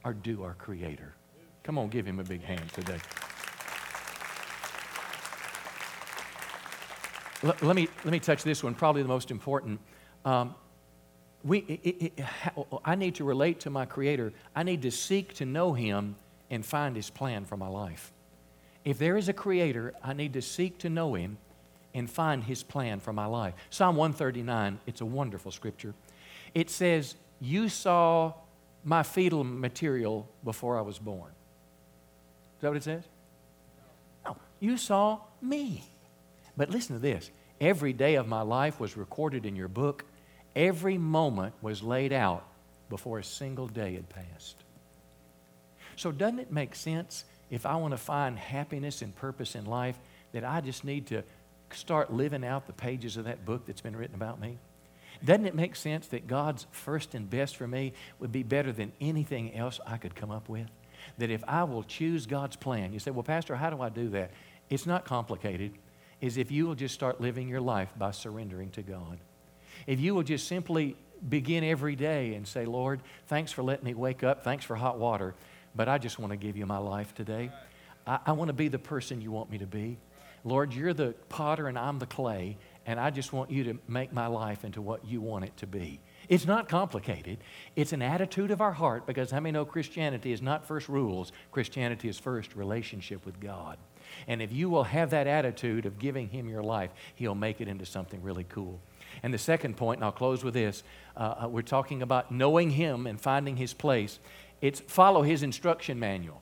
are 0.05 0.15
due 0.15 0.43
our 0.43 0.55
Creator. 0.55 1.15
Come 1.63 1.79
on, 1.79 1.89
give 1.89 2.07
him 2.07 2.19
a 2.19 2.25
big 2.25 2.43
hand 2.43 2.73
today. 2.73 2.99
Let, 7.43 7.63
let 7.63 7.77
me, 7.77 7.89
let 8.05 8.13
me 8.13 8.19
touch 8.19 8.43
this 8.43 8.65
one, 8.65 8.75
probably 8.75 9.03
the 9.03 9.09
most 9.09 9.31
important. 9.31 9.81
Um, 10.25 10.55
we, 11.45 11.59
it, 11.59 12.03
it, 12.03 12.25
I 12.85 12.95
need 12.97 13.15
to 13.17 13.25
relate 13.25 13.61
to 13.61 13.71
my 13.71 13.85
Creator. 13.85 14.33
I 14.57 14.63
need 14.63 14.83
to 14.83 14.91
seek 14.91 15.35
to 15.35 15.47
know 15.47 15.73
Him 15.73 16.17
and 16.51 16.65
find 16.65 16.97
His 16.97 17.11
plan 17.11 17.45
for 17.45 17.57
my 17.57 17.69
life. 17.69 18.13
If 18.85 18.99
there 18.99 19.17
is 19.17 19.29
a 19.29 19.33
Creator, 19.33 19.95
I 20.03 20.15
need 20.15 20.33
to 20.33 20.43
seek 20.43 20.79
to 20.79 20.91
know 20.91 21.15
Him 21.15 21.39
and 21.95 22.11
find 22.11 22.43
His 22.43 22.63
plan 22.63 22.99
for 22.99 23.13
my 23.13 23.27
life. 23.27 23.55
Psalm 23.71 23.95
139, 23.97 24.81
it's 24.87 25.01
a 25.01 25.07
wonderful 25.07 25.53
scripture. 25.53 25.95
It 26.55 26.71
says, 26.71 27.15
You 27.41 27.69
saw 27.69 28.33
my 28.85 29.03
fetal 29.03 29.45
material 29.45 30.29
before 30.45 30.79
I 30.79 30.83
was 30.83 30.99
born. 30.99 31.31
Is 31.31 32.63
that 32.63 32.69
what 32.69 32.77
it 32.77 32.83
says? 32.83 33.05
No, 34.25 34.37
you 34.61 34.77
saw 34.77 35.21
me. 35.41 35.85
But 36.57 36.71
listen 36.71 36.97
to 36.97 37.01
this 37.01 37.31
every 37.61 37.93
day 37.93 38.17
of 38.17 38.27
my 38.27 38.43
life 38.43 38.81
was 38.81 38.97
recorded 38.97 39.47
in 39.47 39.57
your 39.57 39.69
book, 39.69 40.05
every 40.55 40.99
moment 40.99 41.55
was 41.63 41.83
laid 41.83 42.13
out 42.13 42.47
before 42.89 43.19
a 43.19 43.25
single 43.25 43.67
day 43.67 43.95
had 43.95 44.09
passed. 44.09 44.57
So, 45.97 46.13
doesn't 46.13 46.39
it 46.39 46.53
make 46.53 46.75
sense 46.75 47.25
if 47.51 47.67
I 47.67 47.77
want 47.77 47.93
to 47.93 47.99
find 47.99 48.39
happiness 48.39 49.03
and 49.03 49.15
purpose 49.15 49.55
in 49.55 49.67
life 49.67 49.99
that 50.33 50.45
I 50.45 50.61
just 50.61 50.85
need 50.85 51.07
to 51.09 51.25
start 51.73 52.13
living 52.13 52.45
out 52.45 52.67
the 52.67 52.73
pages 52.73 53.17
of 53.17 53.25
that 53.25 53.45
book 53.45 53.67
that's 53.67 53.81
been 53.81 53.97
written 53.97 54.15
about 54.15 54.41
me? 54.41 54.59
Doesn't 55.25 55.47
it 55.47 55.55
make 55.55 55.75
sense 55.77 56.07
that 56.09 56.27
God's 56.27 56.67
first 56.71 57.15
and 57.15 57.29
best 57.29 57.57
for 57.57 57.67
me 57.67 57.93
would 58.19 58.33
be 58.33 58.43
better 58.43 58.73
than 58.73 58.93
anything 59.01 59.55
else 59.55 59.81
I 59.87 59.97
could 59.97 60.15
come 60.15 60.31
up 60.31 60.49
with? 60.49 60.67
That 61.19 61.31
if 61.31 61.43
I 61.47 61.65
will 61.65 61.83
choose 61.83 62.27
God's 62.27 62.57
plan, 62.57 62.93
you 62.93 62.99
say, 62.99 63.11
Well, 63.11 63.23
Pastor, 63.23 63.57
how 63.57 63.71
do 63.71 63.81
I 63.81 63.89
do 63.89 64.11
that? 64.11 64.31
It's 64.71 64.87
not 64.87 65.05
complicated. 65.05 65.73
Is 66.21 66.37
if 66.37 66.51
you 66.51 66.67
will 66.67 66.75
just 66.75 66.95
start 66.95 67.21
living 67.21 67.49
your 67.49 67.61
life 67.61 67.93
by 67.97 68.11
surrendering 68.11 68.71
to 68.71 68.83
God. 68.83 69.19
If 69.87 70.01
you 70.01 70.15
will 70.15 70.25
just 70.25 70.49
simply 70.49 70.97
begin 71.29 71.63
every 71.63 71.95
day 71.95 72.35
and 72.35 72.47
say, 72.47 72.65
Lord, 72.65 73.01
thanks 73.29 73.53
for 73.53 73.63
letting 73.63 73.85
me 73.85 73.95
wake 73.95 74.25
up. 74.25 74.43
Thanks 74.43 74.65
for 74.65 74.75
hot 74.75 74.99
water 74.99 75.35
but 75.79 75.89
I 75.89 75.99
just 75.99 76.19
want 76.19 76.33
to 76.33 76.37
give 76.37 76.57
you 76.57 76.67
my 76.67 76.79
life 76.79 77.15
today. 77.15 77.51
I, 78.07 78.19
I 78.27 78.33
want 78.33 78.49
to 78.49 78.53
be 78.53 78.67
the 78.67 78.81
person 78.81 79.21
you 79.21 79.31
want 79.31 79.51
me 79.51 79.59
to 79.59 79.67
be. 79.67 79.97
Lord, 80.45 80.73
you're 80.73 80.93
the 80.93 81.15
potter 81.29 81.69
and 81.69 81.79
I'm 81.79 81.99
the 81.99 82.07
clay, 82.07 82.57
and 82.89 82.99
I 82.99 83.11
just 83.11 83.35
want 83.35 83.51
you 83.51 83.65
to 83.65 83.79
make 83.87 84.15
my 84.15 84.29
life 84.29 84.65
into 84.65 84.81
what 84.81 85.05
you 85.05 85.21
want 85.21 85.45
it 85.45 85.55
to 85.59 85.67
be. 85.67 86.01
It's 86.31 86.47
not 86.47 86.71
complicated. 86.71 87.37
It's 87.77 87.93
an 87.93 88.01
attitude 88.01 88.51
of 88.51 88.63
our 88.63 88.73
heart 88.73 89.07
because 89.07 89.31
how 89.31 89.41
many 89.41 89.53
know 89.53 89.67
Christianity 89.67 90.33
is 90.33 90.41
not 90.41 90.65
first 90.65 90.89
rules? 90.89 91.31
Christianity 91.53 92.09
is 92.09 92.19
first 92.19 92.57
relationship 92.57 93.27
with 93.27 93.41
God. 93.41 93.77
And 94.27 94.41
if 94.41 94.55
you 94.55 94.71
will 94.71 94.85
have 94.85 95.11
that 95.11 95.27
attitude 95.27 95.85
of 95.85 95.99
giving 95.99 96.31
Him 96.31 96.49
your 96.49 96.63
life, 96.63 96.91
He'll 97.15 97.35
make 97.35 97.61
it 97.61 97.69
into 97.69 97.85
something 97.85 98.23
really 98.23 98.47
cool. 98.49 98.81
And 99.23 99.35
the 99.35 99.39
second 99.39 99.77
point, 99.77 99.99
and 99.99 100.05
I'll 100.07 100.11
close 100.11 100.43
with 100.43 100.55
this 100.55 100.83
uh, 101.15 101.35
uh 101.43 101.49
we're 101.49 101.61
talking 101.61 102.01
about 102.01 102.33
knowing 102.33 102.71
Him 102.71 103.07
and 103.07 103.21
finding 103.21 103.59
His 103.59 103.75
place. 103.75 104.19
It's 104.63 104.81
follow 104.81 105.21
His 105.21 105.43
instruction 105.43 105.99
manual. 105.99 106.41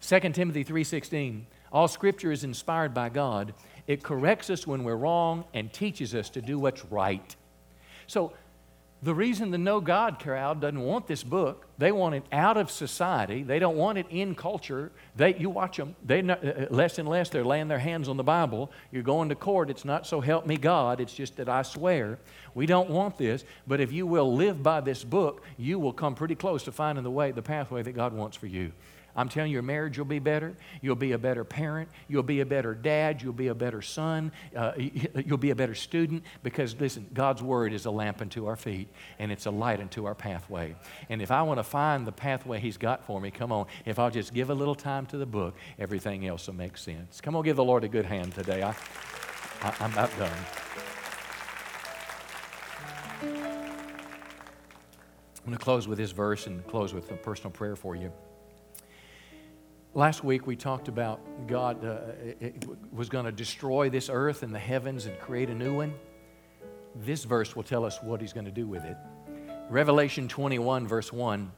2 0.00 0.18
Timothy 0.32 0.64
3:16 0.64 1.42
All 1.70 1.86
scripture 1.86 2.32
is 2.32 2.42
inspired 2.42 2.92
by 2.92 3.10
God. 3.10 3.54
It 3.86 4.02
corrects 4.02 4.50
us 4.50 4.66
when 4.66 4.84
we're 4.84 4.96
wrong 4.96 5.44
and 5.54 5.72
teaches 5.72 6.14
us 6.14 6.30
to 6.30 6.42
do 6.42 6.58
what's 6.58 6.84
right. 6.86 7.36
So 8.06 8.32
the 9.02 9.14
reason 9.14 9.50
the 9.50 9.58
No 9.58 9.80
God 9.80 10.18
crowd 10.18 10.60
doesn't 10.60 10.80
want 10.80 11.06
this 11.06 11.22
book, 11.22 11.65
they 11.78 11.92
want 11.92 12.14
it 12.14 12.24
out 12.32 12.56
of 12.56 12.70
society. 12.70 13.42
They 13.42 13.58
don't 13.58 13.76
want 13.76 13.98
it 13.98 14.06
in 14.10 14.34
culture. 14.34 14.90
They, 15.14 15.36
you 15.36 15.50
watch 15.50 15.76
them, 15.76 15.94
they 16.04 16.22
not, 16.22 16.44
uh, 16.44 16.48
uh, 16.48 16.66
less 16.70 16.98
and 16.98 17.08
less 17.08 17.28
they're 17.28 17.44
laying 17.44 17.68
their 17.68 17.78
hands 17.78 18.08
on 18.08 18.16
the 18.16 18.24
Bible. 18.24 18.70
You're 18.90 19.02
going 19.02 19.28
to 19.28 19.34
court. 19.34 19.68
It's 19.68 19.84
not 19.84 20.06
so 20.06 20.20
help 20.20 20.46
me 20.46 20.56
God. 20.56 21.00
It's 21.00 21.14
just 21.14 21.36
that 21.36 21.48
I 21.48 21.62
swear. 21.62 22.18
We 22.54 22.66
don't 22.66 22.88
want 22.88 23.18
this. 23.18 23.44
But 23.66 23.80
if 23.80 23.92
you 23.92 24.06
will 24.06 24.34
live 24.34 24.62
by 24.62 24.80
this 24.80 25.04
book, 25.04 25.42
you 25.58 25.78
will 25.78 25.92
come 25.92 26.14
pretty 26.14 26.34
close 26.34 26.62
to 26.64 26.72
finding 26.72 27.04
the 27.04 27.10
way, 27.10 27.30
the 27.32 27.42
pathway 27.42 27.82
that 27.82 27.92
God 27.92 28.12
wants 28.12 28.36
for 28.36 28.46
you. 28.46 28.72
I'm 29.16 29.30
telling 29.30 29.50
you, 29.50 29.54
your 29.54 29.62
marriage 29.62 29.96
will 29.96 30.04
be 30.04 30.18
better. 30.18 30.54
You'll 30.82 30.94
be 30.94 31.12
a 31.12 31.18
better 31.18 31.42
parent. 31.42 31.88
You'll 32.06 32.22
be 32.22 32.40
a 32.40 32.46
better 32.46 32.74
dad. 32.74 33.22
You'll 33.22 33.32
be 33.32 33.48
a 33.48 33.54
better 33.54 33.80
son. 33.80 34.30
Uh, 34.54 34.72
you'll 35.24 35.38
be 35.38 35.50
a 35.50 35.54
better 35.56 35.74
student 35.74 36.22
because, 36.42 36.78
listen, 36.78 37.06
God's 37.14 37.42
Word 37.42 37.72
is 37.72 37.86
a 37.86 37.90
lamp 37.90 38.20
unto 38.20 38.46
our 38.46 38.56
feet 38.56 38.88
and 39.18 39.32
it's 39.32 39.46
a 39.46 39.50
light 39.50 39.80
unto 39.80 40.04
our 40.04 40.14
pathway. 40.14 40.76
And 41.08 41.22
if 41.22 41.30
I 41.30 41.42
want 41.42 41.58
to 41.58 41.64
find 41.66 42.06
the 42.06 42.12
pathway 42.12 42.60
He's 42.60 42.76
got 42.76 43.04
for 43.04 43.20
me, 43.20 43.30
come 43.30 43.52
on, 43.52 43.66
if 43.84 43.98
I'll 43.98 44.10
just 44.10 44.32
give 44.32 44.50
a 44.50 44.54
little 44.54 44.74
time 44.74 45.06
to 45.06 45.18
the 45.18 45.26
book, 45.26 45.54
everything 45.78 46.26
else 46.26 46.46
will 46.46 46.54
make 46.54 46.76
sense. 46.76 47.20
Come 47.20 47.36
on, 47.36 47.44
give 47.44 47.56
the 47.56 47.64
Lord 47.64 47.84
a 47.84 47.88
good 47.88 48.06
hand 48.06 48.34
today. 48.34 48.62
I, 48.62 48.74
I, 49.62 49.74
I'm 49.80 49.92
about 49.92 50.10
done. 50.18 50.30
I'm 55.46 55.52
going 55.52 55.58
to 55.58 55.64
close 55.64 55.86
with 55.86 55.98
this 55.98 56.10
verse 56.10 56.48
and 56.48 56.66
close 56.66 56.92
with 56.92 57.10
a 57.12 57.14
personal 57.14 57.50
prayer 57.52 57.76
for 57.76 57.94
you. 57.94 58.12
Last 59.94 60.24
week 60.24 60.46
we 60.46 60.56
talked 60.56 60.88
about 60.88 61.20
God 61.46 61.84
uh, 61.84 61.98
was 62.92 63.08
going 63.08 63.26
to 63.26 63.32
destroy 63.32 63.88
this 63.88 64.10
earth 64.12 64.42
and 64.42 64.54
the 64.54 64.58
heavens 64.58 65.06
and 65.06 65.18
create 65.20 65.48
a 65.48 65.54
new 65.54 65.76
one. 65.76 65.94
This 66.96 67.24
verse 67.24 67.54
will 67.54 67.62
tell 67.62 67.84
us 67.84 68.02
what 68.02 68.20
he's 68.20 68.32
going 68.32 68.44
to 68.44 68.50
do 68.50 68.66
with 68.66 68.84
it. 68.84 68.96
Revelation 69.68 70.28
21, 70.28 70.86
verse 70.86 71.12
1. 71.12 71.50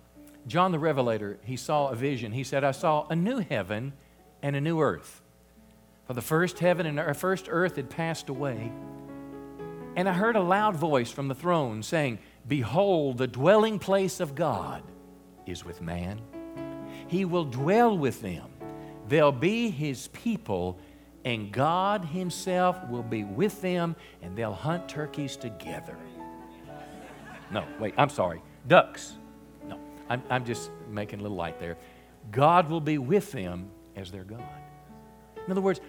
John 0.47 0.73
the 0.73 0.79
Revelator, 0.79 1.39
he 1.45 1.57
saw 1.57 1.89
a 1.89 1.95
vision. 1.95 2.33
He 2.33 2.45
said, 2.45 2.65
I 2.65 2.71
saw 2.71 3.07
a 3.09 3.17
new 3.17 3.39
heaven 3.39 3.93
and 4.43 4.57
a 4.57 4.61
new 4.61 4.81
earth. 4.81 5.21
For 6.07 6.15
the 6.15 6.23
first 6.23 6.59
heaven 6.59 6.87
and 6.87 7.17
first 7.17 7.47
earth 7.51 7.77
had 7.77 7.91
passed 7.91 8.29
away. 8.29 8.73
And 9.95 10.09
I 10.09 10.13
heard 10.13 10.37
a 10.37 10.43
loud 10.43 10.77
voice 10.77 11.11
from 11.11 11.29
the 11.29 11.35
throne 11.35 11.83
saying, 11.83 12.19
Behold, 12.47 13.19
the 13.19 13.27
dwelling 13.27 13.79
place 13.79 14.21
of 14.21 14.35
God 14.35 14.83
is 15.47 15.65
with 15.65 15.83
man 15.83 16.23
he 17.09 17.25
will 17.25 17.45
dwell 17.45 17.97
with 17.97 18.21
them. 18.23 18.49
They'll 19.09 19.33
be 19.33 19.71
His 19.71 20.09
people, 20.09 20.79
and 21.25 21.51
God 21.51 22.05
Himself 22.05 22.77
will 22.89 23.03
be 23.03 23.25
with 23.25 23.61
them, 23.63 23.97
and 24.23 24.37
they'll 24.37 24.53
hunt 24.53 24.89
turkeys 24.89 25.37
together. 25.37 25.97
No, 27.51 27.65
wait, 27.79 27.95
I'm 27.97 28.09
sorry. 28.09 28.43
Ducks. 28.67 29.15
No, 29.67 29.79
I'm, 30.09 30.23
I'm 30.31 30.45
just 30.45 30.71
making 30.91 31.21
a 31.21 31.23
little 31.23 31.37
light 31.37 31.59
there. 31.59 31.77
God 32.31 32.69
will 32.69 32.81
be 32.81 32.99
with 32.99 33.33
them 33.33 33.71
as 33.97 34.11
their 34.11 34.25
God. 34.25 34.43
In 35.47 35.53
other 35.53 35.61
words, 35.61 35.81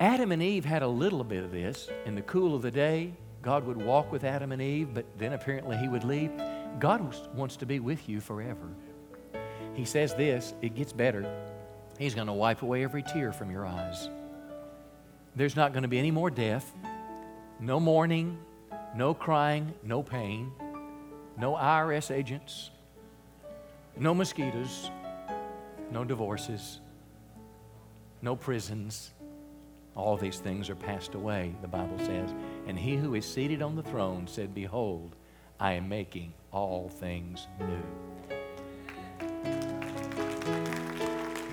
Adam 0.00 0.32
and 0.32 0.42
Eve 0.42 0.64
had 0.64 0.82
a 0.82 0.88
little 0.88 1.24
bit 1.24 1.42
of 1.42 1.50
this. 1.50 1.88
In 2.04 2.14
the 2.14 2.22
cool 2.22 2.54
of 2.54 2.62
the 2.62 2.70
day, 2.70 3.12
God 3.42 3.64
would 3.66 3.76
walk 3.76 4.12
with 4.12 4.24
Adam 4.24 4.52
and 4.52 4.60
Eve, 4.60 4.92
but 4.92 5.06
then 5.16 5.32
apparently 5.32 5.76
He 5.76 5.88
would 5.88 6.04
leave. 6.04 6.30
God 6.78 7.14
wants 7.34 7.56
to 7.56 7.66
be 7.66 7.80
with 7.80 8.08
you 8.08 8.20
forever. 8.20 8.68
He 9.74 9.84
says 9.84 10.14
this, 10.14 10.54
it 10.60 10.74
gets 10.74 10.92
better. 10.92 11.24
He's 11.98 12.14
going 12.14 12.26
to 12.26 12.32
wipe 12.32 12.62
away 12.62 12.84
every 12.84 13.02
tear 13.02 13.32
from 13.32 13.50
your 13.50 13.66
eyes. 13.66 14.08
There's 15.34 15.56
not 15.56 15.72
going 15.72 15.82
to 15.82 15.88
be 15.88 15.98
any 15.98 16.10
more 16.10 16.30
death, 16.30 16.72
no 17.60 17.80
mourning, 17.80 18.38
no 18.94 19.14
crying, 19.14 19.72
no 19.82 20.02
pain, 20.02 20.52
no 21.38 21.54
IRS 21.54 22.10
agents, 22.10 22.70
no 23.96 24.12
mosquitoes, 24.14 24.90
no 25.90 26.04
divorces, 26.04 26.80
no 28.22 28.34
prisons. 28.34 29.12
All 29.94 30.16
these 30.16 30.38
things 30.38 30.68
are 30.70 30.76
passed 30.76 31.14
away, 31.14 31.54
the 31.62 31.68
Bible 31.68 31.98
says. 31.98 32.32
And 32.66 32.78
he 32.78 32.96
who 32.96 33.14
is 33.14 33.24
seated 33.24 33.62
on 33.62 33.74
the 33.74 33.82
throne 33.82 34.26
said, 34.26 34.54
Behold, 34.54 35.16
I 35.58 35.72
am 35.72 35.88
making 35.88 36.34
all 36.52 36.88
things 36.88 37.46
new. 37.58 37.82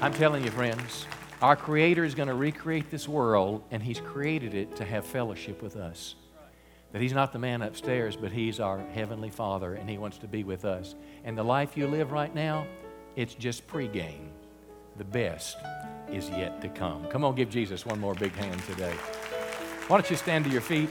I'm 0.01 0.13
telling 0.13 0.43
you, 0.43 0.51
friends, 0.51 1.07
our 1.41 1.55
Creator 1.55 2.03
is 2.03 2.13
going 2.13 2.27
to 2.27 2.35
recreate 2.35 2.91
this 2.91 3.07
world, 3.07 3.63
and 3.71 3.81
He's 3.81 3.99
created 3.99 4.53
it 4.53 4.75
to 4.75 4.85
have 4.85 5.05
fellowship 5.05 5.61
with 5.61 5.75
us. 5.75 6.15
That 6.91 7.01
He's 7.01 7.13
not 7.13 7.33
the 7.33 7.39
man 7.39 7.61
upstairs, 7.61 8.15
but 8.15 8.31
He's 8.31 8.59
our 8.59 8.79
Heavenly 8.93 9.29
Father, 9.29 9.75
and 9.75 9.89
He 9.89 9.97
wants 9.97 10.17
to 10.19 10.27
be 10.27 10.43
with 10.43 10.65
us. 10.65 10.95
And 11.23 11.37
the 11.37 11.43
life 11.43 11.75
you 11.75 11.87
live 11.87 12.11
right 12.11 12.33
now, 12.33 12.67
it's 13.15 13.33
just 13.33 13.67
pregame. 13.67 14.29
The 14.97 15.03
best 15.03 15.57
is 16.09 16.29
yet 16.29 16.61
to 16.61 16.69
come. 16.69 17.05
Come 17.07 17.23
on, 17.25 17.35
give 17.35 17.49
Jesus 17.49 17.85
one 17.85 17.99
more 17.99 18.13
big 18.13 18.33
hand 18.33 18.61
today. 18.63 18.93
Why 19.87 19.97
don't 19.97 20.09
you 20.09 20.15
stand 20.15 20.45
to 20.45 20.51
your 20.51 20.61
feet? 20.61 20.89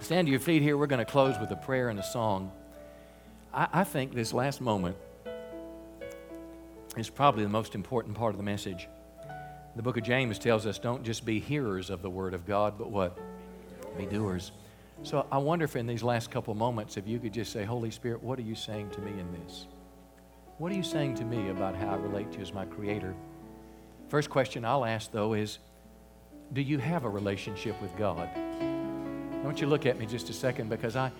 Stand 0.00 0.26
to 0.26 0.30
your 0.30 0.40
feet 0.40 0.62
here. 0.62 0.76
We're 0.76 0.86
going 0.86 1.04
to 1.04 1.10
close 1.10 1.38
with 1.38 1.50
a 1.50 1.56
prayer 1.56 1.88
and 1.88 1.98
a 1.98 2.02
song. 2.02 2.50
I, 3.52 3.68
I 3.72 3.84
think 3.84 4.14
this 4.14 4.32
last 4.32 4.60
moment 4.60 4.96
is 6.96 7.10
probably 7.10 7.42
the 7.42 7.50
most 7.50 7.74
important 7.74 8.16
part 8.16 8.34
of 8.34 8.38
the 8.38 8.44
message. 8.44 8.88
The 9.76 9.82
book 9.82 9.96
of 9.96 10.04
James 10.04 10.38
tells 10.38 10.66
us 10.66 10.78
don't 10.78 11.02
just 11.02 11.24
be 11.24 11.40
hearers 11.40 11.90
of 11.90 12.02
the 12.02 12.10
Word 12.10 12.34
of 12.34 12.46
God, 12.46 12.74
but 12.78 12.90
what? 12.90 13.18
Be 13.96 14.06
doers. 14.06 14.52
So 15.02 15.26
I 15.30 15.38
wonder 15.38 15.64
if 15.64 15.76
in 15.76 15.86
these 15.86 16.02
last 16.02 16.30
couple 16.30 16.54
moments, 16.54 16.96
if 16.96 17.06
you 17.06 17.18
could 17.18 17.32
just 17.32 17.52
say, 17.52 17.64
Holy 17.64 17.90
Spirit, 17.90 18.22
what 18.22 18.38
are 18.38 18.42
you 18.42 18.54
saying 18.54 18.90
to 18.90 19.00
me 19.00 19.10
in 19.10 19.32
this? 19.32 19.66
What 20.58 20.70
are 20.72 20.74
you 20.76 20.82
saying 20.82 21.16
to 21.16 21.24
me 21.24 21.50
about 21.50 21.74
how 21.74 21.90
I 21.90 21.96
relate 21.96 22.30
to 22.32 22.38
you 22.38 22.42
as 22.42 22.52
my 22.52 22.64
Creator? 22.64 23.14
First 24.08 24.30
question 24.30 24.64
I'll 24.64 24.84
ask, 24.84 25.10
though, 25.10 25.34
is 25.34 25.58
Do 26.52 26.62
you 26.62 26.78
have 26.78 27.04
a 27.04 27.10
relationship 27.10 27.80
with 27.82 27.94
God? 27.96 28.28
Want 29.42 29.60
you 29.60 29.66
look 29.66 29.84
at 29.84 29.98
me 29.98 30.06
just 30.06 30.30
a 30.30 30.32
second 30.32 30.70
because 30.70 30.96
I, 30.96 31.12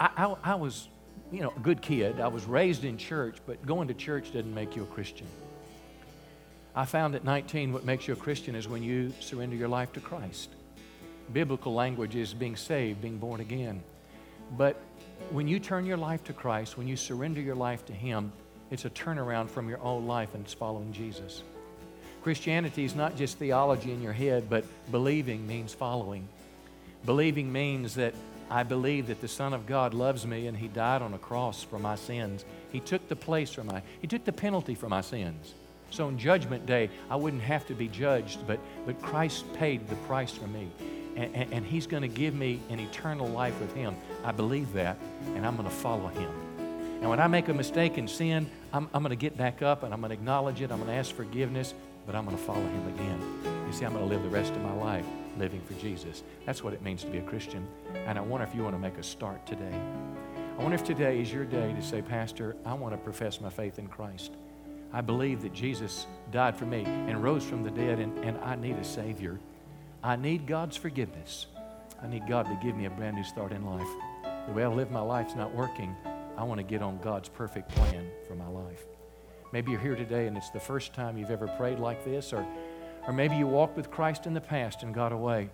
I, 0.00 0.10
I, 0.16 0.36
I 0.52 0.54
was 0.54 0.88
you 1.30 1.40
know, 1.40 1.52
a 1.54 1.60
good 1.60 1.82
kid. 1.82 2.20
I 2.20 2.28
was 2.28 2.44
raised 2.44 2.84
in 2.84 2.96
church, 2.96 3.38
but 3.46 3.64
going 3.66 3.88
to 3.88 3.94
church 3.94 4.32
didn't 4.32 4.54
make 4.54 4.76
you 4.76 4.84
a 4.84 4.86
Christian. 4.86 5.26
I 6.74 6.84
found 6.84 7.14
at 7.14 7.24
19 7.24 7.72
what 7.72 7.84
makes 7.84 8.08
you 8.08 8.14
a 8.14 8.16
Christian 8.16 8.54
is 8.54 8.66
when 8.66 8.82
you 8.82 9.12
surrender 9.20 9.56
your 9.56 9.68
life 9.68 9.92
to 9.92 10.00
Christ. 10.00 10.50
Biblical 11.32 11.74
language 11.74 12.16
is 12.16 12.34
being 12.34 12.56
saved, 12.56 13.00
being 13.00 13.18
born 13.18 13.40
again. 13.40 13.82
But 14.56 14.76
when 15.30 15.48
you 15.48 15.58
turn 15.58 15.86
your 15.86 15.96
life 15.96 16.22
to 16.24 16.32
Christ, 16.32 16.76
when 16.76 16.86
you 16.86 16.96
surrender 16.96 17.40
your 17.40 17.54
life 17.54 17.84
to 17.86 17.92
Him, 17.92 18.32
it's 18.70 18.84
a 18.84 18.90
turnaround 18.90 19.48
from 19.48 19.68
your 19.68 19.80
old 19.80 20.06
life 20.06 20.34
and 20.34 20.44
it's 20.44 20.54
following 20.54 20.92
Jesus. 20.92 21.42
Christianity 22.22 22.84
is 22.84 22.94
not 22.94 23.16
just 23.16 23.38
theology 23.38 23.92
in 23.92 24.00
your 24.00 24.12
head, 24.12 24.48
but 24.48 24.64
believing 24.90 25.46
means 25.46 25.74
following. 25.74 26.26
Believing 27.04 27.52
means 27.52 27.94
that 27.96 28.14
I 28.50 28.62
believe 28.62 29.08
that 29.08 29.20
the 29.20 29.28
Son 29.28 29.52
of 29.52 29.66
God 29.66 29.94
loves 29.94 30.26
me 30.26 30.46
and 30.46 30.56
He 30.56 30.68
died 30.68 31.02
on 31.02 31.14
a 31.14 31.18
cross 31.18 31.62
for 31.62 31.78
my 31.78 31.96
sins. 31.96 32.44
He 32.72 32.80
took 32.80 33.08
the 33.08 33.16
place 33.16 33.52
for 33.52 33.64
my, 33.64 33.82
He 34.00 34.06
took 34.06 34.24
the 34.24 34.32
penalty 34.32 34.74
for 34.74 34.88
my 34.88 35.00
sins. 35.00 35.54
So 35.90 36.06
on 36.06 36.18
Judgment 36.18 36.66
Day, 36.66 36.90
I 37.10 37.16
wouldn't 37.16 37.42
have 37.42 37.66
to 37.66 37.74
be 37.74 37.88
judged, 37.88 38.46
but, 38.46 38.58
but 38.84 39.00
Christ 39.00 39.44
paid 39.54 39.86
the 39.88 39.96
price 39.96 40.32
for 40.32 40.46
me. 40.48 40.68
And, 41.16 41.52
and, 41.52 41.64
He's 41.64 41.86
going 41.86 42.02
to 42.02 42.08
give 42.08 42.34
me 42.34 42.60
an 42.70 42.80
eternal 42.80 43.28
life 43.28 43.58
with 43.60 43.72
Him. 43.74 43.94
I 44.24 44.32
believe 44.32 44.72
that, 44.72 44.96
and 45.36 45.46
I'm 45.46 45.56
going 45.56 45.68
to 45.68 45.74
follow 45.74 46.08
Him. 46.08 46.30
And 47.00 47.08
when 47.08 47.20
I 47.20 47.26
make 47.26 47.48
a 47.48 47.54
mistake 47.54 47.98
and 47.98 48.08
sin, 48.08 48.50
I'm, 48.72 48.88
I'm 48.94 49.02
going 49.02 49.10
to 49.10 49.16
get 49.16 49.36
back 49.36 49.62
up 49.62 49.82
and 49.82 49.92
I'm 49.92 50.00
going 50.00 50.10
to 50.10 50.14
acknowledge 50.14 50.60
it. 50.60 50.72
I'm 50.72 50.78
going 50.78 50.90
to 50.90 50.96
ask 50.96 51.14
forgiveness, 51.14 51.74
but 52.06 52.14
I'm 52.14 52.24
going 52.24 52.36
to 52.36 52.42
follow 52.42 52.66
Him 52.66 52.88
again. 52.88 53.64
You 53.66 53.72
see, 53.72 53.84
I'm 53.84 53.92
going 53.92 54.08
to 54.08 54.12
live 54.12 54.22
the 54.22 54.28
rest 54.28 54.52
of 54.52 54.62
my 54.62 54.74
life 54.74 55.06
living 55.38 55.60
for 55.62 55.74
Jesus. 55.74 56.22
That's 56.46 56.62
what 56.62 56.72
it 56.72 56.82
means 56.82 57.02
to 57.04 57.10
be 57.10 57.18
a 57.18 57.22
Christian. 57.22 57.66
And 58.06 58.18
I 58.18 58.20
wonder 58.22 58.46
if 58.46 58.54
you 58.54 58.62
want 58.62 58.74
to 58.74 58.80
make 58.80 58.98
a 58.98 59.02
start 59.02 59.46
today. 59.46 59.80
I 60.58 60.62
wonder 60.62 60.76
if 60.76 60.84
today 60.84 61.20
is 61.20 61.32
your 61.32 61.44
day 61.44 61.72
to 61.72 61.82
say, 61.82 62.00
Pastor, 62.00 62.56
I 62.64 62.74
want 62.74 62.94
to 62.94 62.98
profess 62.98 63.40
my 63.40 63.50
faith 63.50 63.78
in 63.78 63.88
Christ. 63.88 64.32
I 64.92 65.00
believe 65.00 65.42
that 65.42 65.52
Jesus 65.52 66.06
died 66.30 66.56
for 66.56 66.66
me 66.66 66.84
and 66.84 67.22
rose 67.22 67.44
from 67.44 67.64
the 67.64 67.70
dead, 67.70 67.98
and, 67.98 68.16
and 68.24 68.38
I 68.38 68.54
need 68.54 68.76
a 68.76 68.84
Savior. 68.84 69.40
I 70.04 70.16
need 70.16 70.46
God's 70.46 70.76
forgiveness. 70.76 71.46
I 72.02 72.06
need 72.06 72.28
God 72.28 72.44
to 72.44 72.58
give 72.62 72.76
me 72.76 72.84
a 72.84 72.90
brand 72.90 73.16
new 73.16 73.24
start 73.24 73.52
in 73.52 73.64
life. 73.64 73.88
The 74.46 74.52
way 74.52 74.62
I 74.62 74.66
live 74.66 74.90
my 74.90 75.00
life's 75.00 75.34
not 75.34 75.54
working. 75.54 75.96
I 76.36 76.44
want 76.44 76.58
to 76.58 76.62
get 76.62 76.82
on 76.82 76.98
God's 76.98 77.30
perfect 77.30 77.70
plan 77.70 78.10
for 78.28 78.34
my 78.34 78.46
life. 78.46 78.84
Maybe 79.50 79.70
you're 79.70 79.80
here 79.80 79.96
today 79.96 80.26
and 80.26 80.36
it's 80.36 80.50
the 80.50 80.60
first 80.60 80.92
time 80.92 81.16
you've 81.16 81.30
ever 81.30 81.48
prayed 81.56 81.78
like 81.78 82.04
this, 82.04 82.34
or 82.34 82.46
Or 83.06 83.14
maybe 83.14 83.34
you 83.34 83.46
walked 83.46 83.78
with 83.78 83.90
Christ 83.90 84.26
in 84.26 84.34
the 84.34 84.42
past 84.42 84.82
and 84.82 84.92
got 84.92 85.10
away. 85.10 85.48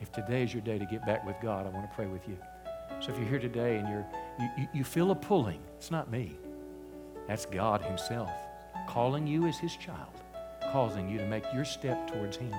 If 0.00 0.12
today 0.12 0.44
is 0.44 0.54
your 0.54 0.62
day 0.62 0.78
to 0.78 0.86
get 0.86 1.04
back 1.04 1.26
with 1.26 1.36
God, 1.42 1.66
I 1.66 1.70
want 1.70 1.90
to 1.90 1.96
pray 1.96 2.06
with 2.06 2.28
you. 2.28 2.38
So 3.00 3.10
if 3.10 3.18
you're 3.18 3.28
here 3.28 3.40
today 3.40 3.78
and 3.78 3.88
you're, 3.88 4.06
you, 4.38 4.68
you, 4.72 4.84
feel 4.84 5.10
a 5.10 5.16
pulling, 5.16 5.58
it's 5.76 5.90
not 5.90 6.12
me. 6.12 6.36
That's 7.26 7.44
God 7.44 7.82
Himself 7.82 8.30
calling 8.88 9.26
you 9.26 9.48
as 9.48 9.58
His 9.58 9.74
child, 9.76 10.12
causing 10.70 11.08
you 11.08 11.18
to 11.18 11.26
make 11.26 11.44
your 11.52 11.64
step 11.64 12.08
towards 12.08 12.36
Him. 12.36 12.54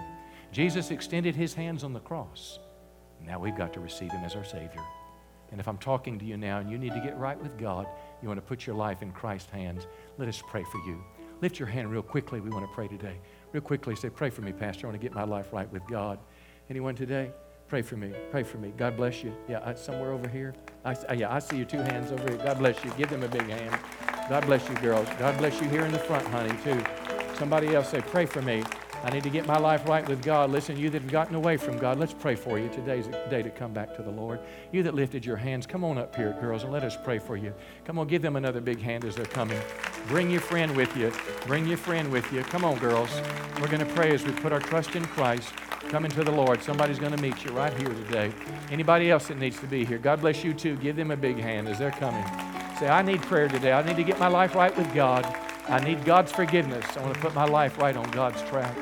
Jesus 0.52 0.92
extended 0.92 1.36
His 1.36 1.54
hands 1.54 1.84
on 1.84 1.94
the 1.94 2.00
cross. 2.00 2.60
Now 3.26 3.40
we've 3.40 3.58
got 3.58 3.74
to 3.74 3.80
receive 3.80 4.12
Him 4.12 4.24
as 4.24 4.36
our 4.36 4.44
Savior. 4.44 4.84
And 5.52 5.60
if 5.60 5.68
I'm 5.68 5.78
talking 5.78 6.20
to 6.20 6.26
you 6.26 6.38
now 6.38 6.60
and 6.60 6.70
you 6.70 6.78
need 6.78 6.94
to 6.94 7.00
get 7.00 7.18
right 7.18 7.40
with 7.42 7.58
God, 7.58 7.88
you 8.22 8.28
want 8.28 8.38
to 8.38 8.46
put 8.46 8.68
your 8.68 8.76
life 8.76 9.02
in 9.02 9.12
Christ's 9.12 9.50
hands, 9.50 9.88
let 10.18 10.28
us 10.28 10.42
pray 10.48 10.64
for 10.72 10.80
you. 10.80 11.02
Lift 11.42 11.60
your 11.60 11.68
hand 11.68 11.92
real 11.92 12.02
quickly. 12.02 12.40
We 12.40 12.50
want 12.50 12.66
to 12.66 12.74
pray 12.74 12.88
today. 12.88 13.18
Real 13.54 13.62
quickly, 13.62 13.96
say, 13.96 14.10
Pray 14.10 14.30
for 14.30 14.42
me, 14.42 14.52
Pastor. 14.52 14.88
I 14.88 14.90
want 14.90 15.00
to 15.00 15.06
get 15.06 15.14
my 15.14 15.24
life 15.24 15.54
right 15.54 15.72
with 15.72 15.86
God. 15.88 16.20
Anyone 16.70 16.96
today? 16.96 17.32
Pray 17.68 17.82
for 17.82 17.98
me. 17.98 18.14
Pray 18.32 18.44
for 18.44 18.58
me. 18.58 18.74
God 18.78 18.98
bless 18.98 19.24
you. 19.24 19.34
Yeah, 19.48 19.74
somewhere 19.76 20.12
over 20.12 20.28
here. 20.28 20.56
I, 20.86 20.96
yeah, 21.14 21.34
I 21.34 21.40
see 21.40 21.58
your 21.58 21.66
two 21.66 21.80
hands 21.80 22.12
over 22.12 22.24
here. 22.24 22.38
God 22.38 22.60
bless 22.60 22.84
you. 22.84 22.92
Give 22.98 23.10
them 23.10 23.24
a 23.24 23.28
big 23.28 23.48
hand. 23.48 23.78
God 24.30 24.46
bless 24.46 24.68
you, 24.68 24.76
girls. 24.76 25.08
God 25.20 25.38
bless 25.38 25.62
you 25.62 25.70
here 25.70 25.84
in 25.86 25.92
the 25.92 26.00
front, 26.00 26.26
honey, 26.28 26.58
too. 26.64 26.82
Somebody 27.38 27.76
else 27.76 27.90
say, 27.90 28.02
Pray 28.02 28.26
for 28.26 28.42
me. 28.42 28.64
I 29.04 29.10
need 29.12 29.24
to 29.24 29.30
get 29.30 29.46
my 29.46 29.58
life 29.58 29.88
right 29.88 30.08
with 30.08 30.24
God. 30.24 30.50
Listen, 30.50 30.76
you 30.76 30.90
that 30.90 31.02
have 31.02 31.12
gotten 31.12 31.36
away 31.36 31.58
from 31.58 31.78
God, 31.78 32.00
let's 32.00 32.14
pray 32.14 32.36
for 32.36 32.58
you. 32.58 32.68
Today's 32.70 33.08
a 33.08 33.30
day 33.30 33.42
to 33.42 33.50
come 33.50 33.72
back 33.72 33.96
to 33.96 34.02
the 34.02 34.10
Lord. 34.10 34.40
You 34.72 34.84
that 34.84 34.96
lifted 34.96 35.26
your 35.26 35.38
hands, 35.38 35.66
come 35.66 35.84
on 35.84 35.98
up 35.98 36.16
here, 36.16 36.36
girls, 36.42 36.64
and 36.64 36.72
let 36.72 36.84
us 36.84 36.98
pray 37.02 37.20
for 37.20 37.38
you. 37.38 37.54
Come 37.86 38.00
on, 38.00 38.08
give 38.08 38.22
them 38.22 38.36
another 38.36 38.60
big 38.60 38.82
hand 38.82 39.06
as 39.06 39.16
they're 39.16 39.26
coming. 39.26 39.60
Bring 40.08 40.30
your 40.30 40.42
friend 40.42 40.76
with 40.76 40.96
you. 40.98 41.12
Bring 41.46 41.68
your 41.68 41.78
friend 41.78 42.12
with 42.12 42.32
you. 42.34 42.42
Come 42.42 42.66
on, 42.66 42.78
girls. 42.80 43.10
We're 43.62 43.68
going 43.68 43.86
to 43.86 43.94
pray 43.94 44.12
as 44.14 44.24
we 44.24 44.32
put 44.32 44.52
our 44.52 44.60
trust 44.60 44.96
in 44.96 45.06
Christ. 45.06 45.54
Coming 45.90 46.12
to 46.12 46.24
the 46.24 46.32
Lord. 46.32 46.62
Somebody's 46.62 47.00
going 47.00 47.16
to 47.16 47.22
meet 47.22 47.46
you 47.46 47.52
right 47.52 47.74
here 47.78 47.88
today. 47.88 48.34
Anybody 48.72 49.10
else 49.10 49.28
that 49.28 49.38
needs 49.38 49.60
to 49.62 49.68
be 49.68 49.86
here, 49.86 49.98
God 49.98 50.20
bless 50.20 50.44
you 50.44 50.54
too. 50.54 50.76
Give 50.78 50.96
them 50.96 51.12
a 51.12 51.18
big 51.18 51.38
hand 51.38 51.70
as 51.70 51.80
they're 51.80 51.92
coming. 51.92 52.26
Say, 52.78 52.90
I 52.90 53.02
need 53.02 53.22
prayer 53.22 53.48
today. 53.48 53.72
I 53.72 53.84
need 53.84 53.96
to 53.96 54.04
get 54.04 54.20
my 54.20 54.28
life 54.28 54.54
right 54.54 54.76
with 54.78 54.94
God. 54.94 55.26
I 55.70 55.80
need 55.80 56.04
God's 56.06 56.32
forgiveness. 56.32 56.86
I 56.96 57.02
want 57.02 57.16
to 57.16 57.20
put 57.20 57.34
my 57.34 57.46
life 57.46 57.78
right 57.78 57.96
on 57.96 58.10
God's 58.12 58.42
track. 58.44 58.76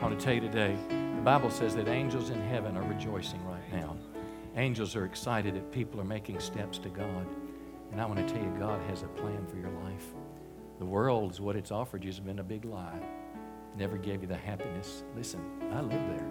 I 0.00 0.04
want 0.04 0.18
to 0.18 0.24
tell 0.24 0.32
you 0.32 0.40
today, 0.40 0.74
the 0.88 1.20
Bible 1.20 1.50
says 1.50 1.76
that 1.76 1.86
angels 1.86 2.30
in 2.30 2.40
heaven 2.40 2.74
are 2.74 2.82
rejoicing 2.84 3.44
right 3.44 3.70
now. 3.70 3.94
Angels 4.56 4.96
are 4.96 5.04
excited 5.04 5.54
that 5.54 5.70
people 5.72 6.00
are 6.00 6.04
making 6.04 6.40
steps 6.40 6.78
to 6.78 6.88
God. 6.88 7.26
And 7.92 8.00
I 8.00 8.06
want 8.06 8.26
to 8.26 8.34
tell 8.34 8.42
you, 8.42 8.50
God 8.58 8.80
has 8.88 9.02
a 9.02 9.08
plan 9.08 9.46
for 9.46 9.58
your 9.58 9.68
life. 9.84 10.06
The 10.78 10.86
world's 10.86 11.38
what 11.38 11.54
it's 11.54 11.70
offered 11.70 12.02
you 12.02 12.08
has 12.08 12.18
been 12.18 12.38
a 12.38 12.42
big 12.42 12.64
lie. 12.64 12.98
Never 13.76 13.98
gave 13.98 14.22
you 14.22 14.26
the 14.26 14.38
happiness. 14.38 15.02
Listen, 15.14 15.44
I 15.70 15.82
lived 15.82 16.08
there. 16.08 16.26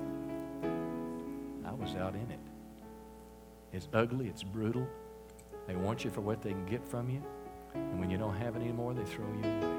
I 1.63 1.71
was 1.71 1.93
out 1.93 2.15
in 2.15 2.31
it. 2.31 2.39
It's 3.71 3.87
ugly, 3.93 4.29
it's 4.29 4.41
brutal. 4.41 4.87
They 5.67 5.75
want 5.75 6.03
you 6.03 6.09
for 6.09 6.21
what 6.21 6.41
they 6.41 6.53
can 6.53 6.65
get 6.65 6.83
from 6.87 7.07
you. 7.07 7.21
And 7.75 7.99
when 7.99 8.09
you 8.09 8.17
don't 8.17 8.35
have 8.35 8.55
it 8.55 8.63
anymore, 8.63 8.95
they 8.95 9.05
throw 9.05 9.27
you 9.27 9.47
away. 9.47 9.75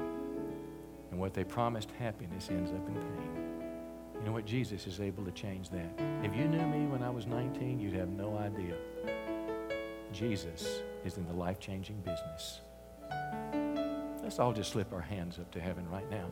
And 1.11 1.19
what 1.19 1.33
they 1.33 1.43
promised 1.43 1.91
happiness 1.99 2.47
ends 2.49 2.71
up 2.71 2.87
in 2.87 2.93
pain. 2.93 3.50
You 4.21 4.27
know 4.27 4.33
what? 4.33 4.45
Jesus 4.45 4.85
is 4.85 4.99
able 4.99 5.25
to 5.25 5.31
change 5.31 5.71
that. 5.71 5.99
If 6.21 6.35
you 6.35 6.45
knew 6.45 6.63
me 6.67 6.85
when 6.85 7.01
I 7.01 7.09
was 7.09 7.25
19, 7.25 7.79
you'd 7.79 7.95
have 7.95 8.09
no 8.09 8.37
idea. 8.37 8.75
Jesus 10.13 10.83
is 11.03 11.17
in 11.17 11.25
the 11.25 11.33
life 11.33 11.59
changing 11.59 11.99
business. 12.01 12.61
Let's 14.21 14.37
all 14.37 14.53
just 14.53 14.73
slip 14.73 14.93
our 14.93 15.01
hands 15.01 15.39
up 15.39 15.49
to 15.53 15.59
heaven 15.59 15.89
right 15.89 16.07
now 16.11 16.27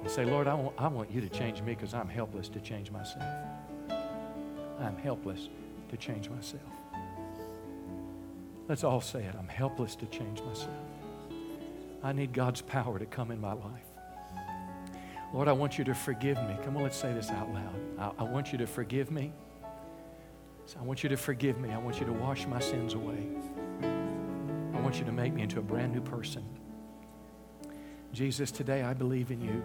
and 0.00 0.10
say, 0.10 0.24
Lord, 0.24 0.46
I 0.46 0.54
want, 0.54 0.74
I 0.78 0.88
want 0.88 1.10
you 1.10 1.20
to 1.20 1.28
change 1.28 1.60
me 1.60 1.74
because 1.74 1.92
I'm 1.92 2.08
helpless 2.08 2.48
to 2.48 2.60
change 2.60 2.90
myself. 2.90 3.28
I'm 4.80 4.96
helpless 4.96 5.50
to 5.90 5.98
change 5.98 6.30
myself. 6.30 6.62
Let's 8.68 8.84
all 8.84 9.02
say 9.02 9.22
it. 9.24 9.34
I'm 9.38 9.48
helpless 9.48 9.96
to 9.96 10.06
change 10.06 10.40
myself. 10.40 10.70
I 12.02 12.14
need 12.14 12.32
God's 12.32 12.62
power 12.62 12.98
to 12.98 13.04
come 13.04 13.30
in 13.30 13.38
my 13.38 13.52
life. 13.52 13.91
Lord, 15.32 15.48
I 15.48 15.52
want 15.52 15.78
you 15.78 15.84
to 15.84 15.94
forgive 15.94 16.36
me. 16.44 16.56
Come 16.62 16.76
on, 16.76 16.82
let's 16.82 16.96
say 16.96 17.12
this 17.14 17.30
out 17.30 17.52
loud. 17.52 17.74
I, 17.98 18.12
I 18.18 18.22
want 18.24 18.52
you 18.52 18.58
to 18.58 18.66
forgive 18.66 19.10
me. 19.10 19.32
So 20.66 20.78
I 20.78 20.82
want 20.82 21.02
you 21.02 21.08
to 21.08 21.16
forgive 21.16 21.58
me. 21.58 21.70
I 21.70 21.78
want 21.78 21.98
you 22.00 22.06
to 22.06 22.12
wash 22.12 22.46
my 22.46 22.60
sins 22.60 22.94
away. 22.94 23.26
I 24.74 24.80
want 24.80 24.98
you 24.98 25.04
to 25.04 25.12
make 25.12 25.32
me 25.32 25.42
into 25.42 25.58
a 25.58 25.62
brand 25.62 25.92
new 25.92 26.00
person. 26.00 26.44
Jesus, 28.12 28.50
today 28.50 28.82
I 28.82 28.92
believe 28.92 29.30
in 29.30 29.40
you. 29.40 29.62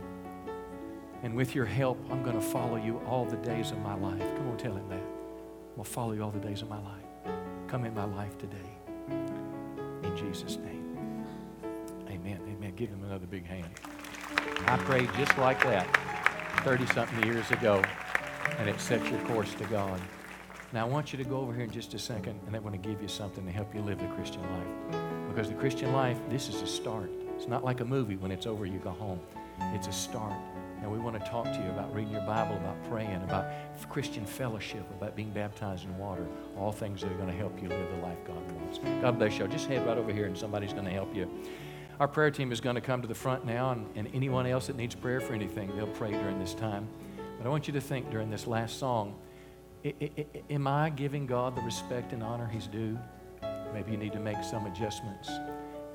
And 1.23 1.35
with 1.35 1.53
your 1.53 1.65
help, 1.65 1.99
I'm 2.09 2.23
going 2.23 2.35
to 2.35 2.41
follow 2.41 2.77
you 2.77 2.99
all 3.07 3.25
the 3.25 3.37
days 3.37 3.71
of 3.71 3.79
my 3.79 3.95
life. 3.95 4.21
Come 4.37 4.49
on, 4.49 4.57
tell 4.57 4.73
him 4.73 4.87
that. 4.89 4.95
I'm 4.95 5.75
going 5.75 5.83
to 5.83 5.89
follow 5.89 6.13
you 6.13 6.23
all 6.23 6.31
the 6.31 6.39
days 6.39 6.61
of 6.61 6.69
my 6.69 6.79
life. 6.79 7.35
Come 7.67 7.85
in 7.85 7.93
my 7.93 8.05
life 8.05 8.37
today. 8.37 8.57
In 10.03 10.15
Jesus' 10.15 10.57
name. 10.57 11.25
Amen. 12.07 12.39
Amen. 12.47 12.73
Give 12.75 12.89
him 12.89 13.03
another 13.03 13.27
big 13.27 13.45
hand. 13.45 13.67
I 14.65 14.77
prayed 14.77 15.09
just 15.17 15.37
like 15.37 15.61
that 15.63 15.87
30 16.63 16.85
something 16.87 17.23
years 17.23 17.49
ago, 17.51 17.81
and 18.57 18.67
it 18.67 18.79
set 18.79 19.05
your 19.09 19.19
course 19.21 19.53
to 19.55 19.65
God. 19.65 20.01
Now, 20.73 20.85
I 20.85 20.89
want 20.89 21.13
you 21.13 21.17
to 21.17 21.23
go 21.23 21.37
over 21.37 21.53
here 21.53 21.63
in 21.63 21.71
just 21.71 21.93
a 21.93 21.99
second, 21.99 22.39
and 22.45 22.55
I 22.55 22.59
want 22.59 22.73
to 22.73 22.89
give 22.89 23.01
you 23.01 23.07
something 23.07 23.45
to 23.45 23.51
help 23.51 23.73
you 23.73 23.81
live 23.81 23.99
the 23.99 24.07
Christian 24.07 24.41
life. 24.41 24.99
Because 25.29 25.47
the 25.47 25.55
Christian 25.55 25.93
life, 25.93 26.17
this 26.29 26.49
is 26.49 26.61
a 26.61 26.67
start. 26.67 27.09
It's 27.37 27.47
not 27.47 27.63
like 27.63 27.79
a 27.79 27.85
movie 27.85 28.17
when 28.17 28.31
it's 28.31 28.45
over, 28.45 28.65
you 28.65 28.79
go 28.79 28.89
home. 28.89 29.19
It's 29.73 29.87
a 29.87 29.93
start. 29.93 30.33
And 30.81 30.91
we 30.91 30.99
want 30.99 31.17
to 31.17 31.29
talk 31.29 31.45
to 31.45 31.59
you 31.59 31.69
about 31.69 31.93
reading 31.95 32.11
your 32.11 32.21
Bible, 32.21 32.55
about 32.57 32.83
praying, 32.89 33.23
about 33.23 33.45
Christian 33.89 34.25
fellowship, 34.25 34.85
about 34.91 35.15
being 35.15 35.31
baptized 35.31 35.85
in 35.85 35.97
water. 35.97 36.25
All 36.57 36.71
things 36.71 37.01
that 37.01 37.11
are 37.11 37.15
going 37.15 37.29
to 37.29 37.35
help 37.35 37.61
you 37.61 37.69
live 37.69 37.89
the 37.95 38.01
life 38.01 38.17
God 38.25 38.51
wants. 38.51 38.79
God 39.01 39.17
bless 39.17 39.37
you. 39.37 39.47
Just 39.47 39.67
head 39.67 39.85
right 39.87 39.97
over 39.97 40.11
here, 40.11 40.25
and 40.25 40.37
somebody's 40.37 40.73
going 40.73 40.85
to 40.85 40.91
help 40.91 41.15
you. 41.15 41.29
Our 41.99 42.07
prayer 42.07 42.29
team 42.29 42.51
is 42.51 42.61
going 42.61 42.75
to 42.75 42.81
come 42.81 43.01
to 43.01 43.07
the 43.07 43.15
front 43.15 43.45
now, 43.45 43.71
and, 43.71 43.87
and 43.95 44.07
anyone 44.13 44.45
else 44.45 44.67
that 44.67 44.75
needs 44.75 44.93
prayer 44.93 45.19
for 45.19 45.33
anything, 45.33 45.75
they'll 45.75 45.87
pray 45.87 46.11
during 46.11 46.39
this 46.39 46.53
time. 46.53 46.87
But 47.37 47.47
I 47.47 47.49
want 47.49 47.67
you 47.67 47.73
to 47.73 47.81
think 47.81 48.11
during 48.11 48.29
this 48.29 48.45
last 48.45 48.77
song 48.77 49.15
I, 49.85 49.93
I, 50.01 50.25
am 50.49 50.67
I 50.67 50.89
giving 50.89 51.25
God 51.25 51.55
the 51.55 51.61
respect 51.61 52.13
and 52.13 52.23
honor 52.23 52.47
He's 52.47 52.67
due? 52.67 52.97
Maybe 53.73 53.91
you 53.91 53.97
need 53.97 54.13
to 54.13 54.19
make 54.19 54.43
some 54.43 54.65
adjustments. 54.65 55.29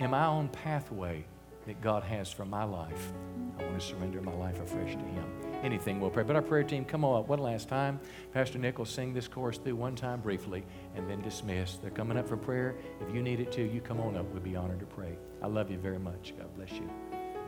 Am 0.00 0.14
I 0.14 0.24
on 0.24 0.48
pathway 0.48 1.24
that 1.66 1.80
God 1.80 2.03
has 2.03 2.30
for 2.30 2.44
my 2.44 2.64
life? 2.64 3.12
I 3.59 3.64
want 3.64 3.80
to 3.80 3.86
surrender 3.86 4.20
my 4.20 4.34
life 4.34 4.61
afresh 4.61 4.92
to 4.92 4.98
Him. 4.98 5.51
Anything 5.62 6.00
we'll 6.00 6.10
pray. 6.10 6.24
But 6.24 6.36
our 6.36 6.42
prayer 6.42 6.64
team, 6.64 6.84
come 6.84 7.04
on 7.04 7.20
up 7.20 7.28
one 7.28 7.38
last 7.38 7.68
time. 7.68 8.00
Pastor 8.32 8.58
Nick 8.58 8.78
will 8.78 8.84
sing 8.84 9.14
this 9.14 9.28
chorus 9.28 9.58
through 9.58 9.76
one 9.76 9.94
time 9.94 10.20
briefly 10.20 10.64
and 10.96 11.08
then 11.08 11.20
dismiss. 11.20 11.76
They're 11.76 11.90
coming 11.90 12.16
up 12.18 12.28
for 12.28 12.36
prayer. 12.36 12.74
If 13.00 13.14
you 13.14 13.22
need 13.22 13.40
it 13.40 13.52
too, 13.52 13.62
you 13.62 13.80
come 13.80 14.00
on 14.00 14.16
up. 14.16 14.32
We'd 14.32 14.42
be 14.42 14.56
honored 14.56 14.80
to 14.80 14.86
pray. 14.86 15.16
I 15.40 15.46
love 15.46 15.70
you 15.70 15.78
very 15.78 15.98
much. 15.98 16.34
God 16.36 16.54
bless 16.56 16.72
you. 16.72 16.90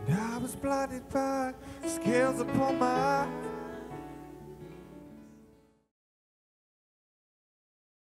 I 0.09 0.39
was 0.39 0.55
blinded 0.55 1.09
by 1.09 1.55
scales 1.87 2.41
upon 2.41 2.79
my 2.79 3.27